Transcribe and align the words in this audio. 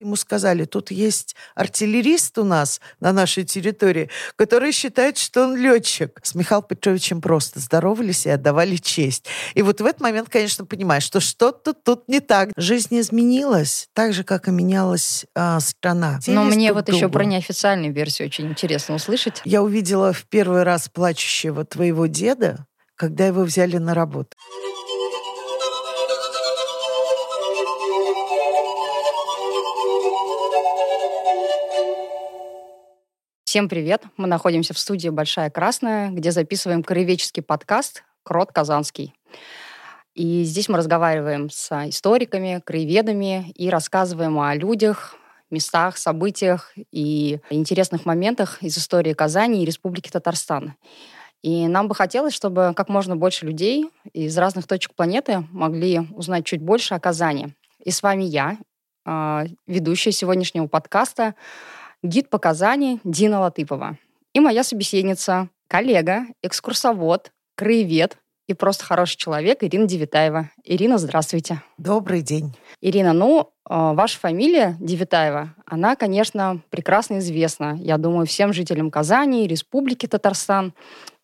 Ему 0.00 0.14
сказали, 0.14 0.64
тут 0.64 0.92
есть 0.92 1.34
артиллерист 1.56 2.38
у 2.38 2.44
нас 2.44 2.80
на 3.00 3.12
нашей 3.12 3.42
территории, 3.42 4.10
который 4.36 4.70
считает, 4.70 5.18
что 5.18 5.42
он 5.42 5.56
летчик. 5.56 6.20
С 6.22 6.36
Михаилом 6.36 6.66
Петровичем 6.68 7.20
просто 7.20 7.58
здоровались 7.58 8.24
и 8.24 8.30
отдавали 8.30 8.76
честь. 8.76 9.26
И 9.54 9.62
вот 9.62 9.80
в 9.80 9.84
этот 9.84 10.00
момент, 10.00 10.28
конечно, 10.28 10.64
понимаешь, 10.64 11.02
что 11.02 11.18
что-то 11.18 11.72
тут 11.72 12.06
не 12.06 12.20
так. 12.20 12.50
Жизнь 12.56 13.00
изменилась, 13.00 13.88
так 13.92 14.12
же, 14.12 14.22
как 14.22 14.46
и 14.46 14.52
менялась 14.52 15.26
а, 15.34 15.58
страна. 15.58 16.20
Но 16.28 16.44
мне 16.44 16.72
вот 16.72 16.84
другу. 16.84 16.96
еще 16.96 17.08
про 17.08 17.24
неофициальную 17.24 17.92
версию 17.92 18.28
очень 18.28 18.46
интересно 18.46 18.94
услышать. 18.94 19.42
Я 19.44 19.64
увидела 19.64 20.12
в 20.12 20.26
первый 20.26 20.62
раз 20.62 20.88
плачущего 20.88 21.64
твоего 21.64 22.06
деда, 22.06 22.66
когда 22.94 23.26
его 23.26 23.42
взяли 23.42 23.78
на 23.78 23.94
работу. 23.94 24.36
Всем 33.48 33.70
привет! 33.70 34.02
Мы 34.18 34.26
находимся 34.26 34.74
в 34.74 34.78
студии 34.78 35.08
«Большая 35.08 35.48
Красная», 35.48 36.10
где 36.10 36.32
записываем 36.32 36.82
краеведческий 36.82 37.42
подкаст 37.42 38.04
«Крот 38.22 38.52
Казанский». 38.52 39.14
И 40.14 40.42
здесь 40.42 40.68
мы 40.68 40.76
разговариваем 40.76 41.48
с 41.48 41.72
историками, 41.88 42.60
краеведами 42.62 43.50
и 43.52 43.70
рассказываем 43.70 44.38
о 44.38 44.54
людях, 44.54 45.14
местах, 45.50 45.96
событиях 45.96 46.74
и 46.92 47.40
интересных 47.48 48.04
моментах 48.04 48.62
из 48.62 48.76
истории 48.76 49.14
Казани 49.14 49.62
и 49.62 49.64
Республики 49.64 50.10
Татарстан. 50.10 50.74
И 51.40 51.68
нам 51.68 51.88
бы 51.88 51.94
хотелось, 51.94 52.34
чтобы 52.34 52.74
как 52.76 52.90
можно 52.90 53.16
больше 53.16 53.46
людей 53.46 53.88
из 54.12 54.36
разных 54.36 54.66
точек 54.66 54.92
планеты 54.94 55.42
могли 55.52 56.00
узнать 56.14 56.44
чуть 56.44 56.60
больше 56.60 56.92
о 56.92 57.00
Казани. 57.00 57.54
И 57.82 57.92
с 57.92 58.02
вами 58.02 58.24
я, 58.24 58.58
а, 59.06 59.46
ведущая 59.66 60.12
сегодняшнего 60.12 60.66
подкаста, 60.66 61.34
гид 62.02 62.30
по 62.30 62.38
Казани 62.38 63.00
Дина 63.04 63.40
Латыпова. 63.40 63.96
И 64.34 64.40
моя 64.40 64.62
собеседница, 64.62 65.48
коллега, 65.68 66.26
экскурсовод, 66.42 67.32
краевед 67.56 68.18
и 68.46 68.54
просто 68.54 68.84
хороший 68.84 69.16
человек 69.16 69.62
Ирина 69.62 69.86
Девитаева. 69.86 70.50
Ирина, 70.64 70.98
здравствуйте. 70.98 71.62
Добрый 71.76 72.22
день. 72.22 72.56
Ирина, 72.80 73.12
ну, 73.12 73.50
а, 73.64 73.92
ваша 73.92 74.18
фамилия 74.18 74.76
Девитаева, 74.80 75.54
она, 75.66 75.96
конечно, 75.96 76.62
прекрасно 76.70 77.18
известна, 77.18 77.76
я 77.80 77.98
думаю, 77.98 78.26
всем 78.26 78.52
жителям 78.52 78.90
Казани, 78.90 79.46
Республики 79.46 80.06
Татарстан. 80.06 80.72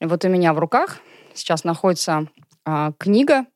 И 0.00 0.06
вот 0.06 0.24
у 0.24 0.28
меня 0.28 0.52
в 0.52 0.58
руках 0.58 0.98
сейчас 1.32 1.64
находится 1.64 2.26
э, 2.66 2.92
книга 2.98 3.46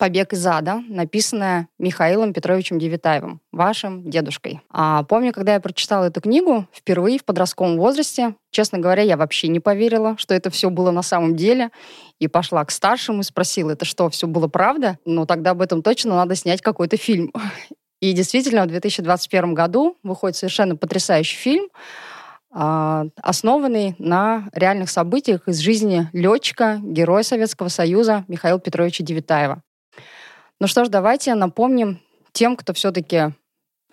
«Побег 0.00 0.32
из 0.32 0.46
ада», 0.46 0.82
написанная 0.88 1.68
Михаилом 1.78 2.32
Петровичем 2.32 2.78
Девитаевым, 2.78 3.42
вашим 3.52 4.08
дедушкой. 4.08 4.62
А 4.70 5.02
помню, 5.02 5.30
когда 5.30 5.52
я 5.52 5.60
прочитала 5.60 6.06
эту 6.06 6.22
книгу 6.22 6.66
впервые 6.72 7.18
в 7.18 7.24
подростковом 7.26 7.76
возрасте, 7.76 8.34
честно 8.50 8.78
говоря, 8.78 9.02
я 9.02 9.18
вообще 9.18 9.48
не 9.48 9.60
поверила, 9.60 10.16
что 10.16 10.32
это 10.32 10.48
все 10.48 10.70
было 10.70 10.90
на 10.90 11.02
самом 11.02 11.36
деле. 11.36 11.68
И 12.18 12.28
пошла 12.28 12.64
к 12.64 12.70
старшему 12.70 13.20
и 13.20 13.24
спросила, 13.24 13.72
это 13.72 13.84
что, 13.84 14.08
все 14.08 14.26
было 14.26 14.48
правда? 14.48 14.96
Ну, 15.04 15.26
тогда 15.26 15.50
об 15.50 15.60
этом 15.60 15.82
точно 15.82 16.16
надо 16.16 16.34
снять 16.34 16.62
какой-то 16.62 16.96
фильм. 16.96 17.30
И 18.00 18.14
действительно, 18.14 18.64
в 18.64 18.68
2021 18.68 19.52
году 19.52 19.98
выходит 20.02 20.34
совершенно 20.34 20.76
потрясающий 20.76 21.36
фильм, 21.36 21.68
а, 22.52 23.04
основанный 23.20 23.96
на 23.98 24.48
реальных 24.54 24.88
событиях 24.88 25.46
из 25.46 25.58
жизни 25.58 26.08
летчика, 26.14 26.80
героя 26.82 27.22
Советского 27.22 27.68
Союза 27.68 28.24
Михаила 28.28 28.58
Петровича 28.58 29.04
Девитаева. 29.04 29.62
Ну 30.60 30.66
что 30.66 30.84
ж, 30.84 30.88
давайте 30.88 31.34
напомним 31.34 32.02
тем, 32.32 32.54
кто 32.54 32.74
все-таки 32.74 33.16
э, 33.16 33.30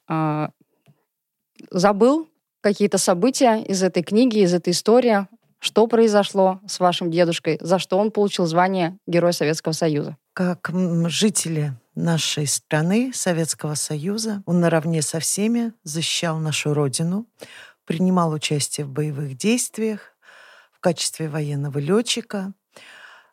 а, 0.10 0.50
забыл 1.72 2.28
какие-то 2.59 2.98
события 2.98 3.64
из 3.64 3.82
этой 3.82 4.04
книги, 4.04 4.40
из 4.40 4.54
этой 4.54 4.72
истории, 4.72 5.28
что 5.59 5.88
произошло 5.88 6.59
с 6.68 6.82
вашим 6.82 7.09
дедушкой, 7.09 7.58
за 7.62 7.80
что 7.80 7.98
он 7.98 8.12
получил 8.12 8.46
звание 8.47 8.97
Героя 9.08 9.31
Советского 9.31 9.72
Союза. 9.72 10.18
Как 10.34 10.69
жители 11.08 11.72
нашей 11.96 12.46
страны, 12.46 13.12
Советского 13.14 13.75
Союза, 13.75 14.44
он 14.46 14.59
наравне 14.59 15.02
со 15.02 15.22
всеми 15.22 15.72
защищал 15.84 16.38
нашу 16.38 16.74
родину, 16.74 17.28
принимал 17.86 18.34
участие 18.34 18.86
в 18.86 18.90
боевых 18.90 19.38
действиях 19.38 20.02
в 20.74 20.81
качестве 20.81 21.30
военного 21.30 21.80
летчика, 21.80 22.52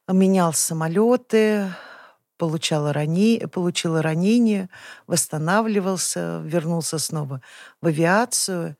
менял 0.08 0.52
самолеты, 0.52 1.66
получал 2.36 2.92
ране... 2.92 3.46
получил 3.48 4.00
ранение, 4.00 4.68
восстанавливался, 5.06 6.40
вернулся 6.44 6.98
снова 6.98 7.40
в 7.80 7.86
авиацию 7.86 8.76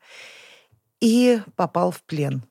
и 0.99 1.41
попал 1.55 1.91
в 1.91 2.03
плен. 2.03 2.43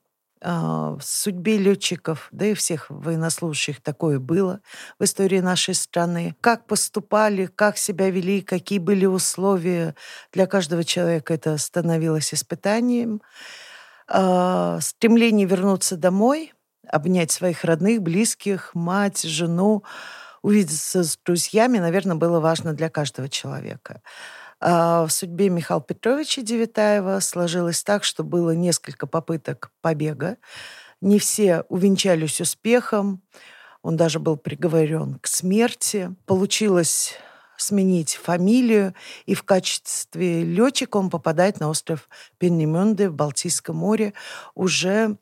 А, 0.47 0.95
в 0.97 1.01
судьбе 1.01 1.57
летчиков, 1.57 2.27
да 2.31 2.45
и 2.45 2.53
всех 2.53 2.85
военнослужащих 2.89 3.81
такое 3.81 4.19
было 4.19 4.59
в 4.99 5.03
истории 5.03 5.39
нашей 5.39 5.73
страны. 5.73 6.35
Как 6.39 6.67
поступали, 6.67 7.47
как 7.47 7.77
себя 7.79 8.11
вели, 8.11 8.41
какие 8.41 8.77
были 8.77 9.07
условия 9.07 9.95
для 10.31 10.45
каждого 10.45 10.83
человека, 10.83 11.33
это 11.33 11.57
становилось 11.57 12.31
испытанием. 12.31 13.21
А, 14.07 14.79
стремление 14.81 15.47
вернуться 15.47 15.97
домой, 15.97 16.53
обнять 16.87 17.31
своих 17.31 17.63
родных, 17.63 18.03
близких, 18.03 18.69
мать, 18.75 19.23
жену, 19.23 19.83
увидеться 20.45 21.03
с 21.03 21.17
друзьями, 21.25 21.79
наверное, 21.79 22.15
было 22.15 22.39
важно 22.39 22.73
для 22.73 22.89
каждого 22.89 23.27
человека. 23.27 24.03
А 24.59 25.07
в 25.07 25.09
судьбе 25.09 25.49
Михаила 25.49 25.81
Петровича 25.81 26.43
Девитаева 26.43 27.19
сложилось 27.19 27.83
так, 27.83 28.03
что 28.03 28.23
было 28.23 28.51
несколько 28.51 29.07
попыток 29.07 29.71
побега. 29.81 30.37
Не 31.01 31.17
все 31.17 31.63
увенчались 31.67 32.41
успехом. 32.41 33.23
Он 33.81 33.97
даже 33.97 34.19
был 34.19 34.37
приговорен 34.37 35.17
к 35.19 35.25
смерти. 35.25 36.15
Получилось 36.27 37.15
сменить 37.57 38.13
фамилию, 38.15 38.93
и 39.25 39.33
в 39.33 39.41
качестве 39.43 40.43
летчика 40.43 40.97
он 40.97 41.09
попадает 41.09 41.59
на 41.59 41.69
остров 41.69 42.07
Пеннемюнде 42.37 43.09
в 43.09 43.15
Балтийском 43.15 43.77
море 43.77 44.13
уже 44.53 45.17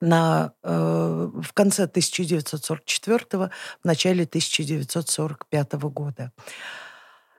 на, 0.00 0.52
э, 0.62 1.30
в 1.32 1.52
конце 1.52 1.86
1944 1.86 3.50
в 3.82 3.84
начале 3.84 4.24
1945 4.24 5.90
года. 5.90 6.32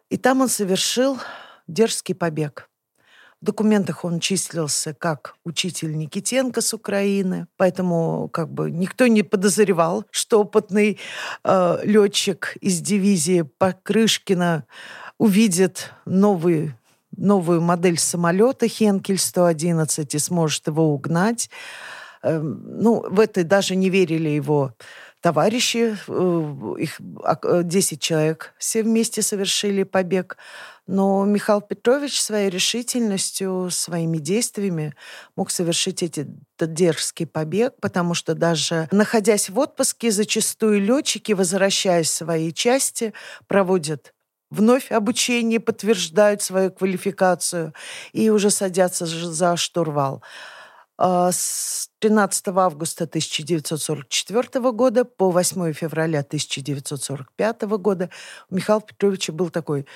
И 0.09 0.17
там 0.17 0.41
он 0.41 0.49
совершил 0.49 1.19
дерзкий 1.67 2.13
побег. 2.13 2.69
В 3.41 3.45
документах 3.45 4.05
он 4.05 4.19
числился 4.19 4.93
как 4.93 5.35
учитель 5.43 5.97
Никитенко 5.97 6.61
с 6.61 6.75
Украины, 6.75 7.47
поэтому 7.57 8.29
как 8.29 8.53
бы 8.53 8.69
никто 8.69 9.07
не 9.07 9.23
подозревал, 9.23 10.05
что 10.11 10.41
опытный 10.41 10.99
э, 11.43 11.79
летчик 11.83 12.55
из 12.61 12.81
дивизии 12.81 13.41
Покрышкина 13.41 14.65
увидит 15.17 15.91
новый 16.05 16.75
новую 17.17 17.61
модель 17.61 17.97
самолета 17.97 18.67
Хенкель-111 18.67 20.07
и 20.11 20.19
сможет 20.19 20.67
его 20.67 20.93
угнать. 20.93 21.49
Эм, 22.23 22.61
ну, 22.81 23.03
в 23.09 23.19
это 23.19 23.43
даже 23.43 23.75
не 23.75 23.89
верили 23.89 24.29
его 24.29 24.73
товарищи, 25.21 25.97
э, 26.07 26.73
их 26.79 26.97
10 26.99 27.97
а, 27.97 28.01
человек 28.01 28.53
все 28.57 28.83
вместе 28.83 29.21
совершили 29.21 29.83
побег. 29.83 30.37
Но 30.87 31.25
Михаил 31.25 31.61
Петрович 31.61 32.19
своей 32.21 32.49
решительностью, 32.49 33.69
своими 33.71 34.17
действиями 34.17 34.93
мог 35.35 35.51
совершить 35.51 36.03
этот 36.03 36.27
дерзкий 36.59 37.25
побег, 37.25 37.75
потому 37.79 38.13
что 38.13 38.33
даже 38.33 38.87
находясь 38.91 39.49
в 39.49 39.57
отпуске, 39.59 40.11
зачастую 40.11 40.81
летчики, 40.81 41.33
возвращаясь 41.33 42.07
в 42.07 42.15
свои 42.15 42.51
части, 42.51 43.13
проводят 43.47 44.13
вновь 44.49 44.91
обучение, 44.91 45.59
подтверждают 45.59 46.41
свою 46.41 46.71
квалификацию 46.71 47.73
и 48.11 48.29
уже 48.29 48.49
садятся 48.49 49.05
за 49.05 49.55
штурвал. 49.55 50.21
А, 51.03 51.31
с 51.31 51.89
13 51.97 52.49
августа 52.49 53.05
1944 53.05 54.71
года 54.71 55.03
по 55.03 55.31
8 55.31 55.73
февраля 55.73 56.19
1945 56.19 57.61
года 57.79 58.11
у 58.51 58.55
Михаила 58.55 58.83
Петровича 58.83 59.33
был 59.33 59.49
такой 59.49 59.87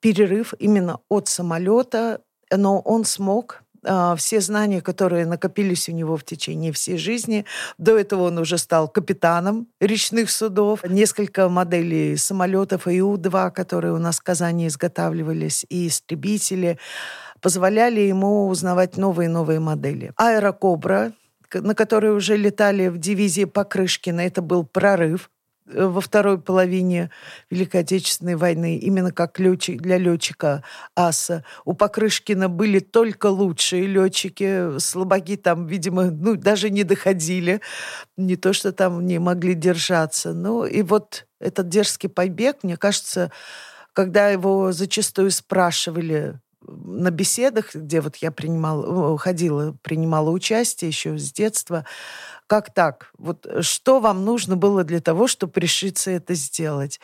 перерыв 0.00 0.52
именно 0.58 1.00
от 1.08 1.28
самолета, 1.28 2.20
но 2.54 2.78
он 2.80 3.06
смог 3.06 3.62
а, 3.82 4.14
все 4.16 4.42
знания, 4.42 4.82
которые 4.82 5.24
накопились 5.24 5.88
у 5.88 5.92
него 5.92 6.18
в 6.18 6.24
течение 6.24 6.72
всей 6.72 6.98
жизни. 6.98 7.46
До 7.78 7.98
этого 7.98 8.24
он 8.24 8.36
уже 8.36 8.58
стал 8.58 8.86
капитаном 8.86 9.66
речных 9.80 10.30
судов. 10.30 10.84
Несколько 10.84 11.48
моделей 11.48 12.18
самолетов 12.18 12.86
ИУ-2, 12.86 13.50
которые 13.52 13.94
у 13.94 13.98
нас 13.98 14.18
в 14.18 14.22
Казани 14.22 14.66
изготавливались, 14.66 15.64
и 15.70 15.88
истребители 15.88 16.78
позволяли 17.40 18.00
ему 18.00 18.48
узнавать 18.48 18.96
новые 18.96 19.28
и 19.28 19.32
новые 19.32 19.60
модели. 19.60 20.12
Аэрокобра, 20.16 21.12
на 21.52 21.74
которой 21.74 22.14
уже 22.14 22.36
летали 22.36 22.88
в 22.88 22.98
дивизии 22.98 23.44
Покрышкина, 23.44 24.20
это 24.20 24.42
был 24.42 24.64
прорыв 24.64 25.30
э, 25.66 25.84
во 25.84 26.00
второй 26.00 26.40
половине 26.40 27.10
Великой 27.50 27.80
Отечественной 27.80 28.36
войны, 28.36 28.76
именно 28.76 29.12
как 29.12 29.38
летчик, 29.40 29.80
для 29.80 29.98
летчика 29.98 30.62
аса. 30.94 31.44
У 31.64 31.72
Покрышкина 31.72 32.48
были 32.48 32.78
только 32.78 33.26
лучшие 33.26 33.86
летчики, 33.86 34.78
слабаки 34.78 35.36
там, 35.36 35.66
видимо, 35.66 36.04
ну, 36.04 36.36
даже 36.36 36.70
не 36.70 36.84
доходили, 36.84 37.60
не 38.16 38.36
то, 38.36 38.52
что 38.52 38.72
там 38.72 39.06
не 39.06 39.18
могли 39.18 39.54
держаться. 39.54 40.32
Ну, 40.32 40.64
и 40.64 40.82
вот 40.82 41.26
этот 41.40 41.68
дерзкий 41.68 42.08
побег, 42.08 42.58
мне 42.62 42.76
кажется, 42.76 43.32
когда 43.92 44.28
его 44.28 44.72
зачастую 44.72 45.30
спрашивали 45.30 46.38
на 46.66 47.10
беседах, 47.10 47.74
где 47.74 48.00
вот 48.00 48.16
я 48.16 48.30
принимала, 48.30 49.16
ходила, 49.18 49.76
принимала 49.82 50.30
участие 50.30 50.88
еще 50.88 51.18
с 51.18 51.32
детства, 51.32 51.84
как 52.46 52.72
так? 52.74 53.12
Вот 53.18 53.46
что 53.60 54.00
вам 54.00 54.24
нужно 54.24 54.56
было 54.56 54.84
для 54.84 55.00
того, 55.00 55.26
чтобы 55.26 55.52
решиться 55.60 56.10
это 56.10 56.34
сделать? 56.34 57.00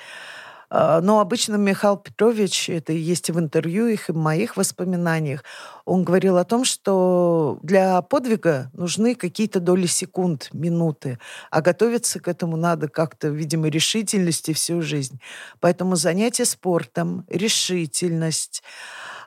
А, 0.69 1.01
но 1.01 1.21
обычно 1.21 1.57
Михаил 1.57 1.97
Петрович, 1.97 2.69
это 2.69 2.93
есть 2.93 3.29
и 3.29 3.33
в 3.33 3.39
интервью 3.39 3.87
их, 3.87 4.09
и 4.09 4.13
в 4.13 4.17
моих 4.17 4.57
воспоминаниях, 4.57 5.45
он 5.85 6.03
говорил 6.05 6.39
о 6.39 6.45
том, 6.45 6.65
что 6.65 7.59
для 7.63 8.03
подвига 8.03 8.71
нужны 8.73 9.15
какие-то 9.15 9.61
доли 9.61 9.87
секунд, 9.87 10.49
минуты, 10.53 11.19
а 11.51 11.61
готовиться 11.61 12.19
к 12.19 12.27
этому 12.29 12.57
надо 12.57 12.89
как-то, 12.89 13.29
видимо, 13.29 13.69
решительности 13.69 14.53
всю 14.53 14.83
жизнь. 14.83 15.21
Поэтому 15.61 15.95
занятие 15.95 16.45
спортом, 16.45 17.25
решительность, 17.29 18.63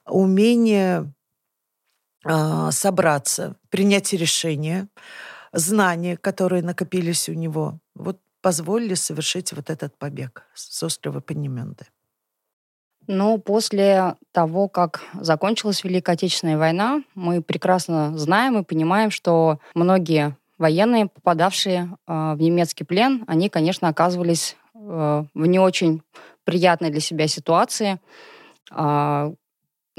умение 0.05 1.13
э, 2.25 2.71
собраться, 2.71 3.55
принять 3.69 4.13
решение, 4.13 4.87
знания, 5.53 6.17
которые 6.17 6.63
накопились 6.63 7.29
у 7.29 7.33
него, 7.33 7.79
вот 7.95 8.19
позволили 8.41 8.93
совершить 8.93 9.53
вот 9.53 9.69
этот 9.69 9.97
побег 9.97 10.43
с 10.53 10.81
острова 10.83 11.21
Пенеменды. 11.21 11.85
Но 13.07 13.39
после 13.39 14.15
того, 14.31 14.67
как 14.67 15.01
закончилась 15.19 15.83
Великая 15.83 16.11
Отечественная 16.11 16.59
война, 16.59 17.01
мы 17.15 17.41
прекрасно 17.41 18.15
знаем 18.15 18.59
и 18.59 18.63
понимаем, 18.63 19.09
что 19.09 19.59
многие 19.73 20.37
военные, 20.59 21.07
попадавшие 21.07 21.97
э, 22.05 22.33
в 22.35 22.37
немецкий 22.39 22.83
плен, 22.83 23.23
они, 23.27 23.49
конечно, 23.49 23.87
оказывались 23.87 24.57
э, 24.75 25.23
в 25.33 25.45
не 25.47 25.57
очень 25.57 26.03
приятной 26.43 26.91
для 26.91 26.99
себя 26.99 27.27
ситуации. 27.27 27.99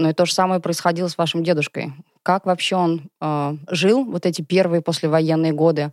Ну 0.01 0.09
и 0.09 0.15
то 0.15 0.25
же 0.25 0.33
самое 0.33 0.63
происходило 0.63 1.09
с 1.09 1.19
вашим 1.19 1.45
дедушкой. 1.45 1.93
Как 2.23 2.47
вообще 2.47 2.75
он 2.77 3.11
э, 3.21 3.57
жил 3.69 4.03
вот 4.07 4.25
эти 4.25 4.41
первые 4.41 4.81
послевоенные 4.81 5.53
годы? 5.53 5.93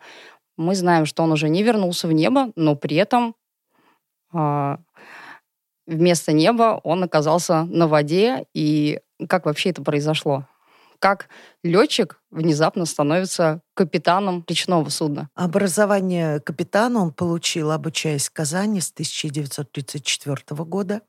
Мы 0.55 0.75
знаем, 0.75 1.05
что 1.05 1.23
он 1.23 1.33
уже 1.33 1.49
не 1.49 1.61
вернулся 1.61 2.07
в 2.07 2.13
небо, 2.13 2.53
но 2.55 2.77
при 2.77 2.95
этом 2.95 3.35
э, 4.33 4.77
вместо 5.85 6.31
неба 6.31 6.79
он 6.85 7.03
оказался 7.03 7.65
на 7.65 7.89
воде. 7.89 8.45
И 8.53 9.01
как 9.27 9.45
вообще 9.45 9.71
это 9.71 9.81
произошло? 9.81 10.47
Как 10.99 11.27
летчик 11.61 12.21
внезапно 12.31 12.85
становится 12.85 13.59
капитаном 13.73 14.45
речного 14.47 14.87
судна? 14.87 15.29
Образование 15.35 16.39
капитана 16.39 17.01
он 17.01 17.11
получил, 17.11 17.71
обучаясь 17.71 18.29
в 18.29 18.31
Казани 18.31 18.79
с 18.79 18.89
1934 18.89 20.63
года 20.63 21.01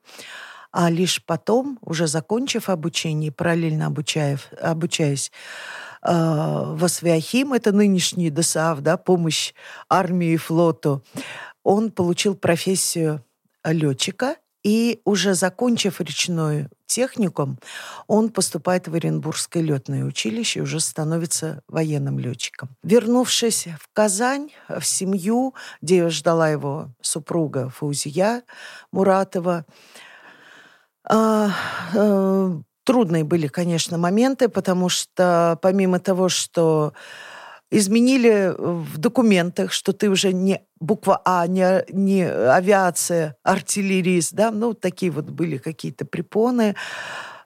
а 0.73 0.91
лишь 0.91 1.25
потом, 1.25 1.79
уже 1.83 2.07
закончив 2.07 2.69
обучение, 2.69 3.33
параллельно 3.33 3.87
обучаясь, 3.87 4.41
обучаясь 4.61 5.33
э, 6.03 6.11
в 6.13 6.85
это 7.53 7.73
нынешний 7.73 8.31
ДСАВ, 8.31 8.81
да, 8.81 8.97
помощь 8.97 9.55
армии 9.89 10.33
и 10.33 10.37
флоту, 10.37 11.03
он 11.63 11.91
получил 11.91 12.35
профессию 12.35 13.25
летчика, 13.65 14.37
и 14.65 15.01
уже 15.05 15.35
закончив 15.35 16.01
речной 16.01 16.69
техникум, 16.87 17.59
он 18.07 18.31
поступает 18.31 18.89
в 18.89 18.95
Оренбургское 18.95 19.63
летное 19.63 20.05
училище 20.05 20.59
и 20.59 20.63
уже 20.63 20.81
становится 20.81 21.63
военным 21.69 22.19
летчиком. 22.19 22.71
Вернувшись 22.83 23.69
в 23.81 23.89
Казань, 23.93 24.51
в 24.69 24.85
семью, 24.85 25.55
где 25.81 26.09
ждала 26.09 26.49
его 26.51 26.89
супруга 27.01 27.71
Фаузия 27.71 28.43
Муратова, 28.93 29.65
трудные 32.85 33.25
были, 33.25 33.47
конечно, 33.49 33.99
моменты, 33.99 34.49
потому 34.49 34.89
что 34.89 35.59
помимо 35.63 36.01
того, 36.01 36.29
что 36.29 36.93
изменили 37.71 38.55
в 38.57 38.97
документах, 38.99 39.73
что 39.73 39.93
ты 39.93 40.09
уже 40.09 40.33
не 40.33 40.63
буква 40.81 41.21
А, 41.25 41.47
не, 41.47 41.85
не 41.91 42.25
авиация, 42.25 43.37
артиллерист, 43.43 44.33
да, 44.33 44.51
ну, 44.51 44.73
такие 44.73 45.13
вот 45.13 45.27
были 45.31 45.59
какие-то 45.59 46.07
препоны. 46.07 46.77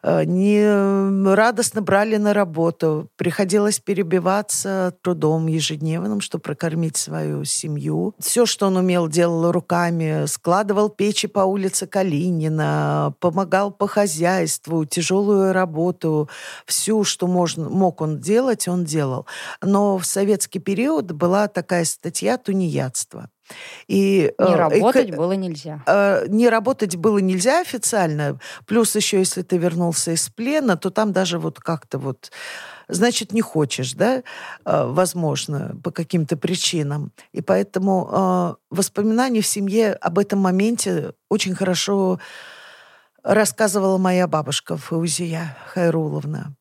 Э, 0.02 0.24
не 0.24 1.34
радостно 1.34 1.80
брали 1.80 2.16
на 2.16 2.34
работу. 2.34 3.08
Приходилось 3.16 3.78
перебиваться 3.78 4.94
трудом 5.02 5.46
ежедневным, 5.46 6.20
чтобы 6.20 6.42
прокормить 6.42 6.96
свою 6.96 7.44
семью. 7.44 8.14
Все, 8.18 8.46
что 8.46 8.66
он 8.66 8.76
умел, 8.76 9.08
делал 9.08 9.52
руками. 9.52 10.26
Складывал 10.26 10.88
печи 10.88 11.28
по 11.28 11.40
улице 11.40 11.86
Калинина, 11.86 13.14
помогал 13.20 13.70
по 13.70 13.86
хозяйству, 13.86 14.84
тяжелую 14.84 15.52
работу. 15.52 16.28
Всю, 16.66 17.04
что 17.04 17.26
можно, 17.26 17.68
мог 17.68 18.00
он 18.00 18.20
делать, 18.20 18.66
он 18.66 18.84
делал. 18.84 19.26
Но 19.62 19.98
в 19.98 20.04
советский 20.04 20.58
период 20.58 21.12
была 21.12 21.48
такая 21.48 21.84
статья 21.84 22.38
«Тунеядство». 22.38 23.28
И, 23.88 24.32
не 24.38 24.54
э, 24.54 24.56
работать 24.56 25.08
и, 25.08 25.12
было 25.12 25.32
нельзя. 25.32 25.82
Э, 25.86 26.26
не 26.28 26.48
работать 26.48 26.96
было 26.96 27.18
нельзя 27.18 27.60
официально. 27.60 28.38
Плюс 28.66 28.94
еще, 28.96 29.18
если 29.18 29.42
ты 29.42 29.58
вернулся 29.58 30.12
из 30.12 30.28
плена, 30.28 30.76
то 30.76 30.90
там 30.90 31.12
даже 31.12 31.38
вот 31.38 31.60
как-то 31.60 31.98
вот 31.98 32.30
значит, 32.88 33.32
не 33.32 33.40
хочешь, 33.40 33.94
да, 33.94 34.18
э, 34.18 34.22
возможно, 34.64 35.76
по 35.82 35.90
каким-то 35.90 36.36
причинам. 36.36 37.12
И 37.32 37.40
поэтому 37.40 38.58
воспоминания 38.70 39.40
в 39.40 39.46
семье 39.46 39.92
об 39.94 40.18
этом 40.18 40.38
моменте 40.40 41.12
очень 41.28 41.54
хорошо 41.54 42.18
рассказывала 43.22 43.98
моя 43.98 44.26
бабушка 44.26 44.76
Фаузия 44.76 45.56
Хайруловна. 45.68 46.54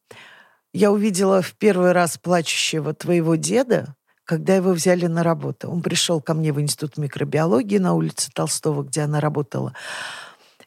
Я 0.73 0.91
увидела 0.91 1.41
в 1.41 1.53
первый 1.55 1.91
раз 1.91 2.17
плачущего 2.17 2.93
твоего 2.93 3.35
деда, 3.35 3.95
когда 4.25 4.55
его 4.55 4.71
взяли 4.71 5.07
на 5.07 5.23
работу. 5.23 5.69
Он 5.69 5.81
пришел 5.81 6.21
ко 6.21 6.33
мне 6.33 6.53
в 6.53 6.61
Институт 6.61 6.97
микробиологии 6.97 7.77
на 7.77 7.93
улице 7.93 8.31
Толстого, 8.33 8.83
где 8.83 9.01
она 9.01 9.19
работала, 9.19 9.73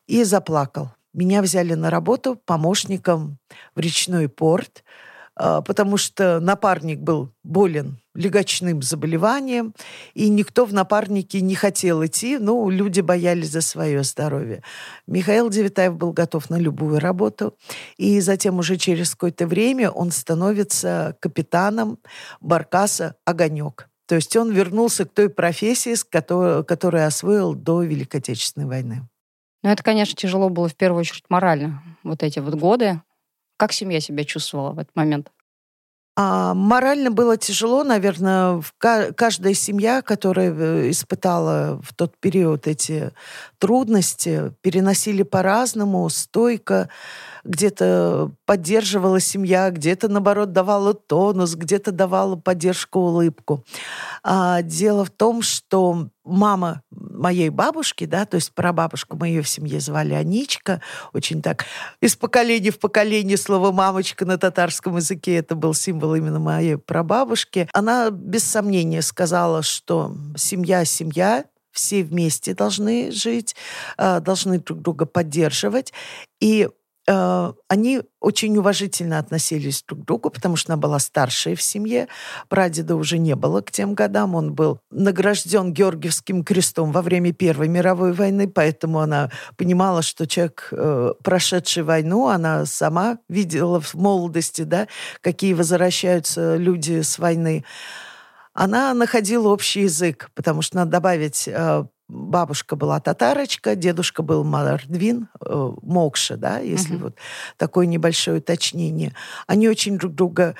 и 0.06 0.24
заплакал. 0.24 0.90
Меня 1.12 1.42
взяли 1.42 1.74
на 1.74 1.90
работу 1.90 2.36
помощником 2.44 3.38
в 3.74 3.80
речной 3.80 4.28
порт– 4.28 4.84
а, 5.36 5.62
потому 5.62 5.96
что 5.96 6.40
напарник 6.40 7.00
был 7.00 7.30
болен 7.42 7.98
легочным 8.14 8.80
заболеванием, 8.82 9.74
и 10.14 10.28
никто 10.28 10.64
в 10.64 10.72
напарнике 10.72 11.40
не 11.40 11.54
хотел 11.54 12.04
идти, 12.04 12.38
ну, 12.38 12.70
люди 12.70 13.00
боялись 13.00 13.50
за 13.50 13.60
свое 13.60 14.02
здоровье. 14.04 14.62
Михаил 15.06 15.50
Девятаев 15.50 15.96
был 15.96 16.12
готов 16.12 16.48
на 16.50 16.58
любую 16.58 17.00
работу, 17.00 17.56
и 17.96 18.20
затем 18.20 18.58
уже 18.58 18.76
через 18.76 19.10
какое-то 19.10 19.46
время 19.46 19.90
он 19.90 20.10
становится 20.10 21.16
капитаном 21.20 21.98
баркаса 22.40 23.16
«Огонек». 23.24 23.88
То 24.06 24.16
есть 24.16 24.36
он 24.36 24.52
вернулся 24.52 25.06
к 25.06 25.12
той 25.14 25.30
профессии, 25.30 25.94
которую 26.10 27.06
освоил 27.06 27.54
до 27.54 27.82
Великой 27.82 28.16
Отечественной 28.18 28.66
войны. 28.66 29.08
Ну, 29.62 29.70
это, 29.70 29.82
конечно, 29.82 30.14
тяжело 30.14 30.50
было 30.50 30.68
в 30.68 30.74
первую 30.76 31.00
очередь 31.00 31.24
морально, 31.30 31.82
вот 32.02 32.22
эти 32.22 32.38
вот 32.38 32.54
годы. 32.54 33.00
Как 33.56 33.72
семья 33.72 34.00
себя 34.00 34.24
чувствовала 34.24 34.72
в 34.72 34.78
этот 34.78 34.94
момент? 34.94 35.32
А 36.16 36.54
морально 36.54 37.10
было 37.10 37.36
тяжело, 37.36 37.82
наверное, 37.82 38.62
каждая 38.78 39.54
семья, 39.54 40.00
которая 40.00 40.54
э, 40.54 40.90
испытала 40.90 41.80
в 41.82 41.92
тот 41.92 42.16
период 42.18 42.68
эти 42.68 43.10
трудности, 43.58 44.52
переносили 44.60 45.24
по-разному, 45.24 46.08
стойко 46.08 46.88
где-то 47.44 48.32
поддерживала 48.46 49.20
семья, 49.20 49.70
где-то, 49.70 50.08
наоборот, 50.08 50.52
давала 50.52 50.94
тонус, 50.94 51.54
где-то 51.54 51.92
давала 51.92 52.36
поддержку, 52.36 53.00
улыбку. 53.00 53.64
А 54.22 54.62
дело 54.62 55.04
в 55.04 55.10
том, 55.10 55.42
что 55.42 56.08
мама 56.24 56.82
моей 56.90 57.50
бабушки, 57.50 58.06
да, 58.06 58.24
то 58.24 58.36
есть 58.36 58.52
прабабушку 58.54 59.16
мы 59.16 59.28
ее 59.28 59.42
в 59.42 59.48
семье 59.48 59.80
звали 59.80 60.14
Аничка, 60.14 60.80
очень 61.12 61.42
так, 61.42 61.64
из 62.00 62.16
поколения 62.16 62.70
в 62.70 62.78
поколение 62.78 63.36
слово 63.36 63.72
«мамочка» 63.72 64.24
на 64.24 64.38
татарском 64.38 64.96
языке, 64.96 65.36
это 65.36 65.54
был 65.54 65.74
символ 65.74 66.14
именно 66.14 66.38
моей 66.38 66.78
прабабушки. 66.78 67.68
Она 67.72 68.10
без 68.10 68.44
сомнения 68.44 69.02
сказала, 69.02 69.62
что 69.62 70.16
семья– 70.36 70.84
семья, 70.86 71.44
все 71.74 72.04
вместе 72.04 72.54
должны 72.54 73.10
жить, 73.10 73.56
а, 73.96 74.20
должны 74.20 74.60
друг 74.60 74.80
друга 74.80 75.06
поддерживать. 75.06 75.92
И 76.40 76.68
они 77.06 78.02
очень 78.20 78.56
уважительно 78.56 79.18
относились 79.18 79.84
друг 79.86 80.02
к 80.02 80.04
другу, 80.06 80.30
потому 80.30 80.56
что 80.56 80.72
она 80.72 80.80
была 80.80 80.98
старшей 80.98 81.54
в 81.54 81.62
семье. 81.62 82.08
Прадеда 82.48 82.96
уже 82.96 83.18
не 83.18 83.34
было 83.36 83.60
к 83.60 83.70
тем 83.70 83.94
годам. 83.94 84.34
Он 84.34 84.54
был 84.54 84.78
награжден 84.90 85.72
Георгиевским 85.72 86.44
крестом 86.44 86.92
во 86.92 87.02
время 87.02 87.32
Первой 87.32 87.68
мировой 87.68 88.12
войны, 88.12 88.48
поэтому 88.48 89.00
она 89.00 89.30
понимала, 89.56 90.00
что 90.02 90.26
человек, 90.26 90.68
э, 90.72 91.12
прошедший 91.22 91.82
войну, 91.82 92.28
она 92.28 92.64
сама 92.64 93.18
видела 93.28 93.80
в 93.80 93.94
молодости, 93.94 94.62
да, 94.62 94.88
какие 95.20 95.52
возвращаются 95.52 96.56
люди 96.56 97.02
с 97.02 97.18
войны 97.18 97.64
она 98.54 98.94
находила 98.94 99.48
общий 99.48 99.82
язык, 99.82 100.30
потому 100.34 100.62
что 100.62 100.76
надо 100.76 100.92
добавить 100.92 101.48
э, 101.48 101.84
бабушка 102.08 102.76
была 102.76 103.00
татарочка, 103.00 103.74
дедушка 103.74 104.22
был 104.22 104.44
мордвин, 104.44 105.28
э, 105.44 105.72
мокша, 105.82 106.36
да, 106.36 106.58
если 106.58 106.96
uh-huh. 106.96 107.02
вот 107.04 107.16
такое 107.56 107.86
небольшое 107.86 108.38
уточнение. 108.38 109.14
Они 109.46 109.68
очень 109.68 109.98
друг 109.98 110.14
друга 110.14 110.54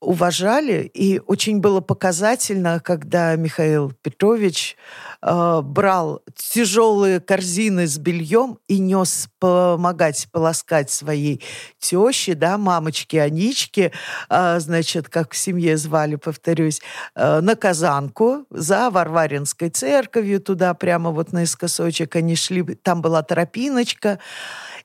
уважали, 0.00 0.90
и 0.94 1.20
очень 1.26 1.60
было 1.60 1.80
показательно, 1.80 2.80
когда 2.80 3.34
Михаил 3.34 3.90
Петрович 3.90 4.76
э, 5.20 5.60
брал 5.62 6.22
тяжелые 6.36 7.20
корзины 7.20 7.86
с 7.86 7.98
бельем 7.98 8.58
и 8.68 8.78
нес 8.78 9.28
помогать 9.40 10.28
полоскать 10.30 10.90
своей 10.90 11.42
теще, 11.80 12.34
да, 12.34 12.58
мамочке 12.58 13.22
Аничке, 13.22 13.92
э, 14.30 14.60
значит, 14.60 15.08
как 15.08 15.32
в 15.32 15.36
семье 15.36 15.76
звали, 15.76 16.14
повторюсь, 16.14 16.80
э, 17.16 17.40
на 17.40 17.56
Казанку 17.56 18.46
за 18.50 18.90
Варваринской 18.90 19.70
церковью, 19.70 20.40
туда 20.40 20.74
прямо 20.74 21.10
вот 21.10 21.32
наискосочек 21.32 22.14
они 22.14 22.36
шли, 22.36 22.62
там 22.62 23.02
была 23.02 23.22
тропиночка, 23.22 24.20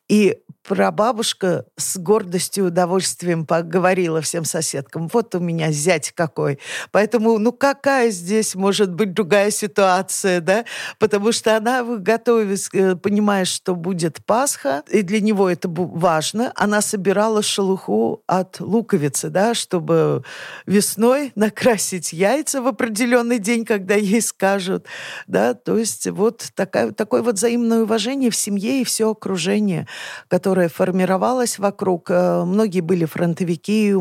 и 0.10 0.40
прабабушка 0.64 1.66
с 1.78 1.98
гордостью 1.98 2.66
и 2.66 2.68
удовольствием 2.68 3.46
поговорила 3.46 4.22
всем 4.22 4.46
соседкам. 4.46 5.10
Вот 5.12 5.36
у 5.36 5.40
меня 5.40 5.72
зять 5.72 6.12
какой. 6.12 6.60
Поэтому, 6.92 7.38
ну 7.38 7.52
какая 7.52 8.10
здесь 8.10 8.56
может 8.56 8.94
быть 8.94 9.14
другая 9.14 9.52
ситуация, 9.52 10.40
да? 10.42 10.66
Потому 11.00 11.32
что 11.32 11.58
она, 11.58 11.84
готовясь, 11.84 12.70
э, 12.74 12.96
понимая, 12.96 13.46
что 13.46 13.76
будет 13.76 14.26
Пасха, 14.26 14.84
и 14.90 15.02
для 15.02 15.20
него 15.22 15.50
это 15.50 15.68
важно, 15.70 16.52
она 16.56 16.82
собирала 16.82 17.42
шелуху 17.42 18.24
от 18.28 18.60
луковицы, 18.60 19.30
да, 19.30 19.54
чтобы 19.54 20.24
весной 20.66 21.32
накрасить 21.36 22.14
яйца 22.14 22.62
в 22.62 22.68
определенный 22.68 23.40
день, 23.40 23.66
когда 23.66 23.96
ей 23.96 24.22
скажут, 24.22 24.86
да, 25.28 25.54
то 25.54 25.78
есть 25.78 26.08
вот 26.08 26.48
такая, 26.56 26.92
такое 26.92 27.22
вот 27.22 27.36
взаимное 27.36 27.84
уважение 27.84 28.30
в 28.30 28.36
семье 28.36 28.82
и 28.82 28.84
все 28.84 29.12
окружение, 29.12 29.88
которое 30.28 30.53
которая 30.54 30.70
формировалась 30.70 31.58
вокруг. 31.58 32.12
Э, 32.12 32.44
многие 32.46 32.82
были 32.82 33.06
фронтовики, 33.06 33.92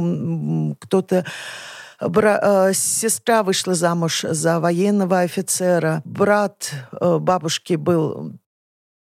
кто-то 0.79 1.25
Бра- 1.99 2.41
э, 2.43 2.73
сестра 2.75 3.43
вышла 3.43 3.75
замуж 3.75 4.27
за 4.29 4.61
военного 4.61 5.21
офицера. 5.21 6.03
Брат 6.05 6.71
э, 7.01 7.19
бабушки 7.19 7.75
был 7.75 8.33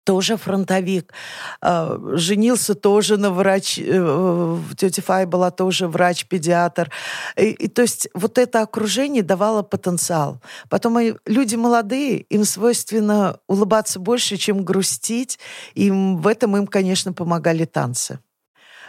тоже 0.09 0.39
фронтовик, 0.39 1.13
а, 1.61 2.01
женился 2.15 2.75
тоже 2.75 3.19
на 3.19 3.31
врач, 3.31 3.79
э, 3.79 4.59
тетя 4.75 5.03
Фай 5.03 5.27
была 5.27 5.51
тоже 5.51 5.87
врач-педиатр. 5.87 6.91
И, 7.37 7.51
и, 7.51 7.69
то 7.69 7.83
есть 7.83 8.09
вот 8.15 8.39
это 8.39 8.63
окружение 8.63 9.23
давало 9.23 9.63
потенциал. 9.63 10.41
Потом 10.71 10.99
люди 11.27 11.57
молодые, 11.57 12.21
им 12.21 12.45
свойственно 12.45 13.39
улыбаться 13.49 14.01
больше, 14.01 14.39
чем 14.39 14.65
грустить. 14.65 15.39
И 15.75 15.91
в 15.91 16.27
этом 16.27 16.57
им, 16.57 16.67
конечно, 16.67 17.13
помогали 17.13 17.67
танцы. 17.67 18.19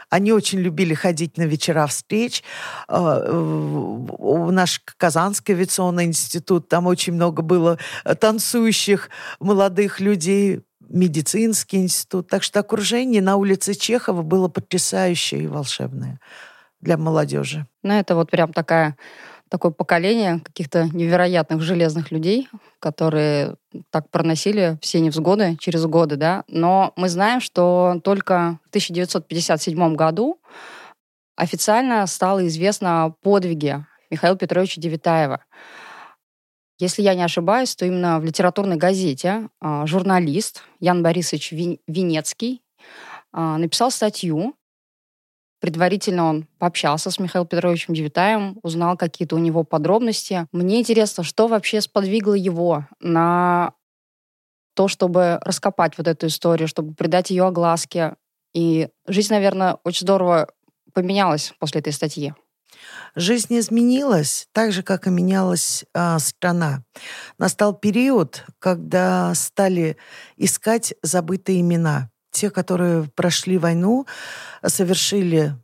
Они 0.09 0.31
очень 0.31 0.59
любили 0.59 0.93
ходить 0.93 1.37
на 1.37 1.43
вечера 1.43 1.85
встреч. 1.85 2.43
А, 2.87 3.29
у 3.29 4.51
наш 4.51 4.81
Казанский 4.95 5.53
авиационный 5.53 6.05
институт, 6.05 6.69
там 6.69 6.87
очень 6.87 7.11
много 7.11 7.41
было 7.41 7.77
танцующих 8.19 9.09
молодых 9.41 9.99
людей 9.99 10.61
медицинский 10.89 11.77
институт. 11.77 12.27
Так 12.27 12.43
что 12.43 12.59
окружение 12.59 13.21
на 13.21 13.35
улице 13.35 13.73
Чехова 13.73 14.21
было 14.21 14.47
потрясающее 14.47 15.43
и 15.43 15.47
волшебное 15.47 16.19
для 16.81 16.97
молодежи. 16.97 17.67
Ну, 17.83 17.93
это 17.93 18.15
вот 18.15 18.31
прям 18.31 18.53
такая 18.53 18.95
такое 19.49 19.71
поколение 19.71 20.39
каких-то 20.39 20.87
невероятных 20.93 21.61
железных 21.61 22.11
людей, 22.11 22.47
которые 22.79 23.55
так 23.89 24.09
проносили 24.09 24.77
все 24.81 24.99
невзгоды 24.99 25.57
через 25.59 25.85
годы, 25.85 26.15
да. 26.15 26.43
Но 26.47 26.93
мы 26.95 27.09
знаем, 27.09 27.41
что 27.41 27.99
только 28.03 28.59
в 28.65 28.69
1957 28.69 29.95
году 29.95 30.39
официально 31.35 32.05
стало 32.05 32.47
известно 32.47 33.05
о 33.05 33.09
подвиге 33.09 33.87
Михаила 34.11 34.37
Петровича 34.37 34.79
Девитаева. 34.79 35.43
Если 36.79 37.01
я 37.01 37.13
не 37.13 37.23
ошибаюсь, 37.23 37.75
то 37.75 37.85
именно 37.85 38.19
в 38.19 38.25
литературной 38.25 38.77
газете 38.77 39.49
а, 39.59 39.85
журналист 39.85 40.63
Ян 40.79 41.03
Борисович 41.03 41.51
Венецкий 41.51 42.61
а, 43.33 43.57
написал 43.57 43.91
статью. 43.91 44.55
Предварительно 45.59 46.29
он 46.29 46.47
пообщался 46.57 47.11
с 47.11 47.19
Михаилом 47.19 47.47
Петровичем 47.47 47.93
Девитаем, 47.93 48.57
узнал 48.63 48.95
какие-то 48.95 49.35
у 49.35 49.39
него 49.39 49.65
подробности. 49.65 50.47
Мне 50.53 50.79
интересно, 50.79 51.23
что 51.23 51.47
вообще 51.47 51.81
сподвигло 51.81 52.33
его 52.33 52.87
на 53.01 53.73
то, 54.73 54.87
чтобы 54.87 55.37
раскопать 55.41 55.97
вот 55.97 56.07
эту 56.07 56.27
историю, 56.27 56.69
чтобы 56.69 56.93
придать 56.93 57.29
ее 57.29 57.45
огласке. 57.45 58.15
И 58.53 58.87
жизнь, 59.05 59.33
наверное, 59.33 59.79
очень 59.83 60.05
здорово 60.05 60.47
поменялась 60.93 61.53
после 61.59 61.81
этой 61.81 61.91
статьи. 61.91 62.33
Жизнь 63.15 63.57
изменилась, 63.57 64.47
так 64.51 64.71
же, 64.71 64.83
как 64.83 65.07
и 65.07 65.09
менялась 65.09 65.85
а, 65.93 66.19
страна. 66.19 66.83
Настал 67.37 67.73
период, 67.73 68.45
когда 68.59 69.33
стали 69.35 69.97
искать 70.37 70.93
забытые 71.03 71.61
имена. 71.61 72.09
Те, 72.31 72.49
которые 72.51 73.09
прошли 73.15 73.57
войну, 73.57 74.05
совершили 74.65 75.55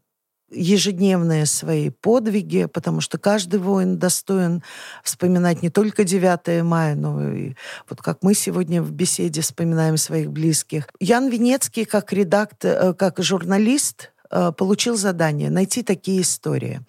ежедневные 0.52 1.46
свои 1.46 1.90
подвиги, 1.90 2.66
потому 2.66 3.02
что 3.02 3.18
каждый 3.18 3.60
воин 3.60 3.98
достоин 3.98 4.64
вспоминать 5.04 5.62
не 5.62 5.70
только 5.70 6.04
9 6.04 6.64
мая, 6.64 6.96
но 6.96 7.32
и 7.32 7.56
вот 7.90 8.02
как 8.02 8.20
мы 8.22 8.34
сегодня 8.34 8.82
в 8.82 8.92
беседе 8.92 9.42
вспоминаем 9.42 9.98
своих 9.98 10.32
близких. 10.32 10.88
Ян 11.00 11.30
Венецкий, 11.30 11.86
как 11.86 12.14
редактор, 12.14 12.72
э, 12.72 12.94
как 12.94 13.22
журналист, 13.22 14.12
Э, 14.15 14.15
получил 14.30 14.98
задание 14.98 15.50
найти 15.50 15.84
такие 15.84 16.22
истории. 16.22 16.82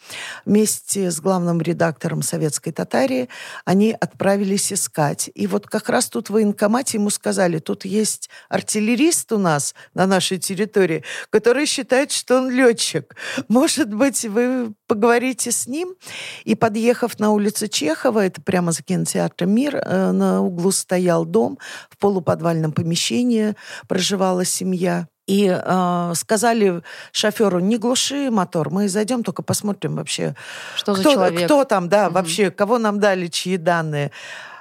Вместе 0.45 1.11
с 1.11 1.21
главным 1.21 1.61
редактором 1.61 2.23
«Советской 2.23 2.73
Татарии» 2.73 3.29
они 3.65 3.93
отправились 3.93 4.73
искать. 4.73 5.31
И 5.35 5.47
вот 5.47 5.67
как 5.67 5.89
раз 5.89 6.09
тут 6.09 6.29
в 6.29 6.33
военкомате 6.35 6.99
ему 6.99 7.11
сказали, 7.11 7.59
тут 7.59 7.85
есть 7.85 8.31
артиллерист 8.49 9.33
у 9.33 9.39
нас 9.39 9.75
на 9.95 10.07
нашей 10.07 10.39
территории, 10.39 11.05
который 11.31 11.67
считает, 11.67 12.13
что 12.13 12.39
он 12.39 12.51
летчик. 12.51 13.17
Может 13.49 13.93
быть, 13.93 14.25
вы 14.25 14.75
поговорите 14.87 15.53
с 15.53 15.67
ним? 15.67 15.95
И 16.45 16.55
подъехав 16.55 17.19
на 17.19 17.31
улицу 17.31 17.69
Чехова, 17.69 18.25
это 18.25 18.41
прямо 18.41 18.73
за 18.73 18.83
кинотеатром 18.83 19.51
«Мир», 19.51 19.77
э, 19.77 20.13
на 20.13 20.43
углу 20.43 20.71
стоял 20.73 21.25
дом, 21.25 21.59
в 21.91 21.99
полуподвальном 21.99 22.73
помещении 22.73 23.55
проживала 23.89 24.45
семья. 24.45 25.09
И 25.27 25.49
э, 25.49 26.13
сказали 26.15 26.83
шоферу, 27.13 27.59
не 27.59 27.79
глуши 27.79 28.31
мотор, 28.31 28.71
мы 28.71 28.89
зайдем, 28.89 29.25
только 29.25 29.43
посмотрим 29.43 29.97
вообще, 29.97 30.35
что 30.77 30.95
кто, 30.95 31.03
за 31.03 31.11
человек. 31.11 31.45
кто 31.45 31.65
там, 31.65 31.89
да, 31.89 32.07
угу. 32.07 32.15
вообще, 32.15 32.51
кого 32.51 32.79
нам 32.79 33.01
дали, 33.01 33.27
чьи 33.27 33.57
данные. 33.57 34.13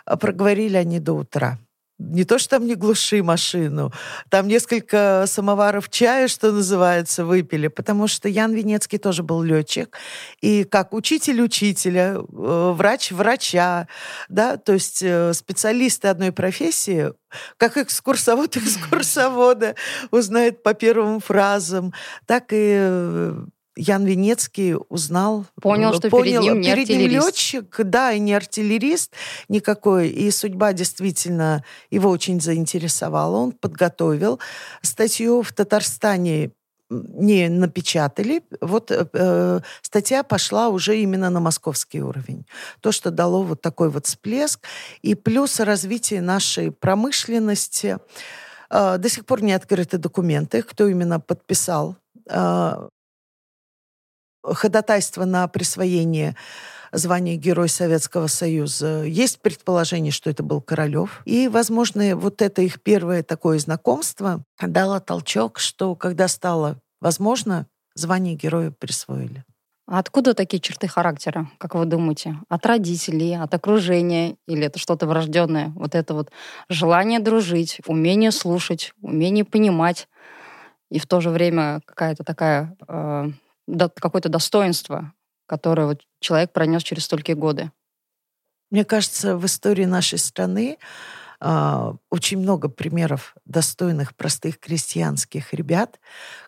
Проговорили 0.06 0.78
они 0.78 1.00
до 1.00 1.14
утра 1.14 1.58
не 1.98 2.26
то, 2.26 2.38
что 2.38 2.58
там 2.58 2.66
не 2.66 2.76
глуши 2.76 3.24
машину, 3.24 3.92
там 4.30 4.48
несколько 4.48 5.26
самоваров 5.28 5.90
чая, 5.90 6.28
что 6.28 6.52
называется, 6.52 7.24
выпили, 7.24 7.68
потому 7.68 8.08
что 8.08 8.28
Ян 8.28 8.54
Венецкий 8.54 8.98
тоже 8.98 9.24
был 9.24 9.42
летчик, 9.42 9.98
и 10.42 10.66
как 10.66 10.94
учитель 10.94 11.42
учителя, 11.42 12.16
э, 12.18 12.74
врач 12.76 13.12
врача, 13.12 13.88
да, 14.28 14.58
то 14.58 14.74
есть 14.74 15.02
э, 15.02 15.34
специалисты 15.34 16.10
одной 16.10 16.32
профессии, 16.32 17.14
как 17.58 17.78
экскурсовод 17.78 18.58
экскурсовода 18.58 19.76
узнает 20.12 20.64
по 20.64 20.74
первым 20.74 21.20
фразам, 21.22 21.94
так 22.26 22.52
и 22.52 22.76
э, 22.78 23.46
Ян 23.76 24.06
Венецкий 24.06 24.76
узнал... 24.90 25.46
Понял, 25.62 25.94
что 25.94 26.10
понял, 26.10 26.42
перед 26.42 26.54
ним 26.54 26.62
не 26.62 26.70
перед 26.70 26.90
артиллерист. 26.90 27.12
ним 27.12 27.26
летчик, 27.26 27.80
да, 27.84 28.12
и 28.14 28.20
не 28.20 28.34
артиллерист 28.34 29.12
никакой. 29.50 30.10
И 30.10 30.32
судьба 30.32 30.74
действительно 30.74 31.64
его 31.92 32.10
очень 32.10 32.40
заинтересовала. 32.42 33.38
Он 33.38 33.52
подготовил 33.52 34.40
статью 34.82 35.42
в 35.42 35.54
Татарстане 35.54 36.52
не 36.90 37.50
напечатали. 37.50 38.44
Вот 38.62 38.92
э, 38.92 39.08
э, 39.12 39.60
статья 39.82 40.22
пошла 40.22 40.70
уже 40.70 41.00
именно 41.00 41.32
на 41.32 41.40
московский 41.40 42.02
уровень. 42.02 42.46
То, 42.80 42.92
что 42.92 43.10
дало 43.10 43.42
вот 43.42 43.62
такой 43.62 43.90
вот 43.90 44.06
всплеск. 44.06 44.60
И 45.02 45.16
плюс 45.16 45.60
развитие 45.60 46.22
нашей 46.22 46.72
промышленности, 46.72 47.98
Э, 48.70 48.98
до 48.98 49.10
сих 49.10 49.26
пор 49.26 49.42
не 49.42 49.54
открыты 49.54 49.98
документы, 49.98 50.62
кто 50.62 50.88
именно 50.88 51.20
подписал 51.20 51.96
э, 52.30 52.88
ходатайство 54.54 55.26
на 55.26 55.48
присвоение 55.48 56.36
звания 56.92 57.36
Герой 57.36 57.68
Советского 57.68 58.28
Союза. 58.28 59.04
Есть 59.04 59.42
предположение, 59.42 60.12
что 60.12 60.30
это 60.30 60.44
был 60.44 60.62
Королев. 60.62 61.22
И, 61.26 61.48
возможно, 61.48 62.16
вот 62.16 62.42
это 62.42 62.62
их 62.62 62.82
первое 62.82 63.24
такое 63.24 63.60
знакомство 63.60 64.44
дало 64.62 65.00
толчок, 65.00 65.60
что 65.60 65.96
когда 65.96 66.28
стало 66.28 66.80
возможно, 67.06 67.68
звание 67.94 68.36
Героя 68.36 68.72
присвоили. 68.72 69.44
А 69.88 70.00
откуда 70.00 70.34
такие 70.34 70.60
черты 70.60 70.88
характера, 70.88 71.48
как 71.60 71.76
вы 71.76 71.86
думаете? 71.86 72.38
От 72.50 72.66
родителей, 72.66 73.36
от 73.36 73.54
окружения 73.54 74.38
или 74.48 74.66
это 74.66 74.80
что-то 74.80 75.06
врожденное? 75.06 75.72
Вот 75.76 75.94
это 75.94 76.16
вот 76.16 76.32
желание 76.68 77.20
дружить, 77.20 77.80
умение 77.86 78.32
слушать, 78.32 78.94
умение 79.02 79.46
понимать 79.46 80.08
и 80.90 80.98
в 80.98 81.06
то 81.06 81.22
же 81.22 81.30
время 81.30 81.82
какая-то 81.86 82.24
такая 82.24 82.76
э, 82.88 83.26
какое-то 83.68 84.30
достоинство, 84.30 85.14
которое 85.48 85.88
вот 85.88 86.02
человек 86.20 86.52
пронес 86.54 86.84
через 86.84 87.06
столькие 87.06 87.36
годы. 87.36 87.72
Мне 88.72 88.84
кажется, 88.84 89.38
в 89.38 89.46
истории 89.46 89.86
нашей 89.86 90.18
страны 90.18 90.78
э, 91.40 91.94
очень 92.10 92.40
много 92.40 92.68
примеров 92.68 93.36
достойных 93.46 94.16
простых 94.16 94.60
крестьянских 94.60 95.54
ребят, 95.54 96.00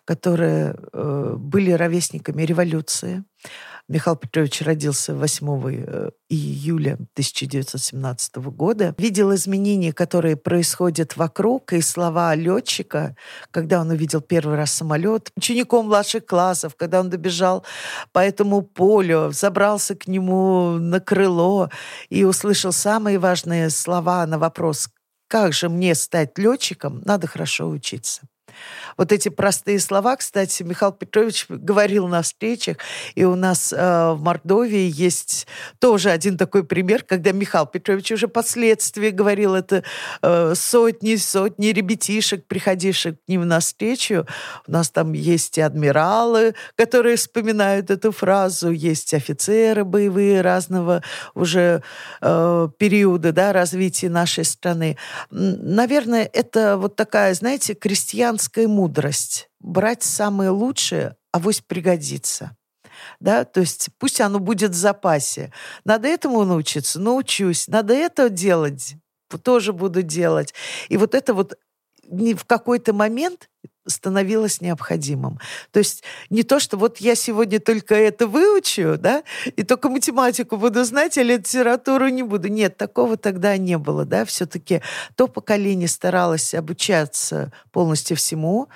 которые 0.04 0.74
э, 0.92 1.34
были 1.38 1.70
ровесниками 1.70 2.42
революции, 2.42 3.24
Михаил 3.88 4.16
Петрович 4.16 4.60
родился 4.60 5.14
8 5.14 5.46
э, 5.66 6.10
июля 6.28 6.94
1917 6.94 8.36
года. 8.36 8.94
Видел 8.98 9.34
изменения, 9.34 9.94
которые 9.94 10.36
происходят 10.36 11.16
вокруг, 11.16 11.72
и 11.72 11.80
слова 11.80 12.34
летчика, 12.34 13.16
когда 13.50 13.80
он 13.80 13.88
увидел 13.88 14.20
первый 14.20 14.56
раз 14.56 14.72
самолет, 14.72 15.32
учеником 15.36 15.86
младших 15.86 16.26
классов, 16.26 16.76
когда 16.76 17.00
он 17.00 17.08
добежал 17.08 17.64
по 18.12 18.18
этому 18.18 18.60
полю, 18.60 19.30
забрался 19.32 19.94
к 19.94 20.06
нему 20.06 20.72
на 20.72 21.00
крыло 21.00 21.70
и 22.10 22.24
услышал 22.24 22.72
самые 22.72 23.18
важные 23.18 23.70
слова 23.70 24.26
на 24.26 24.38
вопрос 24.38 24.90
«Как 25.28 25.54
же 25.54 25.70
мне 25.70 25.94
стать 25.94 26.36
летчиком? 26.36 27.00
Надо 27.06 27.26
хорошо 27.26 27.70
учиться». 27.70 28.28
Вот 28.96 29.12
эти 29.12 29.28
простые 29.28 29.78
слова, 29.80 30.16
кстати, 30.16 30.62
Михаил 30.62 30.92
Петрович 30.92 31.46
говорил 31.48 32.08
на 32.08 32.22
встречах, 32.22 32.78
и 33.14 33.24
у 33.24 33.36
нас 33.36 33.72
э, 33.72 33.76
в 34.12 34.20
Мордовии 34.22 34.90
есть 34.92 35.46
тоже 35.78 36.10
один 36.10 36.36
такой 36.36 36.64
пример, 36.64 37.02
когда 37.04 37.32
Михаил 37.32 37.66
Петрович 37.66 38.10
уже 38.12 38.26
впоследствии 38.26 39.10
говорил 39.10 39.54
это 39.54 39.84
э, 40.22 40.54
сотни, 40.54 41.16
сотни 41.16 41.68
ребятишек, 41.68 42.46
приходивших 42.46 43.14
к 43.14 43.28
ним 43.28 43.46
на 43.46 43.60
встречу. 43.60 44.26
У 44.66 44.72
нас 44.72 44.90
там 44.90 45.12
есть 45.12 45.58
и 45.58 45.60
адмиралы, 45.60 46.54
которые 46.76 47.16
вспоминают 47.16 47.90
эту 47.90 48.12
фразу, 48.12 48.70
есть 48.70 49.14
офицеры 49.14 49.84
боевые 49.84 50.40
разного 50.40 51.02
уже 51.34 51.82
э, 52.20 52.68
периода 52.78 53.32
да, 53.32 53.52
развития 53.52 54.08
нашей 54.08 54.44
страны. 54.44 54.96
Наверное, 55.30 56.28
это 56.32 56.76
вот 56.76 56.96
такая, 56.96 57.34
знаете, 57.34 57.74
крестьянская 57.74 58.47
мудрость. 58.66 59.48
Брать 59.60 60.02
самое 60.02 60.50
лучшее, 60.50 61.16
авось 61.32 61.60
пригодится. 61.60 62.56
Да, 63.20 63.44
то 63.44 63.60
есть 63.60 63.88
пусть 63.98 64.20
оно 64.20 64.38
будет 64.38 64.72
в 64.72 64.74
запасе. 64.74 65.52
Надо 65.84 66.08
этому 66.08 66.44
научиться, 66.44 67.00
научусь. 67.00 67.68
Надо 67.68 67.94
это 67.94 68.28
делать, 68.28 68.96
тоже 69.42 69.72
буду 69.72 70.02
делать. 70.02 70.54
И 70.88 70.96
вот 70.96 71.14
это 71.14 71.34
вот 71.34 71.54
в 72.34 72.44
какой-то 72.44 72.92
момент 72.92 73.48
становилось 73.88 74.60
необходимым. 74.60 75.38
То 75.72 75.78
есть 75.78 76.04
не 76.30 76.42
то, 76.42 76.60
что 76.60 76.76
вот 76.76 76.98
я 76.98 77.14
сегодня 77.14 77.60
только 77.60 77.94
это 77.94 78.26
выучу, 78.26 78.96
да, 78.98 79.22
и 79.56 79.62
только 79.62 79.88
математику 79.88 80.56
буду 80.56 80.84
знать, 80.84 81.18
а 81.18 81.22
литературу 81.22 82.08
не 82.08 82.22
буду. 82.22 82.48
Нет, 82.48 82.76
такого 82.76 83.16
тогда 83.16 83.56
не 83.56 83.78
было, 83.78 84.04
да. 84.04 84.24
Все-таки 84.24 84.82
то 85.16 85.26
поколение 85.26 85.88
старалось 85.88 86.54
обучаться 86.54 87.52
полностью 87.72 88.16
всему, 88.16 88.68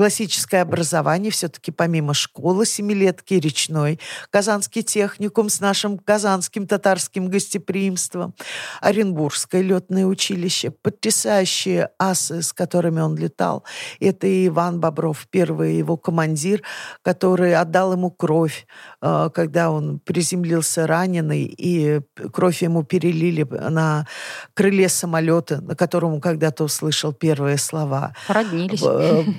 классическое 0.00 0.62
образование, 0.62 1.30
все-таки 1.30 1.70
помимо 1.70 2.14
школы 2.14 2.64
семилетки, 2.64 3.34
речной, 3.34 4.00
Казанский 4.30 4.82
техникум 4.82 5.50
с 5.50 5.60
нашим 5.60 5.98
казанским 5.98 6.66
татарским 6.66 7.28
гостеприимством, 7.28 8.34
Оренбургское 8.80 9.60
летное 9.60 10.06
училище, 10.06 10.70
потрясающие 10.70 11.90
асы, 11.98 12.40
с 12.40 12.54
которыми 12.54 13.00
он 13.00 13.14
летал. 13.14 13.62
Это 14.00 14.26
и 14.26 14.46
Иван 14.46 14.80
Бобров, 14.80 15.26
первый 15.28 15.76
его 15.76 15.98
командир, 15.98 16.62
который 17.02 17.54
отдал 17.54 17.92
ему 17.92 18.10
кровь, 18.10 18.66
э, 19.02 19.28
когда 19.34 19.70
он 19.70 19.98
приземлился 19.98 20.86
раненый, 20.86 21.44
и 21.44 22.00
кровь 22.32 22.62
ему 22.62 22.84
перелили 22.84 23.42
на 23.42 24.06
крыле 24.54 24.88
самолета, 24.88 25.60
на 25.60 25.76
котором 25.76 26.14
он 26.14 26.20
когда-то 26.22 26.64
услышал 26.64 27.12
первые 27.12 27.58
слова. 27.58 28.14
Породнились. 28.26 28.80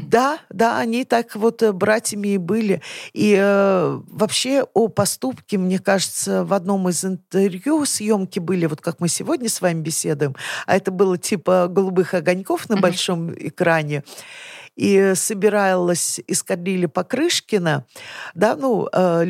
Да, 0.05 0.37
да, 0.53 0.79
они 0.79 1.05
так 1.05 1.35
вот 1.35 1.61
э, 1.63 1.71
братьями 1.71 2.29
и 2.29 2.37
были. 2.37 2.81
И 3.13 3.35
э, 3.37 3.99
вообще 4.07 4.65
о 4.73 4.87
поступке, 4.87 5.57
мне 5.57 5.79
кажется, 5.79 6.43
в 6.43 6.53
одном 6.53 6.89
из 6.89 7.03
интервью 7.05 7.85
съемки 7.85 8.39
были, 8.39 8.65
вот 8.65 8.81
как 8.81 8.99
мы 8.99 9.07
сегодня 9.07 9.49
с 9.49 9.61
вами 9.61 9.81
беседуем, 9.81 10.35
а 10.65 10.75
это 10.75 10.91
было 10.91 11.17
типа 11.17 11.67
голубых 11.69 12.13
огоньков 12.13 12.69
на 12.69 12.77
большом 12.77 13.33
экране 13.33 14.03
и 14.81 15.13
собиралась 15.13 16.19
эскадрилья 16.25 16.87
Покрышкина, 16.87 17.85
да, 18.33 18.55
ну, 18.55 18.89
э, 18.91 19.25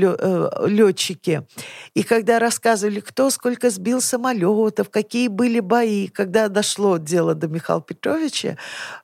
летчики. 0.65 1.41
Э, 1.45 1.61
и 1.93 2.03
когда 2.03 2.39
рассказывали, 2.39 3.01
кто 3.01 3.29
сколько 3.29 3.69
сбил 3.69 3.99
самолетов, 3.99 4.89
какие 4.89 5.27
были 5.27 5.59
бои, 5.59 6.07
когда 6.07 6.47
дошло 6.47 6.95
дело 6.95 7.35
до 7.35 7.49
Михаила 7.49 7.81
Петровича, 7.81 8.55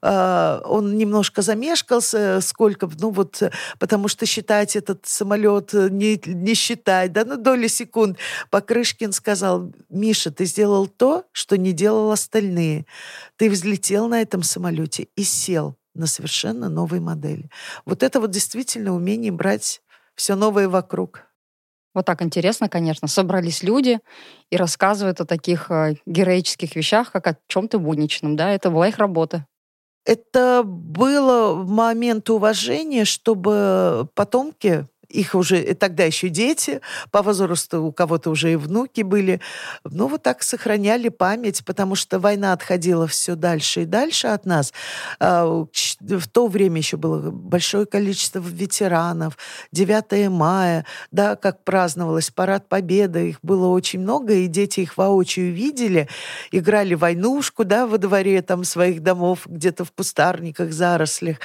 э, 0.01 0.61
он 0.63 0.97
немножко 0.97 1.41
замешкался, 1.41 2.39
сколько, 2.39 2.89
ну 2.97 3.09
вот, 3.09 3.43
потому 3.77 4.07
что 4.07 4.25
считать 4.25 4.77
этот 4.77 5.05
самолет 5.05 5.73
не, 5.73 6.17
не 6.25 6.53
считать, 6.53 7.11
да, 7.11 7.25
ну, 7.25 7.35
доли 7.35 7.67
секунд. 7.67 8.19
Покрышкин 8.51 9.11
сказал, 9.11 9.73
Миша, 9.89 10.31
ты 10.31 10.45
сделал 10.45 10.87
то, 10.87 11.25
что 11.33 11.57
не 11.57 11.73
делал 11.73 12.09
остальные. 12.09 12.85
Ты 13.35 13.49
взлетел 13.49 14.07
на 14.07 14.21
этом 14.21 14.43
самолете 14.43 15.09
и 15.17 15.23
сел 15.23 15.75
на 15.97 16.07
совершенно 16.07 16.69
новой 16.69 16.99
модели. 16.99 17.49
Вот 17.85 18.03
это 18.03 18.19
вот 18.19 18.31
действительно 18.31 18.93
умение 18.93 19.31
брать 19.31 19.81
все 20.15 20.35
новое 20.35 20.69
вокруг. 20.69 21.23
Вот 21.93 22.05
так 22.05 22.21
интересно, 22.21 22.69
конечно. 22.69 23.07
Собрались 23.07 23.63
люди 23.63 23.99
и 24.51 24.57
рассказывают 24.57 25.19
о 25.19 25.25
таких 25.25 25.71
э, 25.71 25.95
героических 26.05 26.75
вещах, 26.75 27.11
как 27.11 27.27
о 27.27 27.37
чем-то 27.47 27.79
будничном. 27.79 28.35
Да? 28.35 28.51
Это 28.51 28.69
была 28.69 28.87
их 28.87 28.97
работа. 28.99 29.47
Это 30.05 30.61
было 30.63 31.55
момент 31.55 32.29
уважения, 32.29 33.03
чтобы 33.03 34.07
потомки 34.13 34.87
их 35.09 35.35
уже 35.35 35.61
и 35.61 35.73
тогда 35.73 36.03
еще 36.03 36.29
дети, 36.29 36.81
по 37.11 37.21
возрасту 37.21 37.83
у 37.83 37.91
кого-то 37.91 38.29
уже 38.29 38.53
и 38.53 38.55
внуки 38.55 39.01
были. 39.01 39.41
Ну, 39.83 40.07
вот 40.07 40.23
так 40.23 40.43
сохраняли 40.43 41.09
память, 41.09 41.63
потому 41.65 41.95
что 41.95 42.19
война 42.19 42.53
отходила 42.53 43.07
все 43.07 43.35
дальше 43.35 43.83
и 43.83 43.85
дальше 43.85 44.27
от 44.27 44.45
нас. 44.45 44.73
А, 45.19 45.45
в 45.45 46.27
то 46.27 46.47
время 46.47 46.77
еще 46.77 46.97
было 46.97 47.31
большое 47.31 47.85
количество 47.85 48.39
ветеранов. 48.39 49.37
9 49.71 50.29
мая, 50.29 50.85
да, 51.11 51.35
как 51.35 51.63
праздновалось, 51.63 52.29
парад 52.29 52.67
Победы, 52.67 53.29
их 53.29 53.39
было 53.41 53.67
очень 53.67 53.99
много, 53.99 54.33
и 54.33 54.47
дети 54.47 54.81
их 54.81 54.97
воочию 54.97 55.53
видели, 55.53 56.09
играли 56.51 56.95
войнушку, 56.95 57.63
да, 57.63 57.87
во 57.87 57.97
дворе 57.97 58.41
там 58.41 58.63
своих 58.63 59.01
домов, 59.01 59.41
где-то 59.45 59.85
в 59.85 59.91
пустарниках, 59.91 60.73
зарослях. 60.73 61.37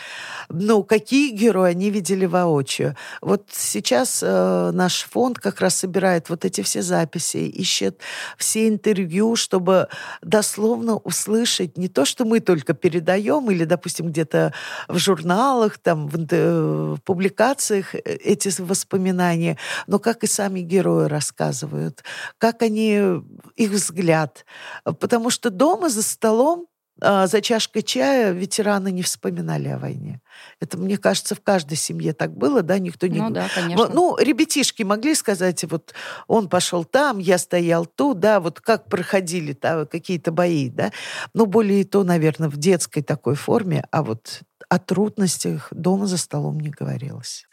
Ну, 0.49 0.83
какие 0.83 1.31
герои 1.31 1.71
они 1.71 1.91
видели 1.91 2.27
воочию. 2.27 2.97
Вот 3.21 3.52
сейчас 3.55 4.23
э, 4.23 4.71
наш 4.73 5.03
фонд 5.03 5.39
как 5.39 5.61
раз 5.61 5.77
собирает 5.77 6.29
вот 6.31 6.45
эти 6.45 6.63
все 6.63 6.83
записи, 6.83 7.37
ищет 7.37 8.01
все 8.37 8.69
интервью, 8.69 9.37
чтобы 9.37 9.89
дословно 10.23 10.97
услышать 10.97 11.77
не 11.77 11.89
то, 11.89 12.05
что 12.05 12.25
мы 12.25 12.41
только 12.41 12.75
передаем 12.75 13.51
или, 13.51 13.65
допустим, 13.65 14.09
где-то 14.09 14.53
в 14.89 14.99
журналах, 14.99 15.79
там, 15.79 16.09
в, 16.09 16.17
в 16.17 17.01
публикациях 17.05 17.95
э, 17.95 18.01
эти 18.05 18.51
воспоминания, 18.61 19.59
но 19.87 19.99
как 19.99 20.25
и 20.25 20.27
сами 20.27 20.61
герои 20.61 21.07
рассказывают, 21.07 22.03
как 22.39 22.63
они, 22.63 23.23
их 23.57 23.71
взгляд. 23.71 24.45
Потому 24.85 25.31
что 25.31 25.51
дома 25.51 25.89
за 25.89 26.03
столом 26.03 26.67
за 27.01 27.41
чашкой 27.41 27.83
чая 27.83 28.33
ветераны 28.33 28.93
не 28.93 29.03
вспоминали 29.03 29.69
о 29.69 29.79
войне. 29.79 30.21
Это, 30.61 30.79
мне 30.79 30.99
кажется, 30.99 31.35
в 31.35 31.41
каждой 31.41 31.77
семье 31.77 32.13
так 32.13 32.37
было, 32.37 32.63
да, 32.63 32.79
никто 32.79 33.07
не... 33.07 33.19
Ну 33.19 33.31
да, 33.31 33.49
конечно. 33.55 33.89
Ну, 33.89 34.17
ребятишки 34.19 34.83
могли 34.83 35.15
сказать, 35.15 35.65
вот 35.65 35.95
он 36.29 36.49
пошел 36.49 36.85
там, 36.85 37.19
я 37.19 37.39
стоял 37.39 37.87
тут, 37.87 38.21
да, 38.21 38.41
вот 38.41 38.61
как 38.61 38.87
проходили 38.87 39.57
да, 39.61 39.85
какие-то 39.87 40.33
бои, 40.33 40.69
да. 40.69 40.93
Ну, 41.35 41.47
более 41.47 41.85
то, 41.85 42.05
наверное, 42.05 42.49
в 42.49 42.57
детской 42.57 43.03
такой 43.03 43.35
форме, 43.35 43.85
а 43.91 44.03
вот 44.03 44.41
о 44.69 44.79
трудностях 44.79 45.69
дома 45.71 46.07
за 46.07 46.19
столом 46.19 46.61
не 46.61 46.71
говорилось. 46.71 47.47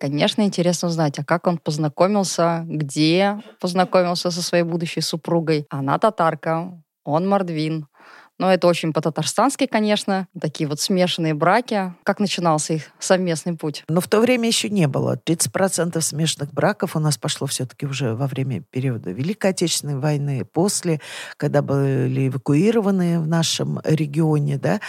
Конечно, 0.00 0.40
интересно 0.40 0.88
узнать, 0.88 1.18
а 1.18 1.24
как 1.24 1.46
он 1.46 1.58
познакомился, 1.58 2.64
где 2.66 3.42
познакомился 3.60 4.30
со 4.30 4.40
своей 4.40 4.64
будущей 4.64 5.02
супругой. 5.02 5.66
Она 5.68 5.98
татарка, 5.98 6.82
он 7.04 7.28
мордвин. 7.28 7.86
Но 8.38 8.50
это 8.50 8.66
очень 8.66 8.94
по-татарстански, 8.94 9.66
конечно. 9.66 10.26
Такие 10.40 10.66
вот 10.66 10.80
смешанные 10.80 11.34
браки. 11.34 11.92
Как 12.04 12.18
начинался 12.18 12.72
их 12.72 12.84
совместный 12.98 13.54
путь? 13.58 13.84
Но 13.88 14.00
в 14.00 14.08
то 14.08 14.20
время 14.20 14.48
еще 14.48 14.70
не 14.70 14.88
было. 14.88 15.20
30% 15.22 16.00
смешанных 16.00 16.54
браков 16.54 16.96
у 16.96 16.98
нас 16.98 17.18
пошло 17.18 17.46
все-таки 17.46 17.84
уже 17.84 18.14
во 18.14 18.26
время 18.26 18.62
периода 18.70 19.10
Великой 19.10 19.50
Отечественной 19.50 19.98
войны, 19.98 20.46
после, 20.46 21.02
когда 21.36 21.60
были 21.60 22.28
эвакуированы 22.28 23.20
в 23.20 23.26
нашем 23.26 23.78
регионе. 23.84 24.56
Да. 24.56 24.80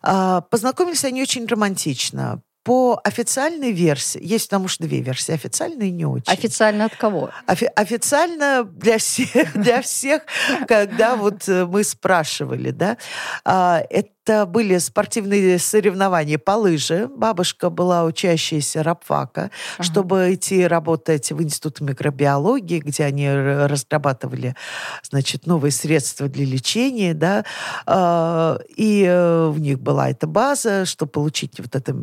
А, 0.00 0.40
познакомились 0.40 1.04
они 1.04 1.20
очень 1.20 1.44
романтично. 1.44 2.40
По 2.66 3.00
официальной 3.04 3.70
версии, 3.70 4.18
есть 4.20 4.48
потому 4.48 4.66
что 4.66 4.82
две 4.82 5.00
версии, 5.00 5.32
официальная 5.32 5.86
и 5.86 5.92
не 5.92 6.04
очень. 6.04 6.32
Официально 6.32 6.86
от 6.86 6.96
кого? 6.96 7.30
Офи- 7.46 7.70
официально 7.76 8.64
для 8.64 8.98
всех, 8.98 9.52
для 9.54 9.82
всех, 9.82 10.22
когда 10.66 11.14
вот 11.14 11.48
э, 11.48 11.64
мы 11.64 11.84
спрашивали, 11.84 12.72
да, 12.72 12.96
а, 13.44 13.84
это 13.88 14.46
были 14.46 14.78
спортивные 14.78 15.60
соревнования 15.60 16.38
по 16.38 16.56
лыже. 16.56 17.06
Бабушка 17.06 17.70
была 17.70 18.02
учащаяся 18.02 18.82
рабфака, 18.82 19.52
ага. 19.76 19.82
чтобы 19.84 20.34
идти 20.34 20.66
работать 20.66 21.30
в 21.30 21.40
Институт 21.40 21.80
микробиологии, 21.80 22.80
где 22.80 23.04
они 23.04 23.30
разрабатывали, 23.30 24.56
значит, 25.04 25.46
новые 25.46 25.70
средства 25.70 26.26
для 26.26 26.44
лечения, 26.44 27.14
да, 27.14 27.44
а, 27.86 28.58
и 28.76 29.04
э, 29.06 29.50
в 29.50 29.60
них 29.60 29.78
была 29.78 30.10
эта 30.10 30.26
база, 30.26 30.84
чтобы 30.84 31.12
получить 31.12 31.60
вот 31.60 31.76
это 31.76 31.94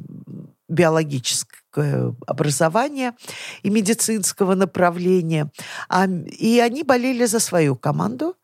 биологическое 0.73 2.13
образование 2.27 3.13
и 3.63 3.69
медицинского 3.69 4.55
направления. 4.55 5.49
И 6.39 6.59
они 6.59 6.83
болели 6.83 7.25
за 7.25 7.39
свою 7.39 7.75
команду, 7.75 8.35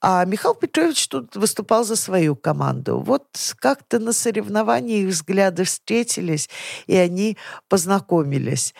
а 0.00 0.24
Михаил 0.24 0.54
Петрович 0.54 1.08
тут 1.08 1.36
выступал 1.36 1.84
за 1.84 1.96
свою 1.96 2.36
команду. 2.36 3.00
Вот 3.00 3.26
как-то 3.58 3.98
на 3.98 4.12
соревновании 4.12 5.02
их 5.02 5.08
взгляды 5.08 5.64
встретились, 5.64 6.48
и 6.86 6.96
они 6.96 7.36
познакомились. 7.68 8.74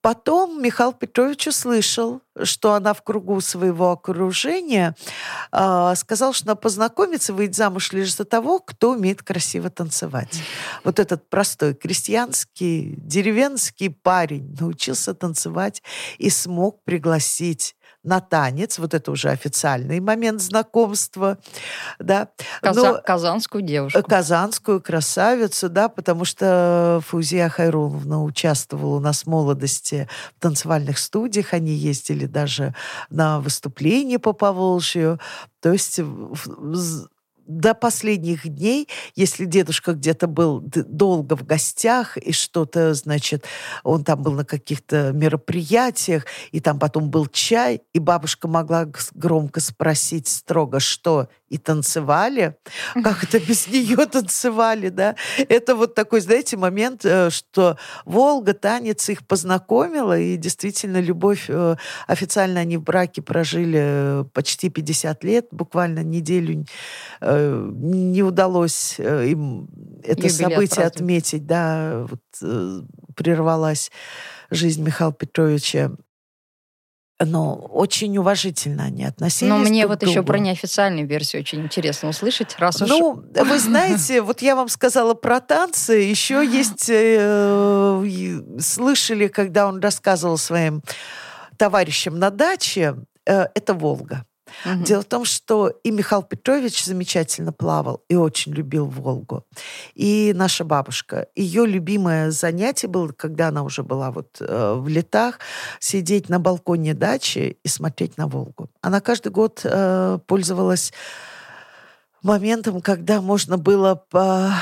Потом 0.00 0.62
Михаил 0.62 0.92
Петрович 0.92 1.46
услышал, 1.46 2.22
что 2.42 2.74
она 2.74 2.94
в 2.94 3.02
кругу 3.02 3.40
своего 3.40 3.90
окружения 3.90 4.94
э, 5.52 5.94
сказал, 5.96 6.32
что 6.32 6.46
она 6.46 6.54
познакомится, 6.54 7.32
выйдет 7.32 7.56
замуж 7.56 7.92
лишь 7.92 8.16
за 8.16 8.24
того, 8.24 8.58
кто 8.58 8.92
умеет 8.92 9.22
красиво 9.22 9.70
танцевать. 9.70 10.40
Вот 10.84 10.98
этот 10.98 11.28
простой 11.28 11.74
крестьянский, 11.74 12.94
деревенский 12.96 13.90
парень 13.90 14.56
научился 14.58 15.14
танцевать 15.14 15.82
и 16.18 16.30
смог 16.30 16.82
пригласить 16.84 17.76
на 18.04 18.20
танец, 18.20 18.78
вот 18.78 18.94
это 18.94 19.10
уже 19.10 19.30
официальный 19.30 20.00
момент 20.00 20.40
знакомства, 20.40 21.38
да. 21.98 22.28
Каза- 22.60 22.92
Но, 22.94 23.00
казанскую 23.02 23.62
девушку. 23.62 24.02
Казанскую 24.02 24.80
красавицу, 24.80 25.68
да, 25.68 25.88
потому 25.88 26.24
что 26.24 27.00
Фузия 27.06 27.48
Хайруловна 27.48 28.22
участвовала 28.24 28.96
у 28.96 29.00
нас 29.00 29.22
в 29.22 29.26
молодости 29.28 30.08
в 30.36 30.40
танцевальных 30.40 30.98
студиях, 30.98 31.52
они 31.54 31.72
ездили 31.72 32.26
даже 32.26 32.74
на 33.10 33.38
выступления 33.40 34.18
по 34.18 34.32
Поволжью, 34.32 35.20
то 35.60 35.72
есть 35.72 36.00
до 37.46 37.74
последних 37.74 38.48
дней, 38.48 38.88
если 39.14 39.44
дедушка 39.44 39.92
где-то 39.92 40.26
был 40.26 40.60
долго 40.60 41.36
в 41.36 41.44
гостях 41.44 42.16
и 42.16 42.32
что-то, 42.32 42.94
значит, 42.94 43.44
он 43.82 44.04
там 44.04 44.22
был 44.22 44.32
на 44.32 44.44
каких-то 44.44 45.12
мероприятиях, 45.12 46.26
и 46.50 46.60
там 46.60 46.78
потом 46.78 47.10
был 47.10 47.26
чай, 47.26 47.82
и 47.92 47.98
бабушка 47.98 48.48
могла 48.48 48.86
громко 49.14 49.60
спросить 49.60 50.28
строго, 50.28 50.80
что 50.80 51.28
и 51.52 51.58
танцевали, 51.58 52.56
как 52.94 53.24
это 53.24 53.38
без 53.38 53.68
нее 53.68 54.06
танцевали, 54.10 54.88
да. 54.88 55.16
Это 55.36 55.76
вот 55.76 55.94
такой, 55.94 56.20
знаете, 56.20 56.56
момент, 56.56 57.04
э, 57.04 57.28
что 57.28 57.76
Волга, 58.06 58.54
танец 58.54 59.06
их 59.10 59.26
познакомила, 59.26 60.18
и 60.18 60.38
действительно 60.38 60.98
любовь, 60.98 61.44
э, 61.48 61.76
официально 62.06 62.60
они 62.60 62.78
в 62.78 62.82
браке 62.82 63.20
прожили 63.20 63.80
э, 63.82 64.24
почти 64.32 64.70
50 64.70 65.24
лет, 65.24 65.48
буквально 65.50 66.02
неделю 66.02 66.64
не 67.36 68.22
удалось 68.22 68.98
им 68.98 69.68
это 70.02 70.26
Юбилей 70.26 70.30
событие 70.30 70.84
отметить, 70.84 71.46
да, 71.46 72.06
вот, 72.08 72.74
прервалась 73.14 73.90
жизнь 74.50 74.82
Михаила 74.82 75.12
Петровича 75.12 75.92
но 77.24 77.54
очень 77.54 78.16
уважительно 78.18 78.84
они 78.84 79.04
относились. 79.04 79.48
Но 79.48 79.58
мне 79.58 79.86
друг 79.86 80.00
вот 80.00 80.08
еще 80.08 80.22
про 80.22 80.38
неофициальную 80.38 81.06
версию 81.06 81.42
очень 81.42 81.62
интересно 81.62 82.08
услышать, 82.08 82.56
раз 82.58 82.80
уж... 82.82 82.88
Ну, 82.88 83.24
вы 83.34 83.58
знаете, 83.58 84.22
вот 84.22 84.42
я 84.42 84.56
вам 84.56 84.68
сказала 84.68 85.14
про 85.14 85.40
танцы, 85.40 85.92
еще 85.94 86.44
есть, 86.44 86.88
э, 86.88 88.42
слышали, 88.60 89.28
когда 89.28 89.68
он 89.68 89.80
рассказывал 89.80 90.38
своим 90.38 90.82
товарищам 91.56 92.18
на 92.18 92.30
даче, 92.30 92.96
э, 93.26 93.46
это 93.54 93.74
Волга. 93.74 94.24
Угу. 94.64 94.84
Дело 94.84 95.02
в 95.02 95.06
том, 95.06 95.24
что 95.24 95.68
и 95.68 95.90
Михаил 95.90 96.22
Петрович 96.22 96.84
замечательно 96.84 97.52
плавал 97.52 98.02
и 98.08 98.16
очень 98.16 98.52
любил 98.52 98.86
Волгу. 98.86 99.44
И 99.94 100.32
наша 100.34 100.64
бабушка. 100.64 101.28
Ее 101.34 101.66
любимое 101.66 102.30
занятие 102.30 102.88
было, 102.88 103.08
когда 103.08 103.48
она 103.48 103.62
уже 103.62 103.82
была 103.82 104.10
вот 104.10 104.36
э, 104.40 104.74
в 104.76 104.88
летах, 104.88 105.38
сидеть 105.80 106.28
на 106.28 106.38
балконе 106.38 106.94
дачи 106.94 107.58
и 107.62 107.68
смотреть 107.68 108.16
на 108.16 108.26
Волгу. 108.26 108.70
Она 108.80 109.00
каждый 109.00 109.32
год 109.32 109.60
э, 109.64 110.18
пользовалась 110.26 110.92
моментом, 112.22 112.80
когда 112.80 113.20
можно 113.20 113.58
было 113.58 113.94
по 114.10 114.52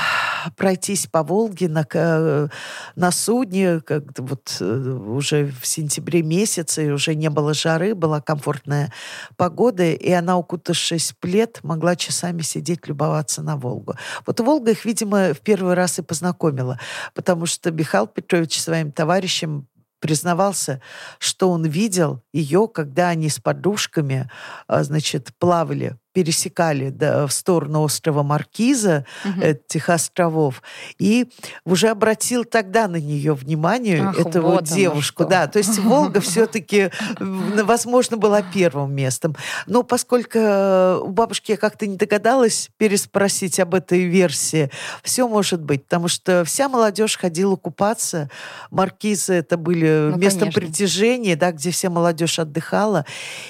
пройтись 0.55 1.07
по 1.07 1.23
Волге 1.23 1.69
на, 1.69 1.85
э, 1.93 2.47
на 2.95 3.11
судне, 3.11 3.81
как 3.81 4.03
вот 4.19 4.57
э, 4.59 4.65
уже 4.65 5.51
в 5.61 5.65
сентябре 5.67 6.21
месяце, 6.21 6.87
и 6.87 6.91
уже 6.91 7.15
не 7.15 7.29
было 7.29 7.53
жары, 7.53 7.95
была 7.95 8.21
комфортная 8.21 8.91
погода, 9.37 9.83
и 9.83 10.11
она, 10.11 10.37
укутавшись 10.37 11.11
в 11.11 11.17
плед, 11.17 11.59
могла 11.63 11.95
часами 11.95 12.41
сидеть, 12.41 12.87
любоваться 12.87 13.41
на 13.41 13.57
Волгу. 13.57 13.95
Вот 14.25 14.39
Волга 14.39 14.71
их, 14.71 14.85
видимо, 14.85 15.33
в 15.33 15.39
первый 15.39 15.73
раз 15.73 15.99
и 15.99 16.01
познакомила, 16.01 16.79
потому 17.13 17.45
что 17.45 17.71
Михаил 17.71 18.07
Петрович 18.07 18.59
своим 18.59 18.91
товарищем 18.91 19.67
признавался, 20.01 20.81
что 21.19 21.49
он 21.51 21.65
видел 21.65 22.21
ее, 22.33 22.67
когда 22.67 23.09
они 23.09 23.29
с 23.29 23.39
подружками, 23.39 24.29
а, 24.67 24.83
значит, 24.83 25.29
плавали 25.37 25.95
пересекали 26.13 26.89
да, 26.89 27.25
в 27.27 27.31
сторону 27.31 27.81
острова 27.81 28.23
Маркиза, 28.23 29.05
угу. 29.25 29.41
этих 29.41 29.89
островов, 29.89 30.61
и 30.99 31.29
уже 31.65 31.89
обратил 31.89 32.43
тогда 32.43 32.87
на 32.87 32.97
нее 32.97 33.33
внимание, 33.33 34.03
Ах, 34.07 34.19
эту 34.19 34.41
вот 34.41 34.65
девушку. 34.65 35.25
Да, 35.25 35.47
то 35.47 35.59
есть 35.59 35.79
Волга 35.79 36.19
все-таки, 36.21 36.91
возможно, 37.19 38.17
была 38.17 38.41
первым 38.41 38.93
местом. 38.93 39.35
Но 39.67 39.83
поскольку 39.83 40.37
э, 40.37 40.99
у 41.01 41.09
бабушки 41.09 41.51
я 41.51 41.57
как-то 41.57 41.87
не 41.87 41.97
догадалась 41.97 42.69
переспросить 42.77 43.59
об 43.59 43.73
этой 43.75 44.03
версии, 44.03 44.69
все 45.03 45.27
может 45.27 45.61
быть, 45.61 45.83
потому 45.83 46.07
что 46.07 46.43
вся 46.45 46.67
молодежь 46.67 47.17
ходила 47.17 47.55
купаться. 47.55 48.29
Маркизы 48.69 49.33
это 49.33 49.57
были 49.57 50.09
ну, 50.11 50.17
местом 50.17 50.51
конечно. 50.51 50.61
притяжения, 50.61 51.35
да, 51.35 51.51
где 51.51 51.71
вся 51.71 51.89
молодежь 51.89 52.39
отдыхала. 52.39 53.05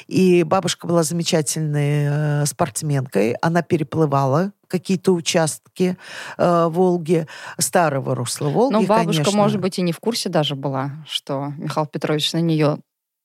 И 0.08 0.44
бабушка 0.44 0.88
была 0.88 1.04
замечательной 1.04 2.42
э, 2.42 2.46
спортсменкой. 2.52 3.34
Она 3.42 3.62
переплывала 3.62 4.54
какие-то 4.68 5.14
участки 5.14 5.98
э, 6.38 6.68
Волги, 6.70 7.28
старого 7.58 8.16
русла 8.16 8.50
Волги, 8.50 8.74
Но 8.74 8.82
бабушка, 8.84 9.24
конечно. 9.24 9.38
может 9.38 9.60
быть, 9.60 9.80
и 9.80 9.82
не 9.82 9.92
в 9.92 10.00
курсе 10.00 10.30
даже 10.30 10.56
была, 10.56 10.92
что 11.08 11.54
Михаил 11.58 11.88
Петрович 11.88 12.32
на 12.34 12.40
нее 12.40 12.78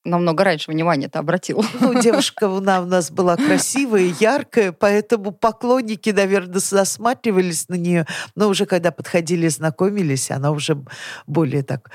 намного 0.04 0.44
раньше 0.44 0.70
внимание-то 0.70 1.18
обратил. 1.18 1.64
Ну, 1.80 2.00
девушка 2.02 2.46
она 2.48 2.80
у 2.80 2.86
нас 2.86 3.10
была 3.10 3.36
красивая, 3.36 4.14
яркая, 4.18 4.72
поэтому 4.72 5.32
поклонники, 5.32 6.10
наверное, 6.10 6.60
засматривались 6.60 7.68
на 7.68 7.74
нее. 7.74 8.06
Но 8.34 8.48
уже 8.48 8.66
когда 8.66 8.90
подходили, 8.90 9.48
знакомились, 9.48 10.30
она 10.30 10.50
уже 10.50 10.82
более 11.26 11.62
так 11.62 11.90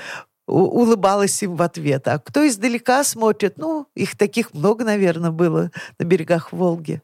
улыбалась 0.47 1.41
им 1.43 1.55
в 1.55 1.61
ответ. 1.61 2.07
А 2.07 2.19
кто 2.19 2.45
издалека 2.45 3.03
смотрит, 3.03 3.57
ну, 3.57 3.87
их 3.95 4.17
таких 4.17 4.53
много, 4.53 4.83
наверное, 4.83 5.31
было 5.31 5.71
на 5.97 6.03
берегах 6.03 6.51
Волги. 6.51 7.01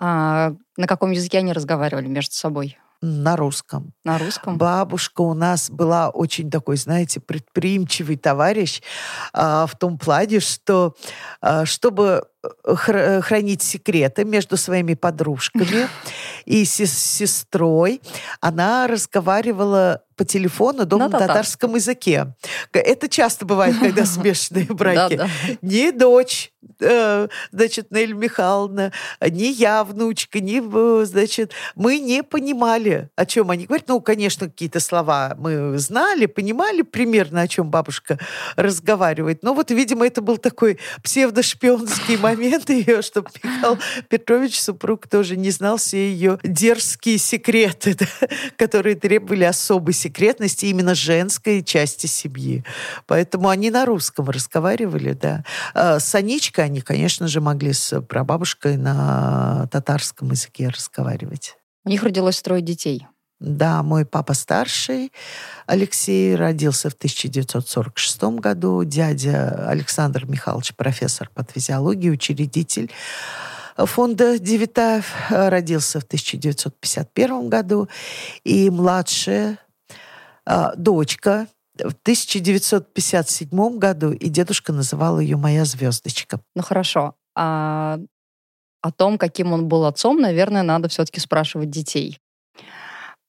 А 0.00 0.54
на 0.76 0.86
каком 0.86 1.10
языке 1.10 1.38
они 1.38 1.52
разговаривали 1.52 2.08
между 2.08 2.34
собой? 2.34 2.78
на 3.02 3.36
русском. 3.36 3.94
На 4.04 4.18
русском? 4.18 4.58
Бабушка 4.58 5.22
у 5.22 5.32
нас 5.32 5.70
была 5.70 6.10
очень 6.10 6.50
такой, 6.50 6.76
знаете, 6.76 7.18
предприимчивый 7.18 8.16
товарищ 8.16 8.82
а, 9.32 9.66
в 9.66 9.76
том 9.76 9.96
плане, 9.96 10.40
что 10.40 10.94
а, 11.40 11.64
чтобы 11.64 12.26
э, 12.66 13.20
хранить 13.22 13.62
секреты 13.62 14.24
между 14.24 14.58
своими 14.58 14.94
подружками 14.94 15.88
и 16.44 16.64
сестрой, 16.66 18.02
она 18.40 18.86
разговаривала 18.86 20.02
по 20.20 20.24
телефону 20.26 20.84
дома 20.84 21.08
на, 21.08 21.18
на 21.18 21.26
татарском 21.26 21.76
языке. 21.76 22.34
Это 22.74 23.08
часто 23.08 23.46
бывает, 23.46 23.78
когда 23.78 24.04
смешанные 24.04 24.66
браки. 24.66 25.18
Не 25.62 25.92
дочь, 25.92 26.52
э, 26.78 27.28
значит, 27.52 27.90
Нель 27.90 28.12
Михайловна, 28.12 28.92
не 29.26 29.50
я, 29.50 29.82
внучка, 29.82 30.40
не, 30.40 30.60
значит, 31.06 31.52
мы 31.74 32.00
не 32.00 32.22
понимали, 32.22 33.08
о 33.16 33.24
чем 33.24 33.50
они 33.50 33.64
говорят. 33.64 33.88
Ну, 33.88 34.02
конечно, 34.02 34.48
какие-то 34.48 34.78
слова 34.78 35.34
мы 35.38 35.78
знали, 35.78 36.26
понимали 36.26 36.82
примерно, 36.82 37.40
о 37.40 37.48
чем 37.48 37.70
бабушка 37.70 38.18
разговаривает. 38.56 39.42
Но 39.42 39.54
вот, 39.54 39.70
видимо, 39.70 40.06
это 40.06 40.20
был 40.20 40.36
такой 40.36 40.78
псевдошпионский 41.02 42.16
момент 42.18 42.68
ее, 42.68 43.00
чтобы 43.00 43.30
Михаил 43.42 43.78
Петрович, 44.10 44.60
супруг, 44.60 45.06
тоже 45.06 45.38
не 45.38 45.50
знал 45.50 45.78
все 45.78 46.10
ее 46.10 46.38
дерзкие 46.42 47.16
секреты, 47.16 47.96
которые 48.58 48.96
требовали 48.96 49.44
особой 49.44 49.94
секретности 50.10 50.66
именно 50.66 50.94
женской 50.94 51.62
части 51.62 52.06
семьи. 52.06 52.64
Поэтому 53.06 53.48
они 53.48 53.70
на 53.70 53.86
русском 53.86 54.28
разговаривали, 54.28 55.12
да. 55.12 55.44
А 55.72 56.00
с 56.00 56.14
Аничкой 56.14 56.64
они, 56.64 56.80
конечно 56.80 57.28
же, 57.28 57.40
могли 57.40 57.72
с 57.72 58.00
прабабушкой 58.02 58.76
на 58.76 59.68
татарском 59.70 60.32
языке 60.32 60.68
разговаривать. 60.68 61.56
У 61.84 61.88
них 61.88 62.02
родилось 62.02 62.42
трое 62.42 62.60
детей. 62.60 63.06
Да, 63.38 63.82
мой 63.82 64.04
папа 64.04 64.34
старший, 64.34 65.12
Алексей, 65.66 66.34
родился 66.34 66.90
в 66.90 66.94
1946 66.94 68.22
году. 68.40 68.84
Дядя 68.84 69.66
Александр 69.68 70.26
Михайлович, 70.26 70.74
профессор 70.74 71.30
по 71.32 71.42
физиологии, 71.42 72.10
учредитель 72.10 72.90
фонда 73.76 74.38
Девитаев, 74.38 75.14
родился 75.30 76.00
в 76.00 76.04
1951 76.04 77.48
году. 77.48 77.88
И 78.44 78.68
младшая 78.68 79.58
дочка 80.76 81.46
в 81.78 81.94
1957 82.02 83.78
году, 83.78 84.12
и 84.12 84.28
дедушка 84.28 84.72
называл 84.72 85.20
ее 85.20 85.36
«моя 85.36 85.64
звездочка». 85.64 86.40
Ну 86.54 86.62
хорошо. 86.62 87.14
А 87.36 87.98
о 88.82 88.92
том, 88.92 89.18
каким 89.18 89.52
он 89.52 89.68
был 89.68 89.84
отцом, 89.84 90.20
наверное, 90.20 90.62
надо 90.62 90.88
все-таки 90.88 91.20
спрашивать 91.20 91.70
детей. 91.70 92.18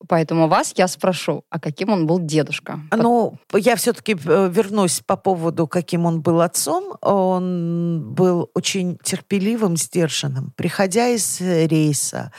Поэтому 0.07 0.47
вас 0.47 0.73
я 0.75 0.87
спрошу, 0.87 1.43
а 1.49 1.59
каким 1.59 1.89
он 1.89 2.07
был 2.07 2.19
дедушка? 2.19 2.79
Ну, 2.91 3.37
я 3.53 3.75
все-таки 3.75 4.13
э, 4.13 4.49
вернусь 4.51 5.01
по 5.05 5.15
поводу, 5.15 5.67
каким 5.67 6.05
он 6.05 6.21
был 6.21 6.41
отцом. 6.41 6.95
Он 7.01 8.13
был 8.13 8.49
очень 8.55 8.97
терпеливым, 9.03 9.77
сдержанным. 9.77 10.53
Приходя 10.55 11.09
из 11.09 11.39
рейса, 11.39 12.31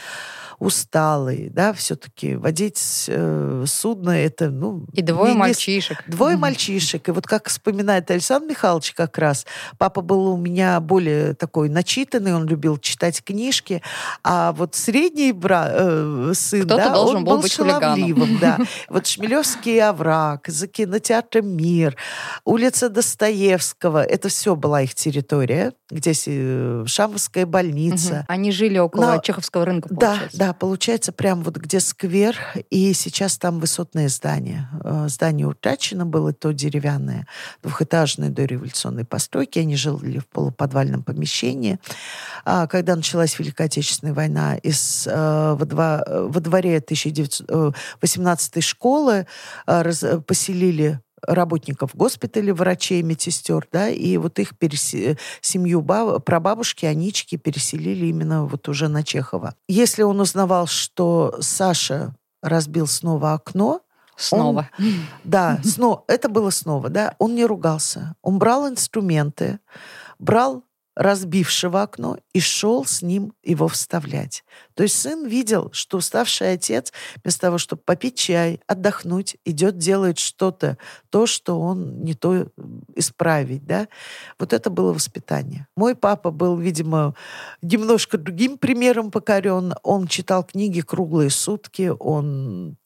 усталый, 0.62 1.48
да, 1.50 1.72
все-таки 1.72 2.36
водить 2.36 3.06
э, 3.08 3.64
судно 3.66 4.10
это, 4.10 4.48
ну... 4.48 4.86
И 4.92 5.02
двое 5.02 5.32
не, 5.32 5.38
мальчишек. 5.38 6.04
Двое 6.06 6.36
mm-hmm. 6.36 6.38
мальчишек. 6.38 7.08
И 7.08 7.10
вот 7.10 7.26
как 7.26 7.48
вспоминает 7.48 8.08
Александр 8.12 8.50
Михайлович 8.50 8.92
как 8.92 9.18
раз, 9.18 9.44
папа 9.76 10.02
был 10.02 10.28
у 10.28 10.36
меня 10.36 10.78
более 10.78 11.34
такой 11.34 11.68
начитанный, 11.68 12.32
он 12.32 12.46
любил 12.46 12.78
читать 12.78 13.24
книжки, 13.24 13.82
а 14.22 14.52
вот 14.52 14.76
средний 14.76 15.32
бра, 15.32 15.68
э, 15.68 16.32
сын, 16.34 16.64
Кто-то 16.64 16.84
да, 16.84 16.94
должен 16.94 17.16
он 17.16 17.24
был, 17.24 17.32
был 17.32 17.42
быть 17.42 17.52
шаловливым, 17.52 18.38
да. 18.38 18.58
Вот 18.88 19.08
Шмелевский 19.08 19.82
овраг, 19.82 20.46
за 20.46 20.68
кинотеатром 20.68 21.48
«Мир», 21.48 21.96
улица 22.44 22.88
Достоевского, 22.88 24.04
это 24.04 24.28
все 24.28 24.54
была 24.54 24.82
их 24.82 24.94
территория, 24.94 25.72
где 25.90 26.12
э, 26.26 26.84
Шамовская 26.86 27.46
больница. 27.46 28.12
Угу. 28.12 28.24
Они 28.28 28.52
жили 28.52 28.78
около 28.78 29.14
Но, 29.14 29.18
Чеховского 29.18 29.64
рынка, 29.64 29.88
получается. 29.88 30.38
Да, 30.38 30.46
да, 30.46 30.51
получается, 30.52 31.12
прям 31.12 31.42
вот 31.42 31.56
где 31.56 31.80
сквер, 31.80 32.36
и 32.70 32.92
сейчас 32.92 33.38
там 33.38 33.60
высотное 33.60 34.08
здание. 34.08 34.68
Э, 34.84 35.06
здание 35.08 35.46
утрачено 35.46 36.06
было, 36.06 36.32
то 36.32 36.52
деревянное, 36.52 37.26
двухэтажное 37.62 38.30
до 38.30 38.44
революционной 38.44 39.04
постройки. 39.04 39.58
Они 39.58 39.76
жили 39.76 40.18
в 40.18 40.26
полуподвальном 40.26 41.02
помещении. 41.02 41.78
А 42.44 42.66
когда 42.66 42.96
началась 42.96 43.38
Великая 43.38 43.64
Отечественная 43.64 44.14
война, 44.14 44.56
из, 44.56 45.06
э, 45.06 45.56
во, 45.58 46.04
во 46.06 46.40
дворе 46.40 46.78
1918 46.78 48.60
школы 48.62 49.26
поселили 49.66 51.00
работников 51.26 51.94
госпиталя, 51.94 52.54
врачей, 52.54 53.02
медсестер, 53.02 53.66
да, 53.72 53.88
и 53.88 54.16
вот 54.16 54.38
их 54.38 54.56
перес... 54.56 54.94
семью 55.40 55.80
баб... 55.80 56.24
прабабушки, 56.24 56.86
Анички 56.86 57.36
переселили 57.36 58.06
именно 58.06 58.44
вот 58.44 58.68
уже 58.68 58.88
на 58.88 59.02
Чехова. 59.02 59.54
Если 59.68 60.02
он 60.02 60.20
узнавал, 60.20 60.66
что 60.66 61.36
Саша 61.40 62.14
разбил 62.42 62.86
снова 62.86 63.34
окно, 63.34 63.80
Снова. 64.14 64.68
Он, 64.78 64.84
да, 65.24 65.58
снова. 65.64 66.04
Это 66.06 66.28
было 66.28 66.50
снова, 66.50 66.90
да. 66.90 67.14
Он 67.18 67.34
не 67.34 67.44
ругался. 67.44 68.14
Он 68.22 68.38
брал 68.38 68.68
инструменты, 68.68 69.58
брал 70.18 70.62
разбившего 70.94 71.82
окно 71.82 72.18
и 72.32 72.40
шел 72.40 72.84
с 72.84 73.02
ним 73.02 73.32
его 73.42 73.68
вставлять. 73.68 74.44
То 74.74 74.82
есть 74.82 75.00
сын 75.00 75.26
видел, 75.26 75.70
что 75.72 75.98
уставший 75.98 76.52
отец 76.52 76.92
вместо 77.22 77.40
того, 77.40 77.58
чтобы 77.58 77.82
попить 77.82 78.16
чай, 78.16 78.60
отдохнуть, 78.66 79.36
идет, 79.44 79.78
делает 79.78 80.18
что-то, 80.18 80.76
то, 81.10 81.26
что 81.26 81.60
он 81.60 82.02
не 82.02 82.14
то 82.14 82.48
исправить. 82.94 83.64
Да? 83.64 83.88
Вот 84.38 84.52
это 84.52 84.70
было 84.70 84.92
воспитание. 84.92 85.66
Мой 85.76 85.94
папа 85.94 86.30
был, 86.30 86.58
видимо, 86.58 87.14
немножко 87.62 88.18
другим 88.18 88.58
примером 88.58 89.10
покорен. 89.10 89.74
Он 89.82 90.06
читал 90.06 90.44
книги 90.44 90.80
круглые 90.80 91.30
сутки, 91.30 91.92
он 91.98 92.76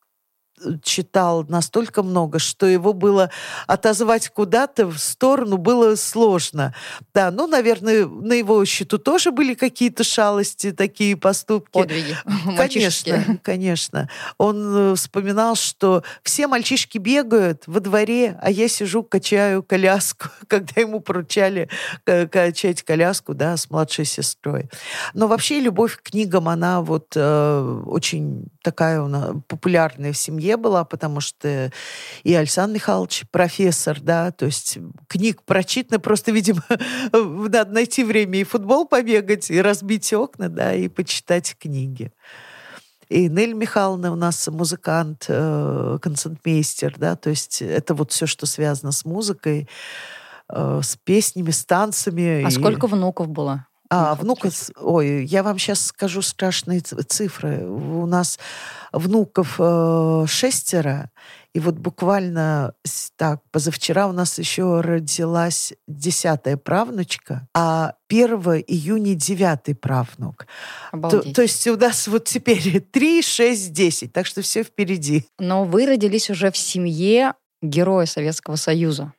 читал 0.82 1.44
настолько 1.48 2.02
много, 2.02 2.38
что 2.38 2.66
его 2.66 2.92
было 2.92 3.30
отозвать 3.66 4.30
куда-то 4.30 4.86
в 4.86 4.98
сторону 4.98 5.58
было 5.58 5.96
сложно. 5.96 6.74
Да, 7.14 7.30
ну, 7.30 7.46
наверное, 7.46 8.06
на 8.06 8.32
его 8.32 8.64
счету 8.64 8.98
тоже 8.98 9.30
были 9.30 9.54
какие-то 9.54 10.04
шалости, 10.04 10.72
такие 10.72 11.16
поступки. 11.16 11.72
Подвиги. 11.72 12.16
Конечно, 12.56 13.38
конечно. 13.42 14.08
Он 14.38 14.92
э, 14.92 14.94
вспоминал, 14.94 15.56
что 15.56 16.02
все 16.22 16.46
мальчишки 16.46 16.98
бегают 16.98 17.64
во 17.66 17.80
дворе, 17.80 18.38
а 18.40 18.50
я 18.50 18.68
сижу, 18.68 19.02
качаю 19.02 19.62
коляску, 19.62 20.28
когда 20.48 20.80
ему 20.80 21.00
поручали 21.00 21.68
э, 22.06 22.26
качать 22.26 22.82
коляску, 22.82 23.34
да, 23.34 23.56
с 23.56 23.70
младшей 23.70 24.04
сестрой. 24.04 24.70
Но 25.12 25.28
вообще 25.28 25.60
любовь 25.60 25.96
к 25.96 26.10
книгам, 26.10 26.48
она 26.48 26.80
вот 26.80 27.12
э, 27.14 27.82
очень 27.86 28.46
такая 28.62 29.02
у 29.02 29.08
нас 29.08 29.34
популярная 29.48 30.12
в 30.12 30.16
семье 30.18 30.45
семье 30.46 30.56
была, 30.56 30.84
потому 30.84 31.20
что 31.20 31.72
и 32.22 32.34
Александр 32.34 32.74
Михайлович 32.74 33.24
профессор, 33.30 34.00
да, 34.00 34.30
то 34.30 34.46
есть 34.46 34.78
книг 35.08 35.42
прочитано, 35.42 35.98
просто, 35.98 36.32
видимо, 36.32 36.62
надо 37.12 37.72
найти 37.72 38.04
время 38.04 38.40
и 38.40 38.44
футбол 38.44 38.86
побегать, 38.86 39.50
и 39.50 39.60
разбить 39.60 40.12
окна, 40.12 40.48
да, 40.48 40.74
и 40.74 40.88
почитать 40.88 41.56
книги. 41.58 42.12
И 43.08 43.28
Нель 43.28 43.52
Михайловна 43.52 44.12
у 44.12 44.16
нас 44.16 44.48
музыкант, 44.48 45.26
э, 45.28 45.98
концертмейстер, 46.02 46.94
да, 46.98 47.14
то 47.14 47.30
есть 47.30 47.62
это 47.62 47.94
вот 47.94 48.10
все, 48.12 48.26
что 48.26 48.46
связано 48.46 48.90
с 48.90 49.04
музыкой, 49.04 49.68
э, 50.48 50.80
с 50.82 50.96
песнями, 51.04 51.50
с 51.50 51.64
танцами. 51.64 52.44
А 52.44 52.48
и... 52.48 52.50
сколько 52.50 52.88
внуков 52.88 53.28
было? 53.28 53.65
А, 53.90 54.14
внуков, 54.14 54.70
ой, 54.76 55.24
я 55.24 55.42
вам 55.42 55.58
сейчас 55.58 55.86
скажу 55.86 56.22
страшные 56.22 56.80
цифры. 56.80 57.66
У 57.66 58.06
нас 58.06 58.38
внуков 58.92 59.56
э, 59.58 60.24
шестеро, 60.28 61.10
и 61.56 61.58
вот 61.58 61.76
буквально 61.76 62.74
так, 63.16 63.40
позавчера 63.50 64.08
у 64.08 64.12
нас 64.12 64.38
еще 64.38 64.82
родилась 64.82 65.72
десятая 65.88 66.58
правнучка, 66.58 67.48
а 67.54 67.94
1 68.08 68.30
июня 68.66 69.14
девятый 69.14 69.74
правнук. 69.74 70.46
То, 70.92 71.22
то 71.22 71.40
есть 71.40 71.66
у 71.66 71.76
нас 71.76 72.08
вот 72.08 72.24
теперь 72.26 72.80
3, 72.80 73.22
6, 73.22 73.72
10, 73.72 74.12
так 74.12 74.26
что 74.26 74.42
все 74.42 74.64
впереди. 74.64 75.24
Но 75.38 75.64
вы 75.64 75.86
родились 75.86 76.28
уже 76.28 76.50
в 76.50 76.58
семье 76.58 77.32
героя 77.62 78.04
Советского 78.04 78.56
Союза. 78.56 79.14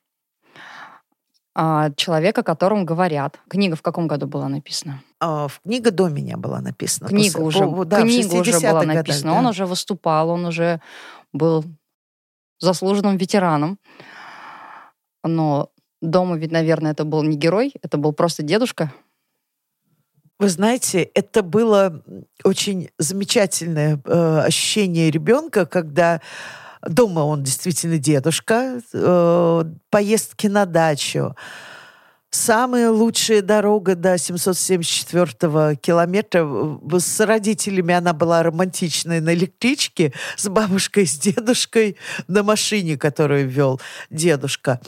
А, 1.60 1.90
человека, 1.96 2.42
о 2.42 2.44
котором 2.44 2.86
говорят. 2.86 3.40
Книга 3.50 3.76
в 3.76 3.82
каком 3.82 4.08
году 4.08 4.28
была 4.28 4.48
написана? 4.48 5.02
А, 5.20 5.48
книга 5.64 5.90
до 5.90 6.08
меня 6.08 6.38
была 6.38 6.62
написана. 6.62 7.10
Книга, 7.10 7.40
уже, 7.40 7.66
по, 7.66 7.84
да, 7.84 8.04
книга 8.04 8.36
уже 8.36 8.60
была 8.60 8.84
написана. 8.84 9.34
да. 9.34 9.40
Он 9.40 9.48
уже 9.48 9.66
выступал, 9.66 10.30
он 10.30 10.46
уже 10.46 10.80
был 11.34 11.66
заслуженным 12.60 13.18
ветераном. 13.18 13.80
Но 15.24 15.72
дома 16.00 16.38
ведь, 16.38 16.52
наверное, 16.52 16.92
это 16.92 17.06
был 17.06 17.24
не 17.24 17.36
герой, 17.36 17.74
это 17.82 17.98
был 17.98 18.14
просто 18.14 18.44
дедушка. 18.44 18.94
Вы 20.38 20.50
знаете, 20.50 21.02
это 21.02 21.42
было 21.42 22.04
очень 22.44 22.92
замечательное 23.00 24.00
э, 24.06 24.40
ощущение 24.46 25.10
ребенка, 25.10 25.66
когда 25.66 26.22
дома 26.86 27.22
он 27.22 27.44
действительно 27.44 27.98
дедушка, 27.98 28.82
э, 28.94 29.64
поездки 29.90 30.48
на 30.48 30.66
дачу, 30.66 31.36
Самая 32.30 32.92
лучшая 32.92 33.42
дорога 33.42 33.96
до 33.96 34.18
774 34.18 35.78
километра. 35.78 36.46
С 37.00 37.26
родителями 37.26 37.94
она 37.94 38.12
была 38.12 38.44
романтичная 38.44 39.22
на 39.22 39.34
электричке, 39.34 40.12
с 40.36 40.50
бабушкой, 40.50 41.08
с 41.08 41.18
дедушкой 41.18 41.98
на 42.28 42.44
машине, 42.44 42.98
которую 42.98 43.48
вел 43.48 43.80
дедушка. 44.10 44.82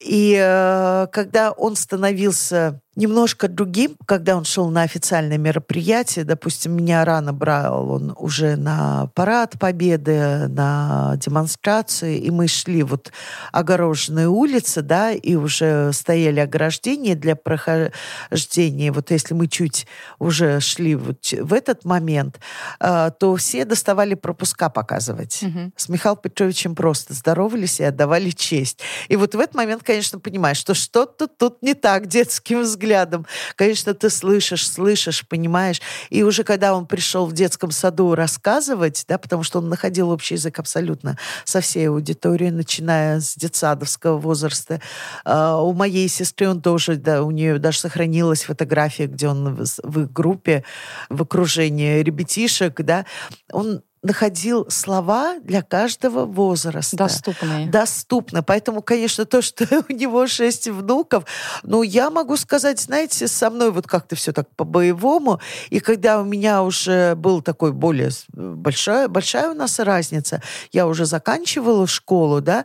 И 0.00 0.34
э, 0.40 1.06
когда 1.12 1.52
он 1.52 1.76
становился 1.76 2.80
немножко 2.98 3.46
другим, 3.46 3.96
когда 4.06 4.36
он 4.36 4.44
шел 4.44 4.68
на 4.70 4.82
официальное 4.82 5.38
мероприятие. 5.38 6.24
Допустим, 6.24 6.76
меня 6.76 7.04
рано 7.04 7.32
брал 7.32 7.90
он 7.90 8.14
уже 8.18 8.56
на 8.56 9.06
парад 9.14 9.54
Победы, 9.58 10.48
на 10.48 11.14
демонстрации, 11.16 12.18
и 12.18 12.30
мы 12.32 12.48
шли 12.48 12.82
вот 12.82 13.12
огороженные 13.52 14.26
улицы, 14.26 14.82
да, 14.82 15.12
и 15.12 15.36
уже 15.36 15.92
стояли 15.92 16.40
ограждения 16.40 17.14
для 17.14 17.36
прохождения. 17.36 18.90
Вот 18.90 19.12
если 19.12 19.32
мы 19.32 19.46
чуть 19.46 19.86
уже 20.18 20.58
шли 20.58 20.96
вот 20.96 21.18
в 21.22 21.52
этот 21.52 21.84
момент, 21.84 22.40
э, 22.80 23.10
то 23.18 23.36
все 23.36 23.64
доставали 23.64 24.14
пропуска 24.14 24.70
показывать. 24.70 25.40
Угу. 25.44 25.72
С 25.76 25.88
Михаилом 25.88 26.20
Петровичем 26.20 26.74
просто 26.74 27.14
здоровались 27.14 27.78
и 27.78 27.84
отдавали 27.84 28.30
честь. 28.30 28.80
И 29.06 29.14
вот 29.14 29.36
в 29.36 29.38
этот 29.38 29.54
момент, 29.54 29.84
конечно, 29.84 30.18
понимаешь, 30.18 30.56
что 30.56 30.74
что-то 30.74 31.28
тут 31.28 31.62
не 31.62 31.74
так 31.74 32.08
детским 32.08 32.62
взглядом 32.62 32.87
взглядом. 32.88 33.26
Конечно, 33.54 33.92
ты 33.92 34.08
слышишь, 34.08 34.68
слышишь, 34.68 35.26
понимаешь. 35.28 35.80
И 36.08 36.22
уже 36.22 36.42
когда 36.42 36.74
он 36.74 36.86
пришел 36.86 37.26
в 37.26 37.32
детском 37.32 37.70
саду 37.70 38.14
рассказывать, 38.14 39.04
да, 39.08 39.18
потому 39.18 39.42
что 39.42 39.58
он 39.58 39.68
находил 39.68 40.10
общий 40.10 40.34
язык 40.34 40.58
абсолютно 40.58 41.18
со 41.44 41.60
всей 41.60 41.88
аудиторией, 41.88 42.50
начиная 42.50 43.20
с 43.20 43.34
детсадовского 43.34 44.18
возраста. 44.18 44.80
Uh, 45.24 45.62
у 45.62 45.72
моей 45.74 46.08
сестры 46.08 46.48
он 46.48 46.62
тоже, 46.62 46.96
да, 46.96 47.22
у 47.22 47.30
нее 47.30 47.58
даже 47.58 47.80
сохранилась 47.80 48.44
фотография, 48.44 49.06
где 49.06 49.28
он 49.28 49.54
в 49.54 50.00
их 50.00 50.12
группе, 50.12 50.64
в 51.10 51.22
окружении 51.22 52.02
ребятишек, 52.02 52.80
да, 52.80 53.04
он 53.52 53.82
находил 54.02 54.66
слова 54.70 55.38
для 55.40 55.62
каждого 55.62 56.24
возраста. 56.24 56.96
Доступные. 56.96 57.66
Доступно. 57.68 58.42
Поэтому, 58.42 58.82
конечно, 58.82 59.24
то, 59.24 59.42
что 59.42 59.66
у 59.88 59.92
него 59.92 60.26
шесть 60.26 60.68
внуков, 60.68 61.24
ну, 61.62 61.82
я 61.82 62.10
могу 62.10 62.36
сказать, 62.36 62.80
знаете, 62.80 63.28
со 63.28 63.50
мной 63.50 63.70
вот 63.70 63.86
как-то 63.86 64.16
все 64.16 64.32
так 64.32 64.48
по-боевому. 64.56 65.40
И 65.70 65.80
когда 65.80 66.20
у 66.20 66.24
меня 66.24 66.62
уже 66.62 67.14
был 67.14 67.42
такой 67.42 67.72
более 67.72 68.10
большая, 68.32 69.08
большая 69.08 69.50
у 69.50 69.54
нас 69.54 69.78
разница, 69.78 70.42
я 70.72 70.86
уже 70.86 71.04
заканчивала 71.04 71.86
школу, 71.86 72.40
да, 72.40 72.64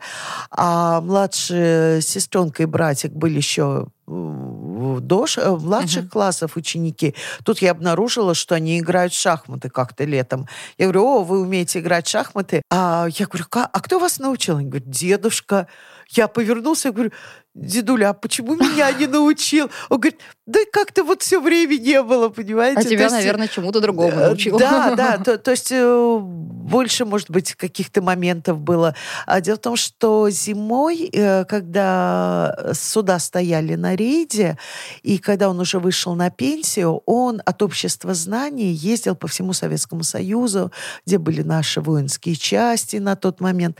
а 0.51 1.01
младшая 1.01 2.01
сестренка 2.01 2.63
и 2.63 2.65
братик 2.65 3.11
были 3.11 3.37
еще 3.37 3.87
до 4.05 5.25
э, 5.37 5.49
младших 5.49 6.05
uh-huh. 6.05 6.09
классов 6.09 6.57
ученики. 6.57 7.15
Тут 7.43 7.61
я 7.61 7.71
обнаружила, 7.71 8.33
что 8.33 8.55
они 8.55 8.79
играют 8.79 9.13
в 9.13 9.19
шахматы 9.19 9.69
как-то 9.69 10.03
летом. 10.03 10.47
Я 10.77 10.85
говорю, 10.85 11.05
о, 11.05 11.23
вы 11.23 11.41
умеете 11.41 11.79
играть 11.79 12.07
в 12.07 12.09
шахматы? 12.09 12.61
А 12.69 13.07
я 13.09 13.25
говорю, 13.25 13.45
а 13.51 13.79
кто 13.79 13.99
вас 13.99 14.19
научил? 14.19 14.57
Они 14.57 14.67
говорят, 14.67 14.89
дедушка. 14.89 15.67
Я 16.09 16.27
повернулся, 16.27 16.89
я 16.89 16.93
говорю, 16.93 17.11
дедуля, 17.55 18.09
а 18.09 18.13
почему 18.13 18.55
меня 18.55 18.91
не 18.91 19.05
научил? 19.05 19.69
Он 19.89 19.99
говорит, 19.99 20.19
да 20.45 20.59
как-то 20.71 21.03
вот 21.03 21.21
все 21.21 21.39
время 21.39 21.77
не 21.77 22.01
было, 22.01 22.29
понимаете? 22.29 22.79
А 22.79 22.83
тебя, 22.83 23.03
есть, 23.03 23.15
наверное, 23.15 23.47
чему-то 23.47 23.79
другому 23.79 24.11
э, 24.11 24.27
научил. 24.27 24.57
Да, 24.57 24.95
да, 24.95 25.17
то, 25.17 25.37
то 25.37 25.51
есть 25.51 25.71
э, 25.71 26.19
больше, 26.21 27.05
может 27.05 27.29
быть, 27.29 27.53
каких-то 27.53 28.01
моментов 28.01 28.59
было. 28.59 28.95
А 29.27 29.39
дело 29.39 29.55
в 29.57 29.61
том, 29.61 29.75
что 29.75 30.29
зимой, 30.29 31.09
э, 31.13 31.45
когда 31.45 32.71
суда 32.73 33.19
стояли 33.19 33.75
на 33.75 33.95
рейде, 33.95 34.57
и 35.03 35.17
когда 35.17 35.49
он 35.49 35.59
уже 35.59 35.79
вышел 35.79 36.15
на 36.15 36.29
пенсию, 36.31 37.03
он 37.05 37.41
от 37.45 37.61
общества 37.61 38.13
знаний 38.13 38.71
ездил 38.71 39.15
по 39.15 39.27
всему 39.27 39.53
Советскому 39.53 40.03
Союзу, 40.03 40.71
где 41.05 41.19
были 41.19 41.43
наши 41.43 41.81
воинские 41.81 42.35
части 42.35 42.97
на 42.97 43.15
тот 43.15 43.39
момент. 43.39 43.77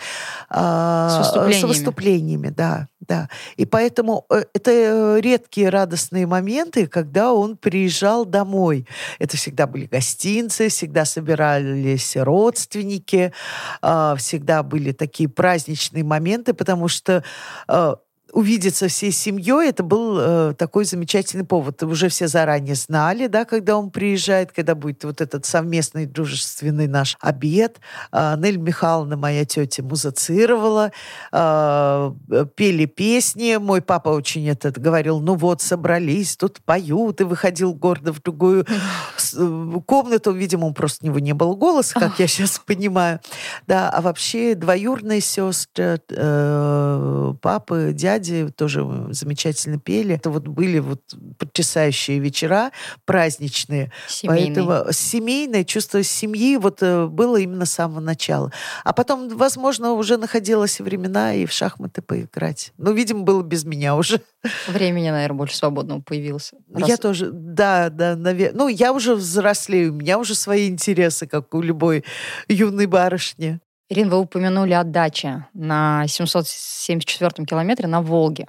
А, 0.50 1.10
с 1.10 1.18
выступлениями. 1.26 1.60
С 1.60 1.64
выступлениями, 1.64 2.13
да 2.52 2.88
да. 3.08 3.30
И 3.58 3.66
поэтому 3.66 4.26
э, 4.30 4.44
это 4.54 4.72
э, 4.72 5.22
редкие 5.22 5.70
радостные 5.70 6.26
моменты, 6.26 6.88
когда 6.88 7.34
он 7.34 7.58
приезжал 7.58 8.26
домой. 8.26 8.88
Это 9.20 9.38
всегда 9.38 9.68
были 9.68 9.86
гостинцы, 9.86 10.70
всегда 10.70 11.06
собирались 11.06 12.16
родственники, 12.16 13.34
а, 13.82 14.16
всегда 14.16 14.64
были 14.64 14.92
такие 14.92 15.30
праздничные 15.30 16.04
моменты, 16.04 16.54
потому 16.54 16.88
что 16.88 17.24
э, 17.68 17.96
увидеться 18.34 18.88
всей 18.88 19.12
семьей, 19.12 19.70
это 19.70 19.84
был 19.84 20.18
э, 20.20 20.54
такой 20.58 20.86
замечательный 20.86 21.46
повод. 21.46 21.84
Уже 21.84 22.10
все 22.10 22.28
заранее 22.28 22.74
знали, 22.74 23.28
да, 23.28 23.46
когда 23.46 23.78
он 23.78 23.92
приезжает, 23.92 24.52
когда 24.52 24.74
будет 24.74 25.04
вот 25.04 25.22
этот 25.22 25.46
совместный 25.46 26.08
дружественный 26.08 26.88
наш 26.88 27.16
обед. 27.22 27.80
Э, 28.12 28.36
Нель 28.38 28.58
Михайловна, 28.58 29.18
моя 29.18 29.46
тетя, 29.46 29.84
музицировала, 29.84 30.92
э, 31.32 32.14
пели 32.56 32.86
песни. 32.86 33.58
Мой 33.58 33.84
папа 33.84 34.10
очень 34.10 34.50
этот 34.50 34.80
говорил, 34.80 35.20
ну 35.20 35.36
вот, 35.36 35.62
собрались, 35.62 36.36
тут 36.36 36.60
поют, 36.62 37.22
и 37.22 37.26
выходил 37.26 37.76
гордо 37.76 38.14
в 38.14 38.22
другую 38.24 38.66
э, 38.66 39.80
комнату. 39.86 40.32
Видимо, 40.32 40.66
он 40.66 40.74
просто 40.74 41.06
у 41.06 41.10
него 41.10 41.20
не 41.20 41.34
было 41.34 41.54
голоса, 41.54 42.00
как 42.00 42.18
я 42.18 42.26
сейчас 42.26 42.60
понимаю. 42.66 43.20
Да, 43.68 43.92
а 43.92 44.02
вообще 44.02 44.56
двоюрные 44.56 45.22
сестры, 45.22 46.02
э, 46.10 47.34
папы, 47.40 47.92
дяди, 47.94 48.23
эстраде 48.24 48.50
тоже 48.50 48.86
замечательно 49.10 49.80
пели. 49.80 50.16
Это 50.16 50.30
вот 50.30 50.48
были 50.48 50.80
вот 50.80 51.02
потрясающие 51.38 52.20
вечера 52.20 52.72
праздничные. 53.06 53.92
Семейные. 54.08 54.56
Поэтому 54.56 54.92
семейное 54.92 55.64
чувство 55.64 56.04
семьи 56.04 56.58
вот 56.58 56.82
э, 56.82 57.08
было 57.08 57.38
именно 57.38 57.66
с 57.66 57.72
самого 57.72 58.00
начала. 58.00 58.52
А 58.84 58.94
потом, 58.94 59.30
возможно, 59.30 59.94
уже 59.94 60.18
находилась 60.18 60.80
времена 60.80 61.34
и 61.34 61.46
в 61.46 61.52
шахматы 61.52 62.02
поиграть. 62.02 62.74
Ну, 62.78 62.94
видимо, 62.94 63.24
было 63.24 63.44
без 63.44 63.66
меня 63.66 63.96
уже. 63.96 64.22
Времени, 64.68 65.10
наверное, 65.10 65.38
больше 65.38 65.58
свободного 65.58 66.02
появилось. 66.02 66.52
Раз... 66.74 66.88
Я 66.88 66.98
тоже, 66.98 67.30
да, 67.32 67.90
да, 67.90 68.16
наверное. 68.16 68.58
Ну, 68.58 68.68
я 68.68 68.94
уже 68.94 69.16
взрослею, 69.16 69.92
у 69.92 69.96
меня 69.96 70.18
уже 70.18 70.36
свои 70.36 70.70
интересы, 70.70 71.28
как 71.28 71.54
у 71.54 71.62
любой 71.62 72.04
юной 72.48 72.86
барышни. 72.86 73.60
Ирина, 73.94 74.10
вы 74.10 74.22
упомянули 74.22 74.74
о 74.74 74.84
даче 74.84 75.46
на 75.54 76.08
774 76.08 77.46
километре 77.46 77.88
на 77.88 78.02
Волге. 78.02 78.48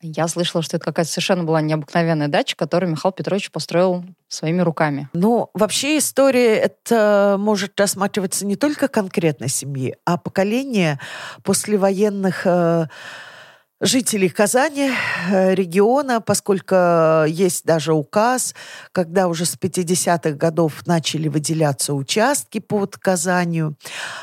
Я 0.00 0.26
слышала, 0.26 0.64
что 0.64 0.78
это 0.78 0.86
какая-то 0.86 1.08
совершенно 1.08 1.44
была 1.44 1.60
необыкновенная 1.60 2.26
дача, 2.26 2.56
которую 2.56 2.90
Михаил 2.90 3.12
Петрович 3.12 3.52
построил 3.52 4.04
своими 4.26 4.60
руками. 4.60 5.08
Ну, 5.12 5.50
вообще 5.54 5.96
история 5.98 6.56
это 6.56 7.36
может 7.38 7.78
рассматриваться 7.78 8.44
не 8.44 8.56
только 8.56 8.88
конкретно 8.88 9.46
семьи, 9.46 9.94
а 10.04 10.18
поколение 10.18 10.98
послевоенных 11.44 12.44
э, 12.44 12.86
жителей 13.82 14.28
Казани, 14.28 14.92
э, 15.28 15.54
региона, 15.54 16.20
поскольку 16.20 16.76
есть 17.26 17.64
даже 17.64 17.92
указ, 17.92 18.54
когда 18.92 19.26
уже 19.26 19.44
с 19.44 19.56
50-х 19.56 20.36
годов 20.36 20.86
начали 20.86 21.26
выделяться 21.26 21.92
участки 21.92 22.60
под 22.60 22.96
Казанью. 22.96 23.76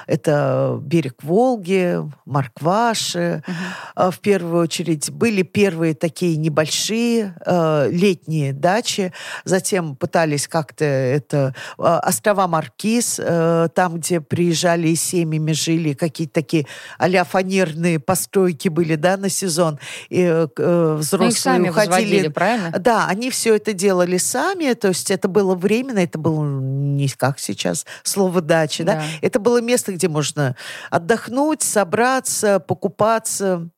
Это 0.08 0.80
берег 0.82 1.22
Волги, 1.22 2.00
Маркваши. 2.26 3.44
Угу. 3.46 4.12
В 4.12 4.20
первую 4.20 4.64
очередь 4.64 5.12
были 5.12 5.42
первые 5.42 5.94
такие 5.94 6.38
небольшие 6.38 7.36
э, 7.46 7.90
летние 7.92 8.54
дачи. 8.54 9.12
Затем 9.44 9.98
пытались 9.98 10.48
как-то 10.48 10.86
это... 10.86 11.54
Острова 11.78 12.48
Маркиз, 12.48 13.20
там, 13.76 13.96
где 13.96 14.22
приезжали 14.22 14.90
и 14.90 14.96
семьями 14.96 15.52
жили, 15.52 15.94
какие-то 15.94 16.36
такие 16.36 16.66
а 16.98 17.24
фанерные 17.26 18.00
постройки 18.00 18.70
были, 18.70 18.96
да, 18.96 19.18
на 19.18 19.28
сезон 19.30 19.49
сезон 19.50 19.80
и, 20.10 20.22
э, 20.22 20.48
э 20.58 20.96
взрослые 21.00 21.32
сами 21.32 21.70
уходили. 21.70 22.28
правильно? 22.28 22.72
Да, 22.78 23.08
они 23.08 23.30
все 23.30 23.56
это 23.56 23.74
делали 23.74 24.18
сами, 24.18 24.74
то 24.74 24.90
есть 24.90 25.12
это 25.12 25.28
было 25.28 25.56
временно, 25.56 26.00
это 26.00 26.20
было 26.20 26.44
не 26.44 27.08
как 27.10 27.40
сейчас 27.40 27.86
слово 28.04 28.42
дача, 28.42 28.84
да. 28.84 28.96
да? 28.96 29.04
Это 29.22 29.40
было 29.40 29.62
место, 29.62 29.92
где 29.94 30.08
можно 30.08 30.56
отдохнуть, 30.90 31.64
собраться, 31.64 32.60
покупаться. 32.60 33.70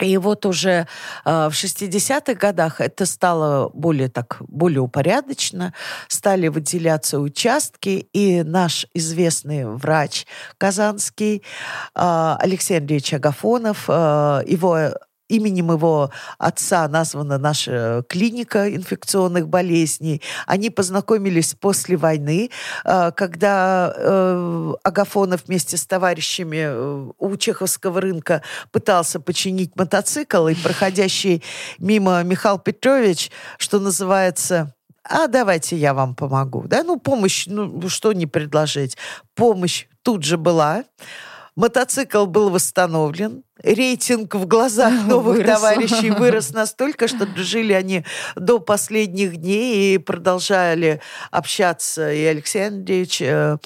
И 0.00 0.16
вот 0.16 0.46
уже 0.46 0.86
э, 1.24 1.48
в 1.48 1.52
60-х 1.52 2.34
годах 2.34 2.80
это 2.80 3.06
стало 3.06 3.70
более 3.74 4.08
так, 4.08 4.36
более 4.48 4.80
упорядочено, 4.80 5.74
стали 6.08 6.48
выделяться 6.48 7.18
участки, 7.20 8.08
и 8.12 8.42
наш 8.42 8.86
известный 8.94 9.66
врач 9.66 10.26
казанский 10.58 11.42
э, 11.94 12.36
Алексей 12.38 12.78
Андреевич 12.78 13.14
Агафонов, 13.14 13.84
э, 13.88 14.42
его 14.46 14.92
именем 15.30 15.70
его 15.70 16.10
отца 16.38 16.88
названа 16.88 17.38
наша 17.38 18.04
клиника 18.08 18.74
инфекционных 18.74 19.48
болезней. 19.48 20.20
Они 20.46 20.70
познакомились 20.70 21.54
после 21.54 21.96
войны, 21.96 22.50
э, 22.84 23.12
когда 23.12 23.92
э, 23.96 24.74
Агафонов 24.82 25.44
вместе 25.46 25.76
с 25.76 25.86
товарищами 25.86 26.58
э, 26.60 27.10
у 27.18 27.36
Чеховского 27.36 28.00
рынка 28.00 28.42
пытался 28.72 29.20
починить 29.20 29.76
мотоцикл, 29.76 30.48
и 30.48 30.54
проходящий 30.54 31.42
мимо 31.78 32.22
Михаил 32.22 32.58
Петрович, 32.58 33.30
что 33.58 33.78
называется, 33.78 34.74
а 35.04 35.26
давайте 35.28 35.76
я 35.76 35.94
вам 35.94 36.14
помогу. 36.14 36.64
Да, 36.66 36.82
ну 36.82 36.98
помощь, 36.98 37.46
ну 37.46 37.88
что 37.88 38.12
не 38.12 38.26
предложить. 38.26 38.96
Помощь 39.34 39.86
тут 40.02 40.24
же 40.24 40.36
была. 40.36 40.84
Мотоцикл 41.56 42.26
был 42.26 42.50
восстановлен, 42.50 43.42
рейтинг 43.62 44.34
в 44.34 44.46
глазах 44.46 44.92
новых 45.06 45.38
Вырос. 45.38 45.60
товарищей 45.60 46.10
вырос 46.10 46.50
настолько, 46.54 47.08
что 47.08 47.28
жили 47.36 47.72
они 47.72 48.04
до 48.36 48.58
последних 48.58 49.36
дней 49.36 49.94
и 49.94 49.98
продолжали 49.98 51.00
общаться. 51.30 52.12
И 52.12 52.22
Алексей 52.24 52.66
Андреевич, 52.66 53.22
э, 53.22 53.58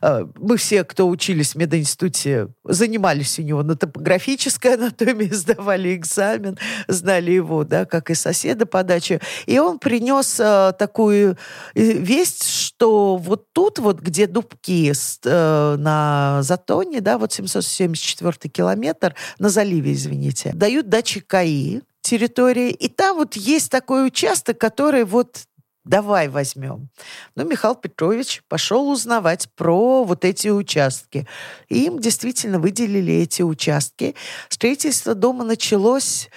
э, 0.00 0.24
мы 0.36 0.56
все, 0.56 0.84
кто 0.84 1.08
учились 1.08 1.54
в 1.54 1.58
мединституте, 1.58 2.48
занимались 2.64 3.38
у 3.38 3.42
него 3.42 3.62
на 3.62 3.76
топографической 3.76 4.74
анатомии, 4.74 5.28
сдавали 5.32 5.94
экзамен, 5.94 6.58
знали 6.88 7.32
его, 7.32 7.64
да, 7.64 7.84
как 7.84 8.10
и 8.10 8.14
соседа 8.14 8.66
по 8.66 8.82
даче. 8.82 9.20
И 9.46 9.58
он 9.58 9.78
принес 9.78 10.38
э, 10.40 10.72
такую 10.78 11.36
весть, 11.74 12.48
что 12.48 13.16
вот 13.16 13.52
тут 13.52 13.78
вот, 13.78 14.00
где 14.00 14.26
дубки 14.26 14.92
на 15.24 16.42
Затоне, 16.42 17.00
да, 17.00 17.18
вот 17.18 17.32
774 17.32 18.50
километр, 18.50 19.14
на 19.42 19.48
заливе, 19.48 19.92
извините, 19.92 20.52
дают 20.54 20.88
дачи 20.88 21.18
КАИ 21.18 21.80
территории, 22.00 22.70
и 22.70 22.88
там 22.88 23.16
вот 23.16 23.34
есть 23.34 23.72
такой 23.72 24.06
участок, 24.06 24.56
который 24.56 25.04
вот 25.04 25.46
давай 25.84 26.28
возьмем. 26.28 26.90
Ну, 27.34 27.44
Михаил 27.44 27.74
Петрович 27.74 28.42
пошел 28.48 28.88
узнавать 28.88 29.48
про 29.56 30.04
вот 30.04 30.24
эти 30.24 30.46
участки. 30.46 31.26
И 31.68 31.86
им 31.86 31.98
действительно 31.98 32.60
выделили 32.60 33.14
эти 33.14 33.42
участки. 33.42 34.14
Строительство 34.48 35.16
дома 35.16 35.42
началось 35.42 36.28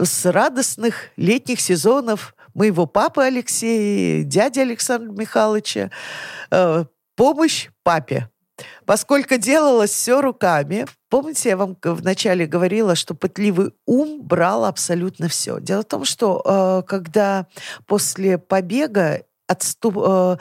с 0.00 0.24
радостных 0.30 1.08
летних 1.16 1.60
сезонов 1.60 2.36
моего 2.54 2.86
папы 2.86 3.22
Алексея, 3.22 4.22
дяди 4.22 4.60
Александра 4.60 5.10
Михайловича. 5.10 5.90
Э, 6.52 6.84
помощь 7.16 7.70
папе 7.82 8.28
Поскольку 8.84 9.36
делалось 9.36 9.90
все 9.90 10.20
руками, 10.20 10.86
помните, 11.08 11.50
я 11.50 11.56
вам 11.56 11.76
вначале 11.82 12.46
говорила, 12.46 12.94
что 12.94 13.14
пытливый 13.14 13.72
ум 13.84 14.22
брал 14.22 14.64
абсолютно 14.64 15.28
все. 15.28 15.60
Дело 15.60 15.82
в 15.82 15.86
том, 15.86 16.04
что 16.04 16.42
э, 16.44 16.88
когда 16.88 17.46
после 17.86 18.38
побега 18.38 19.22
отступ... 19.46 19.98
Э, 19.98 20.36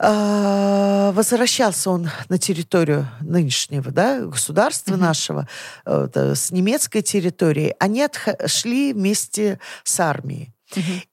э, 0.00 1.12
возвращался 1.12 1.90
он 1.90 2.10
на 2.28 2.38
территорию 2.38 3.08
нынешнего 3.20 3.90
да, 3.90 4.20
государства 4.20 4.94
mm-hmm. 4.94 4.96
нашего, 4.96 5.48
э, 5.86 6.34
с 6.34 6.50
немецкой 6.50 7.02
территории, 7.02 7.74
они 7.78 8.02
отшли 8.02 8.92
вместе 8.92 9.58
с 9.84 9.98
армией. 10.00 10.52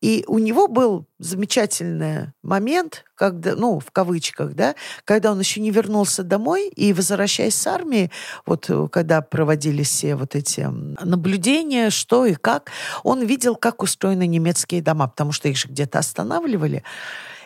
И 0.01 0.23
у 0.27 0.39
него 0.39 0.67
был 0.67 1.07
замечательный 1.19 2.33
момент, 2.43 3.05
когда, 3.15 3.55
ну, 3.55 3.79
в 3.79 3.91
кавычках, 3.91 4.53
да, 4.53 4.75
когда 5.05 5.31
он 5.31 5.39
еще 5.39 5.61
не 5.61 5.71
вернулся 5.71 6.23
домой 6.23 6.67
и, 6.67 6.93
возвращаясь 6.93 7.55
с 7.55 7.67
армии, 7.67 8.11
вот 8.45 8.69
э, 8.69 8.87
когда 8.91 9.21
проводились 9.21 9.89
все 9.89 10.15
вот 10.15 10.35
эти 10.35 10.67
наблюдения, 11.03 11.89
что 11.89 12.25
и 12.25 12.33
как, 12.35 12.71
он 13.03 13.23
видел, 13.23 13.55
как 13.55 13.81
устроены 13.81 14.27
немецкие 14.27 14.81
дома, 14.81 15.07
потому 15.07 15.31
что 15.31 15.47
их 15.47 15.57
же 15.57 15.69
где-то 15.69 15.99
останавливали. 15.99 16.83